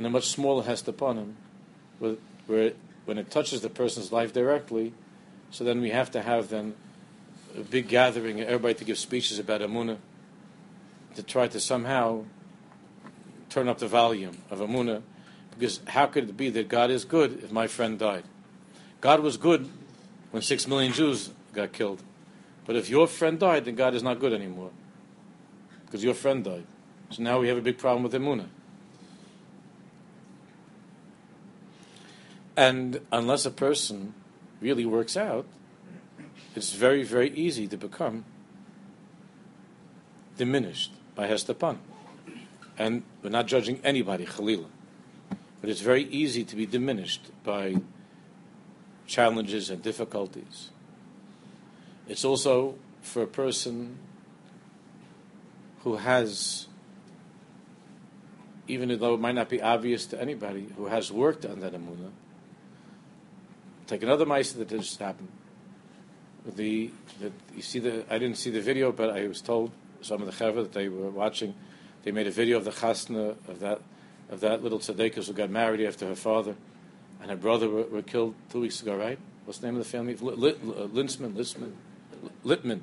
and 0.00 0.06
a 0.06 0.10
much 0.10 0.28
smaller 0.28 0.62
hester 0.62 0.92
panim, 0.92 1.34
where, 1.98 2.72
when 3.04 3.18
it 3.18 3.30
touches 3.30 3.60
the 3.60 3.68
person's 3.68 4.10
life 4.10 4.32
directly, 4.32 4.94
so 5.50 5.62
then 5.62 5.82
we 5.82 5.90
have 5.90 6.10
to 6.10 6.22
have 6.22 6.48
then 6.48 6.74
a 7.54 7.60
big 7.60 7.86
gathering, 7.86 8.40
everybody 8.40 8.72
to 8.72 8.84
give 8.84 8.96
speeches 8.96 9.38
about 9.38 9.60
Amuna, 9.60 9.98
to 11.16 11.22
try 11.22 11.48
to 11.48 11.60
somehow 11.60 12.24
turn 13.50 13.68
up 13.68 13.76
the 13.76 13.86
volume 13.86 14.38
of 14.50 14.60
Amuna, 14.60 15.02
because 15.50 15.80
how 15.88 16.06
could 16.06 16.30
it 16.30 16.36
be 16.38 16.48
that 16.48 16.70
God 16.70 16.90
is 16.90 17.04
good 17.04 17.44
if 17.44 17.52
my 17.52 17.66
friend 17.66 17.98
died? 17.98 18.24
God 19.02 19.20
was 19.20 19.36
good 19.36 19.68
when 20.30 20.42
six 20.42 20.66
million 20.66 20.94
Jews 20.94 21.28
got 21.52 21.72
killed. 21.72 22.02
But 22.64 22.74
if 22.74 22.88
your 22.88 23.06
friend 23.06 23.38
died, 23.38 23.66
then 23.66 23.74
God 23.74 23.92
is 23.94 24.02
not 24.02 24.18
good 24.18 24.32
anymore. 24.32 24.70
Because 25.84 26.02
your 26.02 26.14
friend 26.14 26.42
died. 26.42 26.64
So 27.10 27.22
now 27.22 27.38
we 27.38 27.48
have 27.48 27.58
a 27.58 27.62
big 27.62 27.76
problem 27.76 28.02
with 28.02 28.14
Emunah. 28.14 28.48
And 32.56 33.00
unless 33.12 33.46
a 33.46 33.50
person 33.50 34.14
really 34.60 34.84
works 34.84 35.16
out, 35.16 35.46
it's 36.54 36.72
very, 36.72 37.02
very 37.04 37.30
easy 37.30 37.66
to 37.68 37.76
become 37.76 38.24
diminished 40.36 40.92
by 41.14 41.26
Hester 41.26 41.54
Panim. 41.54 41.78
And 42.78 43.02
we're 43.22 43.30
not 43.30 43.46
judging 43.46 43.80
anybody, 43.84 44.26
Khalila. 44.26 44.66
But 45.60 45.70
it's 45.70 45.82
very 45.82 46.04
easy 46.04 46.44
to 46.44 46.56
be 46.56 46.66
diminished 46.66 47.30
by 47.44 47.76
challenges 49.06 49.70
and 49.70 49.82
difficulties. 49.82 50.70
It's 52.08 52.24
also 52.24 52.76
for 53.02 53.22
a 53.22 53.26
person 53.26 53.98
who 55.82 55.96
has, 55.96 56.66
even 58.66 58.98
though 58.98 59.14
it 59.14 59.20
might 59.20 59.34
not 59.34 59.48
be 59.48 59.60
obvious 59.60 60.06
to 60.06 60.20
anybody, 60.20 60.68
who 60.76 60.86
has 60.86 61.12
worked 61.12 61.44
on 61.44 61.60
that 61.60 61.72
Amunah. 61.72 62.12
Take 63.90 64.04
another 64.04 64.24
mice 64.24 64.52
that 64.52 64.68
just 64.68 65.00
happened. 65.00 65.26
The, 66.46 66.92
the, 67.20 67.32
you 67.56 67.60
see 67.60 67.80
the 67.80 68.04
I 68.08 68.18
didn't 68.18 68.36
see 68.36 68.50
the 68.50 68.60
video, 68.60 68.92
but 68.92 69.10
I 69.10 69.26
was 69.26 69.40
told 69.40 69.72
some 70.00 70.22
of 70.22 70.26
the 70.26 70.32
chaver 70.32 70.62
that 70.62 70.72
they 70.72 70.88
were 70.88 71.10
watching. 71.10 71.56
They 72.04 72.12
made 72.12 72.28
a 72.28 72.30
video 72.30 72.56
of 72.56 72.64
the 72.64 72.70
chasna 72.70 73.30
of 73.48 73.58
that 73.58 73.80
of 74.30 74.38
that 74.42 74.62
little 74.62 74.78
tzaddikus 74.78 75.26
who 75.26 75.32
got 75.32 75.50
married 75.50 75.84
after 75.84 76.06
her 76.06 76.14
father 76.14 76.54
and 77.20 77.32
her 77.32 77.36
brother 77.36 77.68
were, 77.68 77.82
were 77.82 78.02
killed 78.02 78.36
two 78.52 78.60
weeks 78.60 78.80
ago. 78.80 78.94
Right? 78.94 79.18
What's 79.44 79.58
the 79.58 79.66
name 79.66 79.74
of 79.74 79.82
the 79.82 79.90
family? 79.90 80.14
Uh, 80.14 80.86
Linsman, 80.86 81.32
Linsman. 81.34 81.72
Littman. 82.44 82.82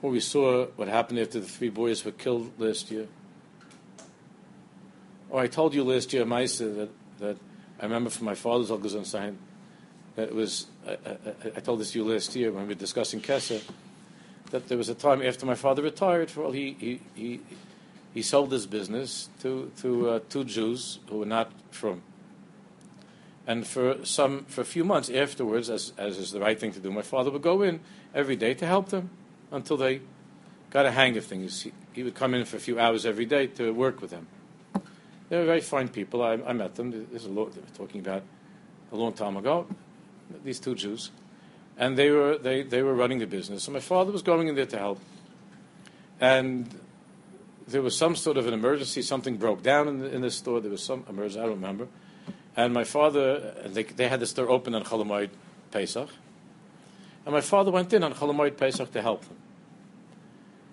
Well, 0.00 0.12
we 0.12 0.20
saw 0.20 0.68
what 0.76 0.88
happened 0.88 1.18
after 1.18 1.38
the 1.38 1.46
three 1.46 1.68
boys 1.68 2.02
were 2.02 2.12
killed 2.12 2.50
last 2.58 2.90
year. 2.90 3.08
Oh, 5.30 5.36
I 5.36 5.48
told 5.48 5.74
you 5.74 5.84
last 5.84 6.14
year, 6.14 6.24
Maisa, 6.24 6.74
that, 6.74 6.90
that 7.18 7.36
I 7.80 7.84
remember 7.84 8.10
from 8.10 8.26
my 8.26 8.34
father's 8.34 8.70
Algazan 8.70 9.06
sign 9.06 9.38
that 10.16 10.28
it 10.28 10.34
was, 10.34 10.66
I, 10.86 10.92
I, 10.92 11.18
I, 11.56 11.60
told 11.60 11.80
this 11.80 11.92
to 11.92 11.98
you 11.98 12.12
last 12.12 12.34
year 12.34 12.50
when 12.50 12.62
we 12.62 12.74
were 12.74 12.80
discussing 12.80 13.20
Kesser, 13.20 13.62
that 14.50 14.68
there 14.68 14.78
was 14.78 14.88
a 14.88 14.94
time 14.94 15.22
after 15.22 15.46
my 15.46 15.54
father 15.54 15.82
retired, 15.82 16.34
well, 16.34 16.50
he, 16.50 16.76
he, 16.80 17.00
he, 17.14 17.40
he 18.14 18.22
sold 18.22 18.50
his 18.50 18.66
business 18.66 19.28
to, 19.42 19.70
to 19.80 20.10
uh, 20.10 20.20
two 20.28 20.44
Jews 20.44 20.98
who 21.08 21.18
were 21.18 21.26
not 21.26 21.52
from 21.70 22.02
and 23.48 23.66
for 23.66 24.04
some, 24.04 24.44
for 24.44 24.60
a 24.60 24.64
few 24.64 24.84
months 24.84 25.08
afterwards, 25.08 25.70
as, 25.70 25.94
as 25.96 26.18
is 26.18 26.32
the 26.32 26.38
right 26.38 26.60
thing 26.60 26.70
to 26.72 26.80
do, 26.80 26.92
my 26.92 27.00
father 27.00 27.30
would 27.30 27.40
go 27.40 27.62
in 27.62 27.80
every 28.14 28.36
day 28.36 28.52
to 28.52 28.66
help 28.66 28.90
them 28.90 29.08
until 29.50 29.78
they 29.78 30.02
got 30.68 30.84
a 30.84 30.90
hang 30.90 31.16
of 31.16 31.24
things. 31.24 31.62
He, 31.62 31.72
he 31.94 32.02
would 32.02 32.14
come 32.14 32.34
in 32.34 32.44
for 32.44 32.58
a 32.58 32.60
few 32.60 32.78
hours 32.78 33.06
every 33.06 33.24
day 33.24 33.46
to 33.46 33.72
work 33.72 34.02
with 34.02 34.10
them. 34.10 34.26
They 35.28 35.38
were 35.38 35.44
very 35.44 35.60
fine 35.60 35.88
people. 35.88 36.22
I, 36.22 36.34
I 36.46 36.52
met 36.52 36.74
them. 36.74 36.90
This 37.12 37.22
is 37.22 37.26
a 37.26 37.30
lot, 37.30 37.54
They 37.54 37.60
were 37.60 37.66
talking 37.76 38.00
about 38.00 38.22
a 38.92 38.96
long 38.96 39.12
time 39.12 39.36
ago. 39.36 39.66
These 40.44 40.60
two 40.60 40.74
Jews, 40.74 41.10
and 41.76 41.96
they 41.96 42.10
were 42.10 42.36
they, 42.36 42.62
they 42.62 42.82
were 42.82 42.94
running 42.94 43.18
the 43.18 43.26
business. 43.26 43.64
So 43.64 43.72
my 43.72 43.80
father 43.80 44.12
was 44.12 44.22
going 44.22 44.48
in 44.48 44.54
there 44.54 44.66
to 44.66 44.78
help, 44.78 45.00
and 46.20 46.68
there 47.66 47.80
was 47.80 47.96
some 47.96 48.14
sort 48.14 48.36
of 48.36 48.46
an 48.46 48.54
emergency. 48.54 49.02
Something 49.02 49.36
broke 49.36 49.62
down 49.62 49.88
in 49.88 49.98
the, 49.98 50.14
in 50.14 50.20
the 50.20 50.30
store. 50.30 50.60
There 50.60 50.70
was 50.70 50.82
some 50.82 51.04
emergency. 51.08 51.40
I 51.40 51.44
don't 51.44 51.52
remember 51.52 51.88
and 52.58 52.74
my 52.74 52.82
father, 52.82 53.54
they, 53.66 53.84
they 53.84 54.08
had 54.08 54.18
the 54.18 54.26
store 54.26 54.50
open 54.50 54.74
on 54.74 54.82
Cholamoid 54.82 55.30
Pesach. 55.70 56.08
And 57.24 57.32
my 57.32 57.40
father 57.40 57.70
went 57.70 57.92
in 57.92 58.02
on 58.02 58.14
Cholamoid 58.14 58.56
Pesach 58.56 58.90
to 58.94 59.00
help 59.00 59.22
them. 59.22 59.36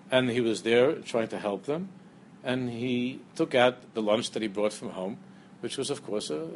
And 0.10 0.32
he 0.32 0.42
was 0.42 0.64
there 0.64 0.94
trying 0.94 1.28
to 1.28 1.38
help 1.38 1.66
them. 1.66 1.90
And 2.46 2.70
he 2.70 3.20
took 3.36 3.56
out 3.56 3.96
the 3.96 4.04
lunch 4.04 4.32
that 4.32 4.42
he 4.44 4.48
brought 4.48 4.72
from 4.72 4.92
home, 4.92 5.18
which 5.62 5.78
was, 5.78 5.90
of 5.90 6.06
course, 6.06 6.30
a, 6.30 6.48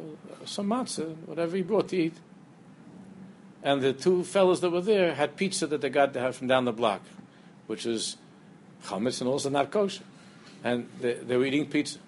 some 0.44 0.68
matzah, 0.68 1.16
whatever 1.26 1.56
he 1.56 1.62
brought 1.62 1.88
to 1.88 1.96
eat. 1.96 2.14
And 3.62 3.82
the 3.82 3.92
two 3.92 4.22
fellows 4.22 4.60
that 4.60 4.70
were 4.70 4.80
there 4.80 5.14
had 5.14 5.36
pizza 5.36 5.66
that 5.66 5.80
they 5.80 5.90
got 5.90 6.14
to 6.14 6.20
have 6.20 6.36
from 6.36 6.46
down 6.46 6.64
the 6.64 6.72
block, 6.72 7.02
which 7.66 7.84
was 7.84 8.16
chametz 8.84 9.20
and 9.20 9.28
also 9.28 9.50
not 9.50 9.72
kosher. 9.72 10.04
And 10.62 10.88
they, 11.00 11.14
they 11.14 11.36
were 11.36 11.44
eating 11.44 11.66
pizza. 11.66 11.98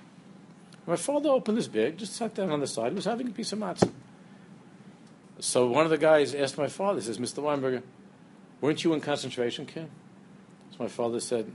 My 0.87 0.97
father 0.97 1.31
opened 1.31 1.59
his 1.59 1.69
bag, 1.69 1.99
just 1.99 2.15
sat 2.15 2.35
down 2.35 2.51
on 2.51 2.61
the 2.61 2.67
side, 2.69 2.95
was 2.95 3.05
having 3.05 3.29
a 3.29 3.33
piece 3.33 3.53
of 3.53 3.59
matzah. 3.59 3.91
So 5.41 5.67
one 5.67 5.85
of 5.85 5.91
the 5.91 5.99
guys 5.99 6.37
asked 6.37 6.57
my 6.57 6.69
father, 6.69 7.01
he 7.01 7.07
says, 7.07 7.19
Mr. 7.19 7.43
Weinberger, 7.43 7.83
weren't 8.61 8.85
you 8.85 8.93
in 8.95 9.01
concentration 9.01 9.67
camp? 9.67 9.91
So 10.71 10.77
my 10.85 10.89
father 10.89 11.19
said, 11.19 11.51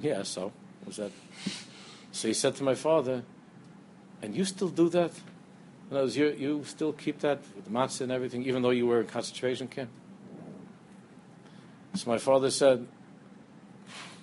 Yeah, 0.00 0.24
so 0.24 0.52
was 0.86 0.96
that? 0.96 1.12
So 2.12 2.28
he 2.28 2.34
said 2.34 2.56
to 2.56 2.64
my 2.64 2.74
father, 2.74 3.22
And 4.22 4.34
you 4.34 4.44
still 4.44 4.68
do 4.68 4.88
that? 4.90 5.12
In 5.90 5.96
other 5.96 6.04
words, 6.04 6.16
you, 6.16 6.30
you 6.38 6.64
still 6.64 6.92
keep 6.92 7.20
that 7.20 7.38
with 7.54 7.64
the 7.64 7.70
matzah 7.70 8.02
and 8.02 8.12
everything, 8.12 8.44
even 8.44 8.62
though 8.62 8.70
you 8.70 8.86
were 8.86 9.00
in 9.00 9.06
concentration 9.06 9.68
camp? 9.68 9.90
So 11.94 12.10
my 12.10 12.18
father 12.18 12.50
said, 12.50 12.86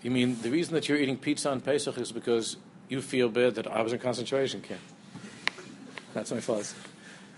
You 0.03 0.11
mean 0.11 0.41
the 0.41 0.51
reason 0.51 0.73
that 0.75 0.87
you're 0.87 0.97
eating 0.97 1.17
pizza 1.17 1.49
on 1.49 1.61
Pesach 1.61 1.97
is 1.97 2.11
because 2.11 2.57
you 2.87 3.01
feel 3.01 3.29
bad 3.29 3.55
that 3.55 3.67
I 3.67 3.81
was 3.81 3.93
in 3.93 3.99
concentration 3.99 4.61
camp. 4.61 4.81
That's 6.13 6.31
my 6.31 6.39
father. 6.39 6.63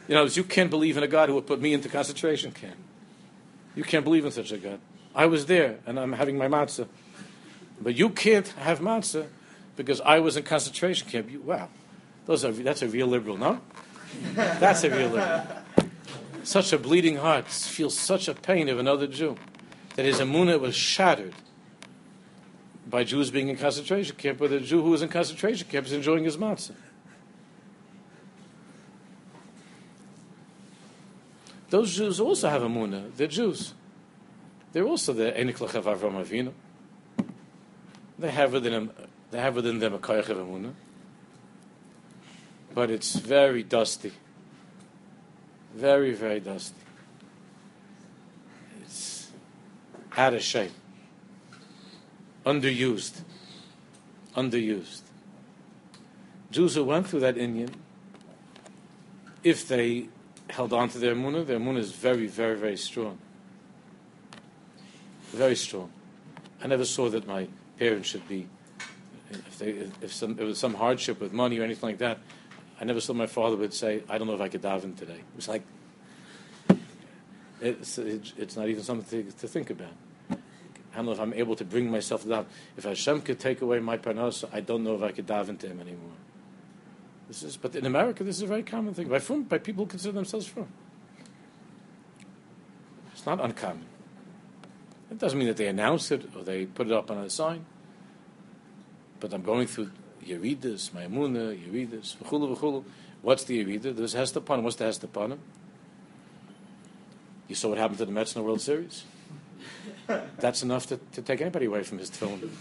You 0.07 0.15
know, 0.15 0.26
you 0.26 0.43
can't 0.43 0.70
believe 0.70 0.97
in 0.97 1.03
a 1.03 1.07
God 1.07 1.30
who 1.30 1.36
would 1.36 1.47
put 1.47 1.61
me 1.61 1.74
into 1.74 1.89
concentration 1.89 2.51
camp. 2.51 2.76
You 3.76 3.84
can't 3.84 4.03
believe 4.03 4.26
in 4.26 4.32
such 4.32 4.51
a 4.51 4.57
God. 4.57 4.80
I 5.15 5.26
was 5.26 5.45
there 5.47 5.80
and 5.86 5.99
I'm 5.99 6.13
having 6.13 6.38
my 6.38 6.47
matzah. 6.47 6.88
But 7.80 7.95
you 7.95 8.09
can't 8.09 8.47
have 8.49 8.80
matzah 8.80 9.28
because 9.75 10.01
I 10.01 10.19
was 10.19 10.38
in 10.38 10.43
concentration 10.43 11.07
camp. 11.07 11.32
You, 11.32 11.41
wow. 11.41 11.69
Those 12.25 12.43
are, 12.43 12.51
that's 12.51 12.82
a 12.82 12.88
real 12.88 13.07
liberal, 13.07 13.38
no? 13.38 13.61
That's 14.36 14.84
a 14.84 14.89
real 14.89 15.09
liberal. 15.09 15.43
Such 16.43 16.71
a 16.73 16.78
bleeding 16.78 17.17
heart 17.17 17.47
feels 17.47 17.97
such 17.97 18.28
a 18.28 18.34
pain 18.34 18.69
of 18.69 18.80
another 18.80 19.05
Jew 19.05 19.38
that 19.95 20.05
his 20.05 20.19
emunah 20.19 20.59
was 20.59 20.75
shattered 20.75 21.34
by 22.89 23.03
Jews 23.03 23.32
being 23.32 23.49
in 23.49 23.57
concentration 23.57 24.15
camp, 24.15 24.39
but 24.39 24.49
the 24.49 24.61
Jew 24.61 24.82
who 24.82 24.91
was 24.91 25.01
in 25.01 25.09
concentration 25.09 25.67
camp 25.67 25.88
is 25.88 25.93
enjoying 25.93 26.23
his 26.23 26.38
matzah. 26.38 26.75
Those 31.69 31.95
Jews 31.95 32.19
also 32.19 32.49
have 32.49 32.63
a 32.63 32.69
munah. 32.69 33.13
They're 33.15 33.28
Jews. 33.28 33.73
They're 34.71 34.86
also 34.86 35.11
the 35.13 35.32
Eniklach 35.32 35.75
of 35.75 35.86
Avram 35.86 36.23
Avinu. 36.23 36.53
They 38.20 38.32
have 38.32 38.53
within 38.53 38.72
them, 38.74 38.91
they 39.32 39.39
have 39.39 39.55
within 39.55 39.80
them 39.80 39.93
a 39.93 39.99
koyach 39.99 40.30
of 40.30 40.38
munah. 40.38 40.74
But 42.74 42.89
it's 42.89 43.15
very 43.15 43.63
dusty. 43.63 44.11
Very, 45.74 46.13
very 46.13 46.39
dusty. 46.39 46.76
It's 48.82 49.30
out 50.15 50.34
of 50.34 50.41
shape 50.41 50.72
underused. 52.47 53.22
Underused. 54.36 55.01
Jews 56.49 56.76
who 56.76 56.86
went 56.86 57.07
through 57.07 57.20
that 57.20 57.36
inyan, 57.36 57.74
if 59.43 59.68
they 59.68 60.07
held 60.49 60.72
on 60.72 60.88
to 60.89 60.97
their 60.97 61.13
munah, 61.13 61.45
their 61.45 61.59
munah 61.59 61.80
is 61.80 61.91
very, 61.91 62.28
very, 62.28 62.55
very 62.55 62.78
strong. 62.78 63.18
Very 65.32 65.55
strong. 65.55 65.91
I 66.63 66.68
never 66.68 66.86
saw 66.86 67.09
that 67.09 67.28
my 67.28 67.49
parents 67.78 68.09
should 68.09 68.28
be, 68.28 68.47
if, 69.30 69.59
they, 69.59 69.69
if 70.01 70.13
some, 70.13 70.36
there 70.36 70.45
was 70.45 70.57
some 70.57 70.73
hardship 70.73 71.19
with 71.19 71.34
money 71.34 71.59
or 71.59 71.63
anything 71.63 71.89
like 71.89 71.97
that, 71.99 72.19
I 72.80 72.86
never 72.86 73.01
saw 73.01 73.13
my 73.13 73.28
father 73.28 73.55
would 73.57 73.73
say, 73.73 74.03
I 74.07 74.17
don't 74.17 74.28
know 74.28 74.36
if 74.36 74.41
I 74.41 74.49
could 74.49 74.61
daven 74.61 74.95
today. 74.95 75.17
It 75.17 75.36
was 75.36 75.47
like, 75.47 75.63
it's, 77.59 77.97
it's 77.97 78.55
not 78.55 78.67
even 78.67 78.84
something 78.84 79.25
to, 79.25 79.32
to 79.32 79.47
think 79.47 79.69
about 79.69 79.93
I 80.97 81.01
don't 81.01 81.05
know 81.05 81.11
if 81.11 81.19
I'm 81.19 81.34
able 81.36 81.55
to 81.55 81.63
bring 81.63 81.91
myself 81.91 82.23
to 82.23 82.28
daven. 82.28 82.45
If 82.75 82.86
Hashem 82.86 83.21
could 83.21 83.39
take 83.39 83.61
away 83.61 83.80
my 83.80 83.99
parnasa, 83.99 84.49
I 84.51 84.61
don't 84.61 84.84
know 84.84 84.95
if 84.95 85.03
I 85.03 85.11
could 85.11 85.28
daven 85.28 85.59
to 85.59 85.67
Him 85.67 85.80
anymore. 85.80 86.17
This 87.28 87.43
is, 87.43 87.55
but 87.55 87.75
in 87.75 87.86
America, 87.86 88.23
this 88.23 88.38
is 88.38 88.41
a 88.41 88.47
very 88.47 88.63
common 88.63 88.95
thing 88.95 89.07
by 89.07 89.19
from 89.19 89.43
by 89.43 89.59
people 89.59 89.84
who 89.84 89.91
consider 89.91 90.13
themselves 90.13 90.47
from. 90.47 90.67
It's 93.13 93.28
not 93.28 93.39
uncommon. 93.39 93.86
It 95.09 95.19
doesn't 95.19 95.37
mean 95.39 95.47
that 95.47 95.57
they 95.57 95.67
announce 95.67 96.11
it 96.11 96.29
or 96.35 96.43
they 96.43 96.65
put 96.65 96.87
it 96.87 96.93
up 96.93 97.09
on 97.09 97.17
a 97.17 97.29
sign. 97.29 97.65
But 99.19 99.33
I'm 99.33 99.41
going 99.41 99.67
through 99.67 99.91
Yeridas, 100.25 100.91
Mayamuna, 100.91 101.57
Yeridas, 101.57 102.17
v'chulu, 102.17 102.55
v'chulu. 102.55 102.83
What's 103.21 103.45
the 103.45 103.63
Yerida? 103.63 103.95
There's 103.95 104.13
Hester 104.13 104.41
Panim. 104.41 104.63
What's 104.63 104.75
the 104.75 104.85
Hester 104.85 105.07
Panim? 105.07 105.39
You 107.47 107.55
saw 107.55 107.69
what 107.69 107.77
happened 107.77 107.97
to 107.99 108.05
the 108.05 108.11
Mets 108.11 108.35
in 108.35 108.41
the 108.41 108.45
World 108.45 108.61
Series? 108.61 109.05
That's 110.39 110.63
enough 110.63 110.87
to, 110.87 110.99
to 111.13 111.21
take 111.21 111.41
anybody 111.41 111.65
away 111.65 111.83
from 111.83 111.97
his 111.97 112.09
film. 112.09 112.51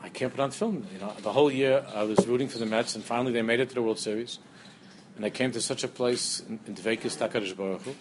I 0.00 0.08
can't 0.08 0.32
put 0.32 0.40
on 0.40 0.50
film. 0.52 0.86
You 0.92 1.00
know, 1.00 1.12
the 1.20 1.32
whole 1.32 1.50
year 1.50 1.84
I 1.94 2.04
was 2.04 2.26
rooting 2.26 2.48
for 2.48 2.58
the 2.58 2.66
Mets, 2.66 2.94
and 2.94 3.04
finally 3.04 3.32
they 3.32 3.42
made 3.42 3.60
it 3.60 3.68
to 3.70 3.74
the 3.74 3.82
World 3.82 3.98
Series. 3.98 4.38
And 5.14 5.24
they 5.24 5.30
came 5.30 5.52
to 5.52 5.60
such 5.60 5.84
a 5.84 5.88
place 5.88 6.42
in, 6.48 6.58
in 6.66 6.74
Dveikis 6.74 7.18
Takarish 7.18 7.56
Baruch 7.56 7.82
Hu. 7.82 7.94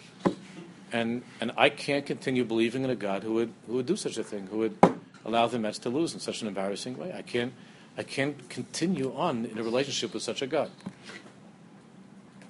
And, 0.93 1.23
and 1.39 1.51
I 1.57 1.69
can't 1.69 2.05
continue 2.05 2.43
believing 2.43 2.83
in 2.83 2.89
a 2.89 2.95
God 2.95 3.23
who 3.23 3.33
would, 3.33 3.53
who 3.67 3.75
would 3.75 3.85
do 3.85 3.95
such 3.95 4.17
a 4.17 4.23
thing, 4.23 4.47
who 4.47 4.57
would 4.59 4.77
allow 5.23 5.47
the 5.47 5.57
Mets 5.59 5.79
to 5.79 5.89
lose 5.89 6.13
in 6.13 6.19
such 6.19 6.41
an 6.41 6.47
embarrassing 6.47 6.97
way. 6.97 7.13
I 7.15 7.21
can't, 7.21 7.53
I 7.97 8.03
can't 8.03 8.49
continue 8.49 9.13
on 9.15 9.45
in 9.45 9.57
a 9.57 9.63
relationship 9.63 10.13
with 10.13 10.23
such 10.23 10.41
a 10.41 10.47
God. 10.47 10.69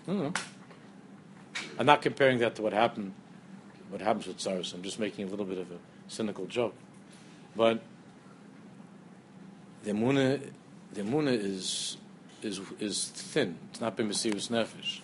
I'm 0.08 1.86
not 1.86 2.02
comparing 2.02 2.40
that 2.40 2.56
to 2.56 2.62
what 2.62 2.74
happened, 2.74 3.14
what 3.90 4.02
happens 4.02 4.28
with 4.28 4.40
Cyrus. 4.40 4.74
I'm 4.74 4.82
just 4.82 5.00
making 5.00 5.28
a 5.28 5.30
little 5.30 5.46
bit 5.46 5.58
of 5.58 5.72
a 5.72 5.78
cynical 6.08 6.46
joke. 6.48 6.76
But 7.56 7.82
the 9.84 9.92
Muna, 9.92 10.42
the 10.94 11.02
Muna 11.02 11.34
is, 11.34 11.98
is, 12.42 12.60
is 12.80 13.10
thin. 13.10 13.58
It's 13.70 13.82
not 13.82 13.96
been 13.96 14.10
Mesiris 14.10 14.50
Nefesh. 14.50 15.02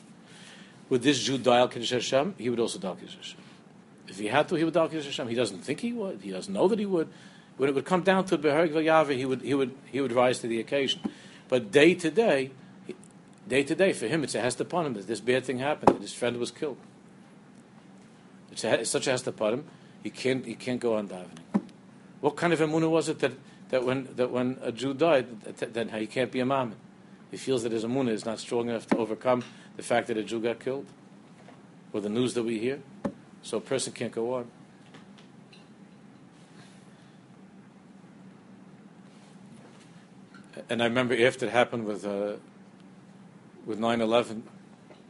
Would 0.90 1.02
this 1.02 1.22
Jew 1.22 1.38
dial 1.38 1.68
Kiddush 1.68 1.92
Hashem? 1.92 2.36
He 2.38 2.50
would 2.50 2.60
also 2.60 2.80
dial 2.80 2.96
Kiddush 2.96 3.16
Hashem. 3.16 3.40
If 4.08 4.20
he 4.20 4.28
had 4.28 4.48
to, 4.50 4.56
he 4.56 4.64
would 4.64 4.74
dial 4.74 4.88
Kiddush 4.88 5.06
Hashem. 5.06 5.28
He 5.28 5.36
doesn't 5.36 5.60
think 5.60 5.82
he 5.82 5.92
would. 5.92 6.22
He 6.22 6.32
doesn't 6.32 6.54
know 6.54 6.68
that 6.68 6.80
he 6.80 6.86
would. 6.86 7.10
When 7.58 7.70
it 7.70 7.76
would 7.76 7.86
come 7.86 8.04
down 8.04 8.26
to 8.26 8.38
Beherg 8.38 8.72
V'Yave, 8.72 9.16
he 9.16 9.26
would, 9.26 9.42
he, 9.42 9.54
would, 9.54 9.76
he 9.92 10.00
would 10.00 10.12
rise 10.12 10.40
to 10.40 10.48
the 10.48 10.60
occasion. 10.60 11.02
But 11.50 11.72
day 11.72 11.96
to 11.96 12.12
day, 12.12 12.52
day 13.48 13.64
to 13.64 13.76
day, 13.76 13.94
for 13.94 14.08
him, 14.08 14.24
it's 14.24 14.36
a 14.36 14.42
hester 14.42 14.64
panim 14.64 14.94
that 14.94 15.08
this 15.08 15.20
bad 15.20 15.46
thing 15.46 15.60
happened, 15.60 15.96
that 15.96 16.02
his 16.02 16.14
friend 16.14 16.38
was 16.38 16.52
killed. 16.52 16.78
It's, 18.52 18.64
a, 18.64 18.82
it's 18.82 18.90
such 18.90 19.08
a 19.08 19.12
hester 19.12 19.32
panim, 19.32 19.64
he 20.04 20.10
can't, 20.10 20.46
he 20.46 20.56
can't 20.56 20.80
go 20.80 20.96
on 20.96 21.08
davening. 21.08 21.62
What 22.22 22.36
kind 22.36 22.54
of 22.54 22.60
emunah 22.60 22.90
was 22.90 23.10
it 23.10 23.20
that, 23.20 23.34
that, 23.70 23.84
when, 23.84 24.08
that 24.16 24.32
when 24.32 24.58
a 24.62 24.72
Jew 24.72 24.94
died, 24.94 25.42
that, 25.42 25.74
that 25.74 25.92
he 25.92 26.08
can't 26.08 26.32
be 26.32 26.40
a 26.40 26.46
mammon? 26.46 26.76
He 27.32 27.38
feels 27.38 27.64
that 27.64 27.72
his 27.72 27.84
emunah 27.84 28.10
is 28.10 28.26
not 28.26 28.40
strong 28.40 28.70
enough 28.70 28.88
to 28.88 28.98
overcome 28.98 29.44
the 29.76 29.84
fact 29.84 30.08
that 30.08 30.18
a 30.18 30.24
Jew 30.24 30.40
got 30.40 30.60
killed, 30.60 30.86
or 31.94 32.02
the 32.02 32.10
news 32.10 32.34
that 32.34 32.44
we 32.44 32.60
hear. 32.60 32.80
So 33.42 33.58
a 33.58 33.62
person 33.62 33.94
can't 33.94 34.12
go 34.12 34.36
on. 34.36 34.48
And 40.70 40.82
I 40.82 40.86
remember 40.86 41.16
after 41.26 41.46
it 41.46 41.52
happened 41.52 41.86
with 41.86 42.06
uh, 42.06 42.34
with 43.66 43.80
9/11, 43.80 44.42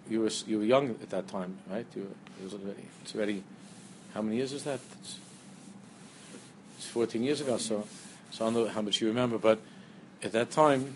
you 0.09 0.21
were 0.21 0.31
you 0.45 0.59
were 0.59 0.65
young 0.65 0.89
at 0.89 1.09
that 1.09 1.27
time, 1.27 1.57
right? 1.69 1.85
You 1.95 2.03
were, 2.03 2.41
it 2.41 2.43
was 2.43 2.53
already, 2.53 2.83
it's 3.01 3.15
already 3.15 3.43
how 4.13 4.21
many 4.21 4.37
years 4.37 4.51
is 4.53 4.63
that? 4.63 4.79
It's, 4.99 5.19
it's 6.77 6.87
14 6.87 7.23
years 7.23 7.41
ago. 7.41 7.57
So 7.57 7.87
so 8.31 8.45
I 8.45 8.51
don't 8.51 8.65
know 8.65 8.67
how 8.67 8.81
much 8.81 9.01
you 9.01 9.07
remember, 9.07 9.37
but 9.37 9.59
at 10.21 10.31
that 10.33 10.51
time, 10.51 10.95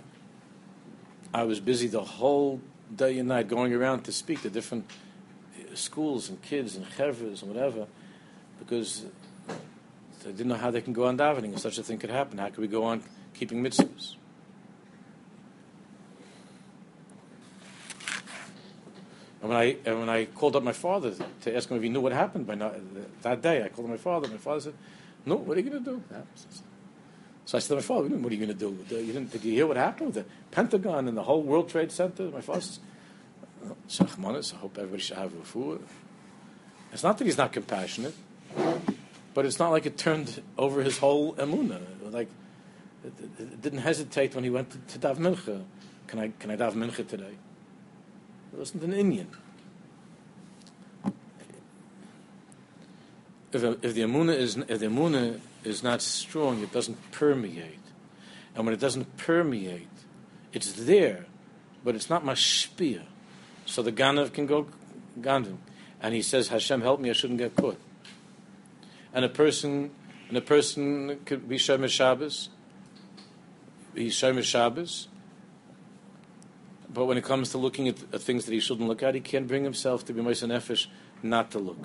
I 1.33 1.43
was 1.43 1.59
busy 1.59 1.87
the 1.87 2.03
whole 2.03 2.59
day 2.93 3.17
and 3.17 3.29
night 3.29 3.47
going 3.47 3.73
around 3.73 4.03
to 4.03 4.11
speak 4.11 4.41
to 4.41 4.49
different 4.49 4.85
uh, 5.57 5.75
schools 5.75 6.29
and 6.29 6.41
kids 6.41 6.75
and 6.75 6.85
chevras 6.85 7.41
and 7.41 7.53
whatever, 7.53 7.87
because 8.59 9.05
they 10.23 10.31
didn't 10.31 10.47
know 10.47 10.55
how 10.55 10.71
they 10.71 10.81
can 10.81 10.93
go 10.93 11.05
on 11.05 11.17
davening 11.17 11.53
if 11.53 11.59
such 11.59 11.77
a 11.77 11.83
thing 11.83 11.97
could 11.97 12.09
happen. 12.09 12.37
How 12.37 12.49
could 12.49 12.59
we 12.59 12.67
go 12.67 12.83
on 12.83 13.03
keeping 13.33 13.63
mitzvahs? 13.63 14.15
And 19.41 19.49
when 19.49 19.57
I 19.57 19.77
and 19.85 19.99
when 19.99 20.09
I 20.09 20.25
called 20.25 20.55
up 20.55 20.63
my 20.63 20.73
father 20.73 21.13
to 21.41 21.55
ask 21.55 21.69
him 21.69 21.77
if 21.77 21.83
he 21.83 21.89
knew 21.89 22.01
what 22.01 22.11
happened 22.11 22.45
by 22.45 22.55
that 23.21 23.41
day, 23.41 23.63
I 23.63 23.69
called 23.69 23.85
up 23.85 23.91
my 23.91 23.97
father. 23.97 24.27
My 24.27 24.37
father 24.37 24.61
said, 24.61 24.73
"No, 25.25 25.37
what 25.37 25.57
are 25.57 25.61
you 25.61 25.69
going 25.69 25.83
to 25.83 25.91
do?" 25.91 26.03
So 27.51 27.57
I 27.57 27.59
said 27.59 27.67
to 27.67 27.75
my 27.75 27.81
father, 27.81 28.07
"What 28.07 28.31
are 28.31 28.35
you 28.35 28.45
going 28.45 28.57
to 28.57 28.65
do? 28.65 28.95
You 28.95 29.11
didn't, 29.11 29.31
did 29.33 29.43
you 29.43 29.51
hear 29.51 29.67
what 29.67 29.75
happened 29.75 30.15
with 30.15 30.23
the 30.23 30.31
Pentagon 30.51 31.09
and 31.09 31.17
the 31.17 31.23
whole 31.23 31.41
World 31.43 31.67
Trade 31.67 31.91
Center?" 31.91 32.31
My 32.31 32.39
father 32.39 32.61
says, 32.61 32.79
"Shachmanis, 33.89 34.53
I 34.53 34.57
hope 34.59 34.77
everybody 34.77 35.01
should 35.01 35.17
have 35.17 35.33
a 35.33 35.43
food." 35.43 35.83
It's 36.93 37.03
not 37.03 37.17
that 37.17 37.25
he's 37.25 37.37
not 37.37 37.51
compassionate, 37.51 38.15
but 39.33 39.45
it's 39.45 39.59
not 39.59 39.71
like 39.71 39.85
it 39.85 39.97
turned 39.97 40.41
over 40.57 40.81
his 40.81 40.99
whole 40.99 41.33
emuna. 41.33 41.81
Like 42.09 42.29
it, 43.03 43.11
it, 43.19 43.41
it 43.41 43.61
didn't 43.61 43.79
hesitate 43.79 44.33
when 44.33 44.45
he 44.45 44.49
went 44.49 44.71
to, 44.71 44.77
to 44.93 44.97
dav 44.97 45.17
mincha. 45.17 45.61
Can 46.07 46.19
I 46.19 46.31
can 46.39 46.51
I 46.51 46.55
dav 46.55 46.73
mincha 46.75 47.05
today? 47.05 47.35
It 48.53 48.59
wasn't 48.59 48.83
an 48.83 48.93
inyan. 48.93 49.27
If, 53.51 53.61
if 53.83 53.93
the 53.93 54.03
amuna 54.03 54.37
is 54.37 54.55
if 54.55 54.79
the 54.79 54.85
amuna 54.85 55.41
is 55.63 55.83
not 55.83 56.01
strong, 56.01 56.61
it 56.61 56.71
doesn't 56.71 57.11
permeate, 57.11 57.79
and 58.55 58.65
when 58.65 58.73
it 58.73 58.79
doesn't 58.79 59.17
permeate, 59.17 59.87
it's 60.53 60.73
there, 60.73 61.25
but 61.83 61.95
it's 61.95 62.09
not 62.09 62.23
mashpia. 62.23 63.03
So 63.65 63.81
the 63.81 63.91
ganav 63.91 64.33
can 64.33 64.45
go 64.45 64.67
ganav, 65.19 65.57
and 66.01 66.13
he 66.13 66.21
says, 66.21 66.49
"Hashem, 66.49 66.81
help 66.81 66.99
me! 66.99 67.09
I 67.09 67.13
shouldn't 67.13 67.39
get 67.39 67.55
caught." 67.55 67.79
And 69.13 69.23
a 69.23 69.29
person, 69.29 69.91
and 70.29 70.37
a 70.37 70.41
person 70.41 71.19
could 71.25 71.47
be 71.47 71.57
shomer 71.57 71.89
Shabbos. 71.89 72.49
He's 73.93 74.15
shomer 74.15 74.43
Shabbos, 74.43 75.07
but 76.93 77.05
when 77.05 77.17
it 77.17 77.23
comes 77.23 77.51
to 77.51 77.57
looking 77.57 77.87
at, 77.87 77.97
things 78.21 78.45
that 78.45 78.53
he 78.53 78.59
shouldn't 78.59 78.87
look 78.87 79.03
at, 79.03 79.15
he 79.15 79.21
can't 79.21 79.47
bring 79.47 79.63
himself 79.63 80.05
to 80.05 80.13
be 80.13 80.21
Moshe 80.21 80.45
Nefesh 80.47 80.87
not 81.23 81.51
to 81.51 81.59
look. 81.59 81.77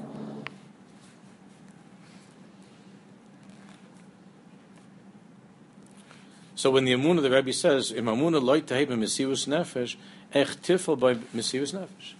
So 6.56 6.70
when 6.70 6.86
the 6.86 6.94
Amunah, 6.94 7.20
the 7.20 7.30
Rebbe 7.30 7.52
says, 7.52 7.92
Im 7.92 8.06
Amunah 8.06 8.42
loy 8.42 8.62
tahib 8.62 8.88
Mesirus 8.88 9.46
Nefesh, 9.46 9.96
ech 10.32 10.48
tifel 10.62 10.98
by 10.98 11.14
Mesirus 11.14 11.74
Nefesh. 11.74 12.14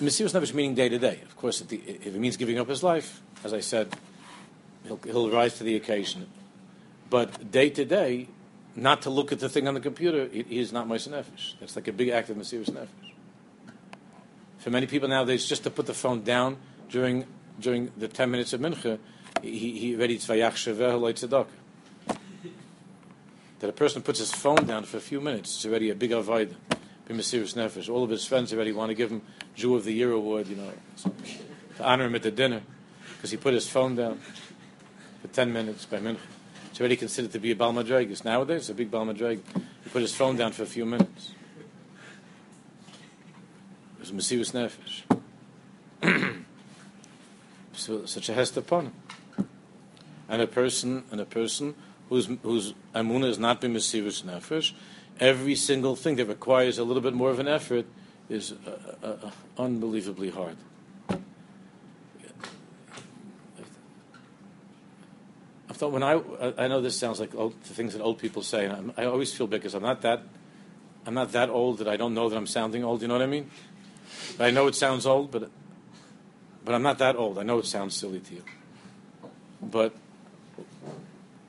Mesirus 0.00 0.32
Nefesh 0.32 0.54
meaning 0.54 0.74
day 0.74 0.88
to 0.88 0.98
day. 0.98 1.20
Of 1.26 1.36
course, 1.36 1.60
if, 1.60 1.70
it 1.70 2.14
means 2.14 2.38
giving 2.38 2.58
up 2.58 2.66
his 2.66 2.82
life, 2.82 3.20
as 3.44 3.52
I 3.52 3.60
said, 3.60 3.94
he'll, 4.86 4.98
he'll 5.04 5.30
rise 5.30 5.58
to 5.58 5.64
the 5.64 5.76
occasion. 5.76 6.28
But 7.10 7.50
day 7.50 7.68
to 7.68 7.84
day, 7.84 8.28
not 8.74 9.02
to 9.02 9.10
look 9.10 9.32
at 9.32 9.38
the 9.38 9.50
thing 9.50 9.68
on 9.68 9.74
the 9.74 9.80
computer, 9.80 10.26
he, 10.32 10.42
he 10.44 10.58
is 10.58 10.72
not 10.72 10.88
Moshe 10.88 11.06
Nefesh. 11.06 11.58
That's 11.60 11.76
like 11.76 11.88
a 11.88 11.92
big 11.92 12.08
act 12.08 12.30
of 12.30 12.38
Mesirus 12.38 12.70
Nefesh. 12.70 12.88
For 14.56 14.70
many 14.70 14.86
people 14.86 15.10
nowadays, 15.10 15.44
just 15.44 15.64
to 15.64 15.70
put 15.70 15.84
the 15.84 15.92
phone 15.92 16.22
down 16.22 16.56
during 16.88 17.26
during 17.60 17.92
the 17.98 18.08
ten 18.08 18.30
minutes 18.30 18.54
of 18.54 18.62
Mincha, 18.62 18.98
he, 19.42 19.78
he 19.78 19.94
already 19.94 20.16
tzvayach 20.16 20.52
sheveh 20.52 21.46
That 23.64 23.70
a 23.70 23.72
person 23.72 24.02
puts 24.02 24.18
his 24.18 24.30
phone 24.30 24.66
down 24.66 24.84
for 24.84 24.98
a 24.98 25.00
few 25.00 25.22
minutes, 25.22 25.56
it's 25.56 25.64
already 25.64 25.88
a 25.88 25.94
big 25.94 26.12
avoid. 26.12 26.54
Be 27.08 27.14
Mesirus 27.14 27.54
Nefesh. 27.54 27.88
All 27.88 28.04
of 28.04 28.10
his 28.10 28.26
friends 28.26 28.52
already 28.52 28.72
want 28.72 28.90
to 28.90 28.94
give 28.94 29.10
him 29.10 29.22
Jew 29.54 29.74
of 29.74 29.84
the 29.84 29.92
Year 29.94 30.12
award, 30.12 30.48
you 30.48 30.56
know, 30.56 30.70
to 31.78 31.82
honor 31.82 32.04
him 32.04 32.14
at 32.14 32.22
the 32.22 32.30
dinner, 32.30 32.60
because 33.16 33.30
he 33.30 33.38
put 33.38 33.54
his 33.54 33.66
phone 33.66 33.96
down 33.96 34.20
for 35.22 35.28
ten 35.28 35.50
minutes 35.50 35.86
by 35.86 35.96
Mincha. 35.96 36.18
It's 36.70 36.78
already 36.78 36.96
considered 36.96 37.32
to 37.32 37.38
be 37.38 37.52
a 37.52 37.54
Balmadregas. 37.54 38.22
Nowadays, 38.22 38.68
a 38.68 38.74
big 38.74 38.90
Balmadreg. 38.90 39.40
He 39.82 39.88
put 39.90 40.02
his 40.02 40.14
phone 40.14 40.36
down 40.36 40.52
for 40.52 40.64
a 40.64 40.66
few 40.66 40.84
minutes. 40.84 41.32
It 43.94 44.00
was 44.00 44.12
Mesirus 44.12 44.52
Nefesh. 46.02 46.34
so, 47.72 48.04
such 48.04 48.28
a 48.28 48.34
hester 48.34 48.60
panim. 48.60 48.92
And 50.28 50.42
a 50.42 50.46
person, 50.46 51.04
and 51.10 51.18
a 51.18 51.24
person 51.24 51.74
whose 52.14 52.38
whose 52.42 52.74
amuna 52.94 53.26
has 53.26 53.38
not 53.38 53.60
been 53.60 53.74
Mesirus 53.74 54.22
Nefesh, 54.22 54.72
every 55.20 55.54
single 55.54 55.96
thing 55.96 56.16
that 56.16 56.26
requires 56.26 56.78
a 56.78 56.84
little 56.84 57.02
bit 57.02 57.14
more 57.14 57.30
of 57.30 57.38
an 57.38 57.48
effort 57.48 57.86
is 58.28 58.52
uh, 58.52 58.96
uh, 59.02 59.06
uh, 59.26 59.30
unbelievably 59.58 60.30
hard. 60.30 60.56
I 65.68 65.72
thought 65.72 65.92
when 65.92 66.02
I 66.02 66.20
I 66.56 66.68
know 66.68 66.80
this 66.80 66.96
sounds 66.96 67.18
like 67.18 67.34
old, 67.34 67.60
the 67.64 67.74
things 67.74 67.94
that 67.94 68.02
old 68.02 68.18
people 68.18 68.42
say, 68.42 68.66
and 68.66 68.92
i 68.96 69.02
i 69.02 69.06
always 69.06 69.34
feel 69.34 69.46
bad 69.46 69.60
because 69.60 69.74
I'm 69.74 69.82
not 69.82 70.02
that 70.02 70.22
I'm 71.06 71.14
not 71.14 71.32
that 71.32 71.50
old 71.50 71.78
that 71.78 71.88
I 71.88 71.96
don't 71.96 72.14
know 72.14 72.28
that 72.28 72.36
I'm 72.36 72.46
sounding 72.46 72.84
old. 72.84 73.02
You 73.02 73.08
know 73.08 73.14
what 73.14 73.22
I 73.22 73.26
mean? 73.26 73.50
But 74.38 74.46
I 74.46 74.50
know 74.52 74.68
it 74.68 74.74
sounds 74.74 75.04
old, 75.04 75.32
but 75.32 75.50
but 76.64 76.74
I'm 76.74 76.82
not 76.82 76.98
that 76.98 77.16
old. 77.16 77.38
I 77.38 77.42
know 77.42 77.58
it 77.58 77.66
sounds 77.66 77.96
silly 77.96 78.20
to 78.20 78.34
you. 78.34 78.42
But 79.60 79.94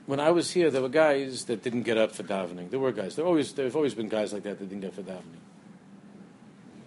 when 0.06 0.20
I 0.20 0.30
was 0.30 0.52
here, 0.52 0.70
there 0.70 0.82
were 0.82 0.88
guys 0.88 1.44
that 1.46 1.62
didn't 1.62 1.82
get 1.82 1.98
up 1.98 2.12
for 2.12 2.22
davening. 2.22 2.70
There 2.70 2.78
were 2.78 2.92
guys. 2.92 3.16
There 3.16 3.24
always 3.24 3.52
there 3.52 3.64
have 3.64 3.76
always 3.76 3.94
been 3.94 4.08
guys 4.08 4.32
like 4.32 4.44
that 4.44 4.58
that 4.58 4.68
didn't 4.68 4.80
get 4.80 4.88
up 4.88 4.94
for 4.94 5.02
davening. 5.02 5.42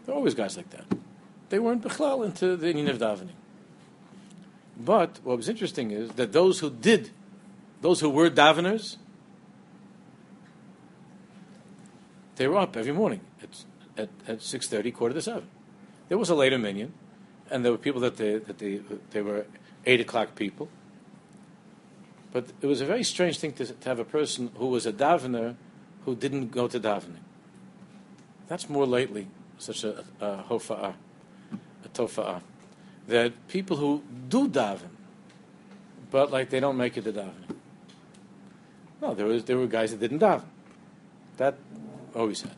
There 0.06 0.16
are 0.16 0.18
always 0.18 0.34
guys 0.34 0.58
like 0.58 0.70
that. 0.72 0.86
They 1.50 1.60
weren't 1.60 1.84
bechlal 1.84 2.26
into 2.26 2.56
the 2.56 2.74
inyan 2.74 2.90
of 2.90 2.98
davening. 2.98 3.36
But 4.78 5.20
what 5.24 5.36
was 5.36 5.50
interesting 5.50 5.92
is 5.92 6.12
that 6.12 6.32
those 6.32 6.62
who 6.62 6.70
did, 6.70 7.12
those 7.82 8.00
who 8.00 8.10
were 8.10 8.30
daveners, 8.30 8.96
they 12.38 12.48
were 12.48 12.58
up 12.58 12.78
every 12.78 12.94
morning 12.94 13.20
at 13.44 13.66
at, 13.98 14.10
at 14.28 14.42
six 14.42 14.68
thirty, 14.68 14.92
quarter 14.92 15.14
to 15.14 15.22
seven. 15.22 15.50
There 16.08 16.18
was 16.18 16.30
a 16.30 16.36
later 16.36 16.58
minyan, 16.58 16.94
and 17.52 17.66
there 17.66 17.74
were 17.74 17.78
people 17.78 18.00
that 18.02 18.16
they 18.16 18.38
that 18.38 18.58
they 18.60 18.80
they 19.12 19.22
were 19.22 19.46
eight 19.86 20.00
o'clock 20.00 20.36
people. 20.36 20.70
But 22.32 22.46
it 22.62 22.68
was 22.68 22.82
a 22.82 22.86
very 22.86 23.04
strange 23.04 23.40
thing 23.40 23.54
to, 23.54 23.66
to 23.66 23.90
have 23.90 24.00
a 24.00 24.06
person 24.06 24.52
who 24.56 24.68
was 24.68 24.86
a 24.86 24.94
davener 24.94 25.56
who 26.06 26.16
didn't 26.16 26.52
go 26.52 26.68
to 26.68 26.80
davening. 26.80 27.24
That's 28.48 28.70
more 28.70 28.86
lately 28.86 29.28
such 29.58 29.84
a, 29.84 30.04
a 30.20 30.44
hofa'ah, 30.50 30.94
a 31.86 31.90
tofa'ah, 31.90 32.42
that 33.08 33.48
people 33.48 33.78
who 33.78 34.04
do 34.28 34.48
daven, 34.48 34.90
but 36.12 36.32
like 36.32 36.50
they 36.50 36.60
don't 36.60 36.78
make 36.78 36.98
it 36.98 37.04
to 37.04 37.12
davening. 37.12 37.56
No, 39.02 39.14
there 39.14 39.26
was 39.26 39.46
there 39.46 39.58
were 39.58 39.68
guys 39.68 39.92
that 39.92 40.00
didn't 40.00 40.20
daven. 40.20 40.46
That 41.38 41.58
always 42.16 42.42
had. 42.42 42.56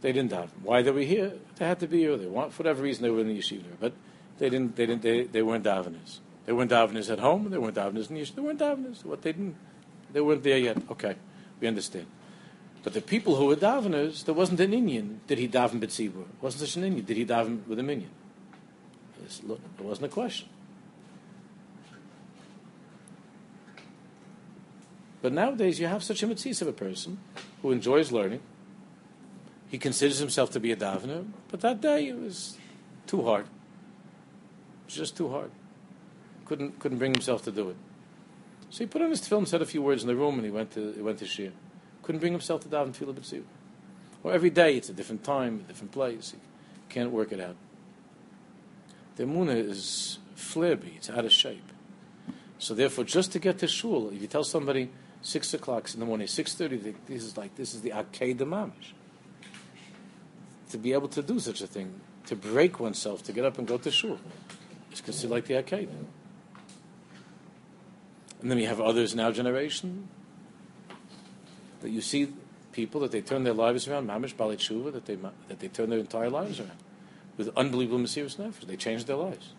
They 0.00 0.12
didn't 0.12 0.32
daven. 0.32 0.50
Why 0.62 0.82
they 0.82 0.90
were 0.90 1.00
here? 1.00 1.32
They 1.56 1.66
had 1.66 1.80
to 1.80 1.86
be 1.86 2.00
here. 2.00 2.16
They 2.16 2.26
want 2.26 2.52
for 2.52 2.62
whatever 2.62 2.82
reason 2.82 3.02
they 3.02 3.10
were 3.10 3.20
in 3.20 3.28
the 3.28 3.38
yeshiva, 3.38 3.64
but 3.80 3.92
they 4.38 4.50
didn't. 4.50 4.76
They 4.76 4.86
didn't. 4.86 5.02
They, 5.02 5.24
they 5.24 5.42
weren't 5.42 5.64
daveners. 5.64 6.20
They 6.46 6.52
weren't 6.52 6.70
daveners 6.70 7.10
at 7.10 7.20
home. 7.20 7.50
They 7.50 7.58
weren't 7.58 7.76
daveners 7.76 8.10
in 8.10 8.16
yeshiva. 8.16 8.34
They 8.34 8.42
weren't 8.42 8.58
daveners. 8.58 9.04
What 9.04 9.22
they 9.22 9.32
didn't. 9.32 9.56
They 10.12 10.20
weren't 10.20 10.42
there 10.42 10.58
yet. 10.58 10.78
Okay, 10.90 11.16
we 11.60 11.68
understand. 11.68 12.06
But 12.82 12.94
the 12.94 13.00
people 13.00 13.36
who 13.36 13.46
were 13.46 13.56
daveners, 13.56 14.24
there 14.24 14.34
wasn't 14.34 14.60
an 14.60 14.72
inyan. 14.72 15.18
Did 15.26 15.38
he 15.38 15.48
daven 15.48 15.80
b'tzibur? 15.80 16.24
wasn't 16.40 16.68
such 16.68 16.76
an 16.76 16.82
inyan. 16.82 17.06
Did 17.06 17.16
he 17.16 17.24
daven 17.24 17.66
with 17.66 17.78
a 17.78 17.82
minyan? 17.82 18.10
It 19.24 19.84
wasn't 19.84 20.06
a 20.06 20.08
question. 20.08 20.48
But 25.22 25.32
nowadays, 25.32 25.78
you 25.78 25.86
have 25.86 26.02
such 26.02 26.24
a 26.24 26.26
mitzvah 26.26 26.64
of 26.64 26.68
a 26.68 26.72
person 26.72 27.18
who 27.62 27.70
enjoys 27.70 28.10
learning. 28.10 28.40
He 29.68 29.78
considers 29.78 30.18
himself 30.18 30.50
to 30.50 30.60
be 30.60 30.72
a 30.72 30.76
davener, 30.76 31.24
but 31.48 31.60
that 31.60 31.80
day 31.80 32.08
it 32.08 32.18
was 32.18 32.58
too 33.06 33.22
hard. 33.22 33.44
It 33.44 34.86
was 34.86 34.94
just 34.96 35.16
too 35.16 35.30
hard. 35.30 35.52
Couldn't 36.44 36.78
couldn't 36.78 36.98
bring 36.98 37.12
himself 37.12 37.42
to 37.44 37.52
do 37.52 37.70
it. 37.70 37.76
So 38.70 38.78
he 38.78 38.86
put 38.86 39.02
on 39.02 39.10
his 39.10 39.26
film, 39.26 39.44
said 39.44 39.60
a 39.60 39.66
few 39.66 39.82
words 39.82 40.02
in 40.02 40.08
the 40.08 40.16
room, 40.16 40.36
and 40.36 40.44
he 40.44 40.50
went 40.50 40.70
to 40.72 40.92
he 40.92 41.02
went 41.02 41.18
to 41.18 41.26
shir. 41.26 41.52
Couldn't 42.02 42.20
bring 42.20 42.32
himself 42.32 42.62
to 42.62 42.68
daven 42.68 42.96
tefillah 42.96 43.14
b'tzibur. 43.14 43.44
Or 44.22 44.32
every 44.32 44.50
day 44.50 44.76
it's 44.76 44.88
a 44.88 44.92
different 44.92 45.24
time, 45.24 45.62
a 45.64 45.68
different 45.68 45.92
place. 45.92 46.30
He 46.32 46.38
can't 46.88 47.10
work 47.10 47.32
it 47.32 47.40
out. 47.40 47.56
The 49.16 49.24
emunah 49.24 49.56
is 49.56 50.18
flabby; 50.34 50.94
it's 50.96 51.10
out 51.10 51.24
of 51.24 51.32
shape. 51.32 51.70
So 52.58 52.74
therefore, 52.74 53.04
just 53.04 53.32
to 53.32 53.38
get 53.38 53.58
to 53.58 53.68
shul, 53.68 54.10
if 54.10 54.22
you 54.22 54.28
tell 54.28 54.44
somebody 54.44 54.90
six 55.20 55.52
o'clock 55.52 55.92
in 55.92 56.00
the 56.00 56.06
morning, 56.06 56.26
six 56.26 56.54
thirty, 56.54 56.76
this 56.76 57.24
is 57.24 57.36
like 57.36 57.54
this 57.56 57.74
is 57.74 57.82
the 57.82 57.90
aked 57.90 58.38
mamish. 58.38 58.92
To 60.70 60.78
be 60.78 60.92
able 60.94 61.08
to 61.08 61.22
do 61.22 61.38
such 61.40 61.60
a 61.60 61.66
thing, 61.66 62.00
to 62.26 62.36
break 62.36 62.80
oneself, 62.80 63.22
to 63.24 63.32
get 63.32 63.44
up 63.44 63.58
and 63.58 63.66
go 63.66 63.76
to 63.76 63.90
shul, 63.90 64.18
is 64.92 65.00
considered 65.02 65.34
like 65.34 65.44
the 65.46 65.54
aked. 65.54 65.88
And 68.42 68.50
then 68.50 68.58
we 68.58 68.64
have 68.64 68.80
others 68.80 69.14
in 69.14 69.20
our 69.20 69.32
generation 69.32 70.08
that 71.80 71.90
you 71.90 72.00
see 72.00 72.32
people 72.72 73.00
that 73.00 73.12
they 73.12 73.20
turn 73.20 73.44
their 73.44 73.54
lives 73.54 73.88
around, 73.88 74.08
mamish 74.08 74.36
bali 74.36 74.56
tshuva, 74.56 74.92
that 74.92 75.06
they 75.06 75.16
that 75.48 75.60
they 75.60 75.68
turn 75.68 75.90
their 75.90 76.00
entire 76.00 76.28
lives 76.28 76.60
around 76.60 76.78
with 77.36 77.48
unbelievable 77.56 78.00
mesirus 78.00 78.36
nefesh. 78.36 78.66
They 78.66 78.76
change 78.76 79.04
their 79.04 79.16
lives 79.16 79.52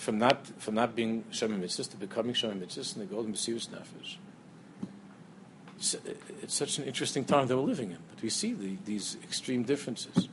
from 0.00 0.18
not 0.18 0.46
from 0.58 0.74
not 0.74 0.96
being 0.96 1.24
Shem 1.30 1.60
Mitzvahs 1.60 1.90
to 1.90 1.96
becoming 1.96 2.34
Shem 2.34 2.58
Mitzvahs 2.58 2.96
and 2.96 3.04
they 3.04 3.14
go 3.14 3.22
to 3.22 3.28
Mesiris 3.28 3.68
Nefesh. 3.68 4.16
It's, 5.76 5.94
it's, 6.42 6.54
such 6.54 6.78
an 6.78 6.84
interesting 6.84 7.24
time 7.24 7.46
that 7.46 7.56
we're 7.56 7.62
living 7.62 7.90
in, 7.90 7.98
but 8.08 8.22
we 8.22 8.28
see 8.28 8.52
the, 8.52 8.76
these 8.84 9.16
extreme 9.22 9.62
differences. 9.62 10.28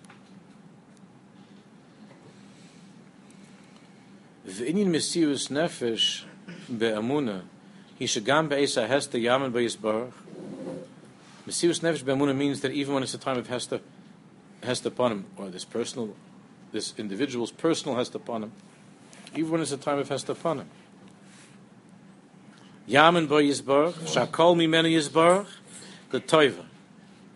V'inyin 4.48 4.88
Mesiris 4.88 5.50
Nefesh 5.50 6.24
be'amuna, 6.70 7.42
hishagam 8.00 8.50
be'esa 8.50 8.88
hester 8.88 9.18
yaman 9.18 9.52
be'yisbarach. 9.52 10.12
Mesiris 11.48 11.82
Nefesh 11.82 12.06
be'amuna 12.06 12.36
means 12.36 12.62
that 12.62 12.72
even 12.72 12.94
when 12.94 13.04
it's 13.04 13.14
a 13.14 13.18
time 13.18 13.38
of 13.38 13.48
hester, 13.48 13.80
hester 14.64 14.90
panim, 14.90 15.24
or 15.38 15.50
this 15.50 15.66
personal, 15.66 16.16
this 16.72 16.94
individual's 16.98 17.52
personal 17.52 17.98
hester 17.98 18.20
panim, 18.20 18.52
even 19.36 19.52
when 19.52 19.62
it's 19.62 19.72
a 19.72 19.78
time 19.78 20.00
of 20.00 20.10
hester 20.10 20.34
Hestafana. 20.34 20.66
Yaman 22.86 23.28
bo 23.28 23.36
Yisbarach, 23.36 23.94
Shakol 23.94 24.56
mimenu 24.56 24.96
Yisbarach, 24.96 25.48
the 26.12 26.22
Toiva. 26.22 26.64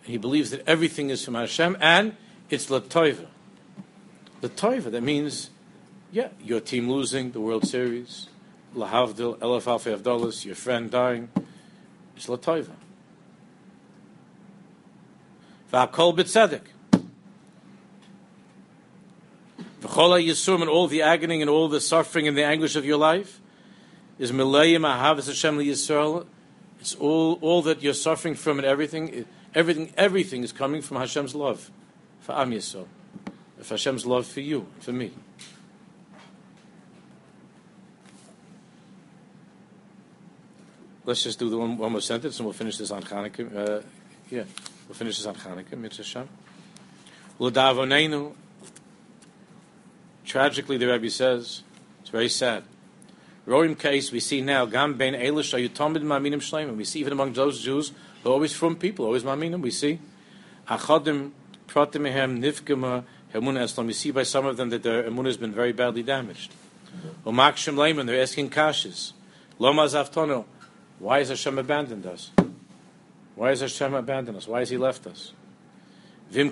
He 0.02 0.16
believes 0.16 0.50
that 0.50 0.62
everything 0.66 1.10
is 1.10 1.24
from 1.24 1.34
Hashem 1.34 1.76
and 1.80 2.16
it's 2.50 2.70
La 2.70 2.80
Toiva. 2.80 3.26
The 4.40 4.48
Toiva, 4.48 4.90
that 4.90 5.02
means, 5.02 5.50
yeah, 6.10 6.28
your 6.42 6.60
team 6.60 6.90
losing 6.90 7.32
the 7.32 7.40
World 7.40 7.68
Series, 7.68 8.28
Lahavdil, 8.74 9.38
Elef 9.38 9.64
Alfi 9.64 9.96
Avdolis, 9.96 10.44
your 10.44 10.54
friend 10.54 10.90
dying, 10.90 11.28
is 12.16 12.28
La 12.28 12.36
Toiva. 12.36 12.70
V'akol 15.72 16.16
b'tzedek. 16.16 16.62
V'chola 19.82 20.24
Yisum 20.24 20.60
and 20.60 20.70
all 20.70 20.86
the 20.86 21.02
agony 21.02 21.40
and 21.40 21.50
all 21.50 21.68
the 21.68 21.80
suffering 21.80 22.28
and 22.28 22.36
the 22.36 22.44
anguish 22.44 22.76
of 22.76 22.84
your 22.84 22.98
life 22.98 23.40
is 24.18 24.32
Milayim 24.32 24.80
Ahavas 24.80 25.26
Hashem 25.26 25.58
Yisrael. 25.58 26.26
It's 26.80 26.94
all, 26.94 27.38
all 27.40 27.62
that 27.62 27.82
you're 27.82 27.94
suffering 27.94 28.34
from 28.34 28.58
and 28.58 28.66
everything, 28.66 29.24
everything, 29.54 29.92
everything 29.96 30.42
is 30.42 30.52
coming 30.52 30.82
from 30.82 30.96
Hashem's 30.96 31.34
love 31.34 31.70
for 32.20 32.32
Am 32.32 32.50
Yisrael, 32.50 32.86
for 33.60 33.74
Hashem's 33.74 34.06
love 34.06 34.26
for 34.26 34.40
you, 34.40 34.66
for 34.80 34.92
me. 34.92 35.12
Let's 41.04 41.22
just 41.22 41.38
do 41.38 41.50
the 41.50 41.58
one, 41.58 41.76
one 41.76 41.92
more 41.92 42.00
sentence 42.00 42.38
and 42.38 42.46
we'll 42.46 42.52
finish 42.52 42.78
this 42.78 42.90
on 42.90 43.02
Hanukkah. 43.02 43.56
Uh, 43.56 43.82
yeah, 44.30 44.44
we'll 44.88 44.94
finish 44.94 45.18
this 45.18 45.26
on 45.26 45.34
Hanukkah, 45.34 45.76
Mitzvah. 45.76 46.28
L'davonenu 47.38 48.34
Tragically, 50.24 50.78
the 50.78 50.86
Rebbe 50.86 51.10
says, 51.10 51.62
it's 52.00 52.10
very 52.10 52.28
sad. 52.28 52.62
Roim 53.46 53.78
case 53.78 54.12
we 54.12 54.20
see 54.20 54.40
now, 54.40 54.64
Gam 54.64 54.94
ben 54.94 55.14
Elish 55.14 55.52
are 55.52 55.58
you 55.58 55.68
Ayutomid 55.68 56.02
Maminim 56.02 56.36
Shleimim. 56.36 56.76
We 56.76 56.84
see 56.84 57.00
even 57.00 57.12
among 57.12 57.32
those 57.32 57.62
Jews 57.62 57.92
who 58.22 58.30
are 58.30 58.32
always 58.32 58.54
from 58.54 58.76
people, 58.76 59.04
always 59.04 59.24
Maminim, 59.24 59.60
we 59.60 59.70
see. 59.70 59.98
Achadim 60.68 61.32
Pratimehem 61.66 62.38
Nifgama 62.38 63.04
Hemun 63.34 63.58
Eslam. 63.58 63.86
We 63.86 63.92
see 63.92 64.12
by 64.12 64.22
some 64.22 64.46
of 64.46 64.56
them 64.56 64.70
that 64.70 64.84
their 64.84 65.02
Emun 65.02 65.26
has 65.26 65.36
been 65.36 65.52
very 65.52 65.72
badly 65.72 66.04
damaged. 66.04 66.54
Umak 67.26 67.56
Shem 67.56 67.74
Leiman, 67.74 68.06
they're 68.06 68.22
asking 68.22 68.50
kashas. 68.50 69.12
Loma 69.58 69.82
Zavtono, 69.82 70.44
why 71.02 71.18
has 71.18 71.30
Hashem 71.30 71.58
abandoned 71.58 72.06
us? 72.06 72.30
Why 73.34 73.48
has 73.48 73.60
Hashem 73.60 73.92
abandoned 73.92 74.36
us? 74.36 74.46
Why 74.46 74.60
has 74.60 74.70
He 74.70 74.78
left 74.78 75.04
us? 75.08 75.32
And 76.32 76.48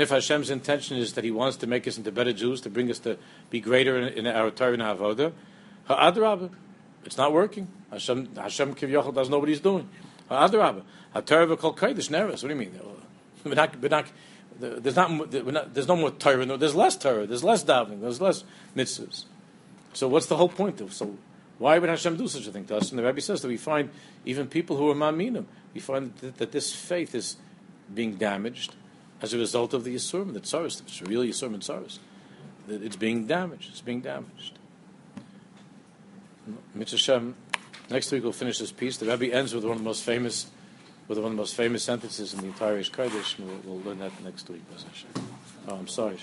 if 0.00 0.08
Hashem's 0.08 0.48
intention 0.48 0.96
is 0.96 1.12
that 1.12 1.22
He 1.22 1.30
wants 1.30 1.58
to 1.58 1.66
make 1.66 1.86
us 1.86 1.98
into 1.98 2.10
better 2.10 2.32
Jews, 2.32 2.62
to 2.62 2.70
bring 2.70 2.90
us 2.90 2.98
to 3.00 3.18
be 3.50 3.60
greater 3.60 3.98
in, 3.98 4.26
in 4.26 4.26
our 4.26 4.50
Torah 4.50 4.72
and 4.72 4.80
Avodah, 4.80 5.32
it's 7.04 7.18
not 7.18 7.32
working. 7.34 7.68
Hashem, 7.90 8.34
Hashem 8.34 8.74
Kivyachal 8.74 9.14
doesn't 9.14 9.30
know 9.30 9.38
what 9.38 9.50
He's 9.50 9.60
doing. 9.60 9.90
Ha'adrabah, 10.30 10.82
Ha'torah 11.12 11.58
kol. 11.58 11.72
What 11.72 12.40
do 12.40 12.48
you 12.48 12.54
mean? 12.54 12.80
We're 13.44 13.54
not, 13.54 13.78
we're 13.82 13.88
not, 13.88 14.06
there's 14.58 14.96
not, 14.96 15.10
not, 15.30 15.74
there's 15.74 15.88
no 15.88 15.96
more 15.96 16.10
Torah. 16.12 16.46
There's 16.56 16.74
less 16.74 16.96
Torah. 16.96 17.26
There's 17.26 17.44
less 17.44 17.64
davening. 17.64 18.00
There's 18.00 18.20
less 18.20 18.44
mitzvahs. 18.74 19.24
So 19.92 20.08
what's 20.08 20.26
the 20.26 20.36
whole 20.36 20.48
point? 20.48 20.80
Of, 20.80 20.92
so 20.92 21.16
why 21.58 21.78
would 21.78 21.88
Hashem 21.88 22.16
do 22.16 22.28
such 22.28 22.46
a 22.46 22.50
thing 22.50 22.64
to 22.66 22.76
us? 22.76 22.90
And 22.90 22.98
the 22.98 23.02
Rabbi 23.02 23.20
says 23.20 23.42
that 23.42 23.48
we 23.48 23.56
find 23.56 23.90
even 24.24 24.46
people 24.46 24.76
who 24.76 24.90
are 24.90 24.94
maminim, 24.94 25.44
we 25.74 25.80
find 25.80 26.14
that, 26.16 26.38
that 26.38 26.52
this 26.52 26.74
faith 26.74 27.14
is 27.14 27.36
being 27.92 28.14
damaged 28.14 28.74
as 29.20 29.32
a 29.32 29.38
result 29.38 29.72
of 29.72 29.84
the 29.84 29.94
Yisurim, 29.94 30.32
the 30.32 30.40
Tsaris, 30.40 30.80
it's 30.80 31.00
really 31.02 31.30
Yisurim 31.30 31.54
and 31.54 31.62
Tsaris. 31.62 31.98
That 32.66 32.82
it's 32.82 32.96
being 32.96 33.26
damaged. 33.26 33.70
It's 33.70 33.80
being 33.80 34.00
damaged. 34.00 34.58
Mitzvah 36.74 37.34
next 37.88 38.10
week 38.10 38.24
we'll 38.24 38.32
finish 38.32 38.58
this 38.58 38.72
piece. 38.72 38.96
The 38.96 39.06
Rabbi 39.06 39.26
ends 39.26 39.54
with 39.54 39.64
one 39.64 39.74
of 39.74 39.78
the 39.78 39.84
most 39.84 40.02
famous, 40.02 40.50
with 41.06 41.18
one 41.18 41.26
of 41.26 41.32
the 41.32 41.36
most 41.36 41.54
famous 41.54 41.84
sentences 41.84 42.34
in 42.34 42.40
the 42.40 42.46
entire 42.46 42.78
Esh 42.78 42.90
Kodesh. 42.90 43.38
We'll, 43.38 43.60
we'll 43.64 43.84
learn 43.84 44.00
that 44.00 44.12
next 44.24 44.48
week. 44.48 44.62
Oh, 45.68 45.76
I'm 45.76 45.88
sorry. 45.88 46.18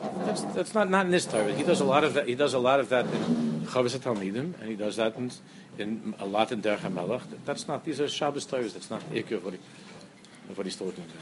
That's, 0.00 0.42
that's 0.42 0.74
not 0.74 0.90
not 0.90 1.06
in 1.06 1.12
this 1.12 1.26
Torah. 1.26 1.52
He 1.52 1.62
does 1.62 1.80
a 1.80 1.84
lot 1.84 2.04
of 2.04 2.14
that. 2.14 2.28
He 2.28 2.34
does 2.34 2.54
a 2.54 2.58
lot 2.58 2.80
of 2.80 2.88
that 2.90 3.06
in 3.06 3.66
Chovas 3.66 3.98
HaTalmidim, 3.98 4.60
and 4.60 4.68
he 4.68 4.76
does 4.76 4.96
that 4.96 5.16
in, 5.16 5.30
in 5.78 6.14
a 6.18 6.26
lot 6.26 6.52
in 6.52 6.62
Derech 6.62 6.78
HaMelech. 6.78 7.22
That's 7.44 7.66
not. 7.66 7.84
These 7.84 8.00
are 8.00 8.08
Shabbos 8.08 8.46
Torahs. 8.46 8.74
That's 8.74 8.90
not 8.90 9.08
the 9.10 9.20
of 9.20 9.44
what, 9.44 9.54
he, 9.54 9.60
of 10.50 10.56
what 10.56 10.66
he's 10.66 10.76
talking 10.76 11.04
about. 11.04 11.18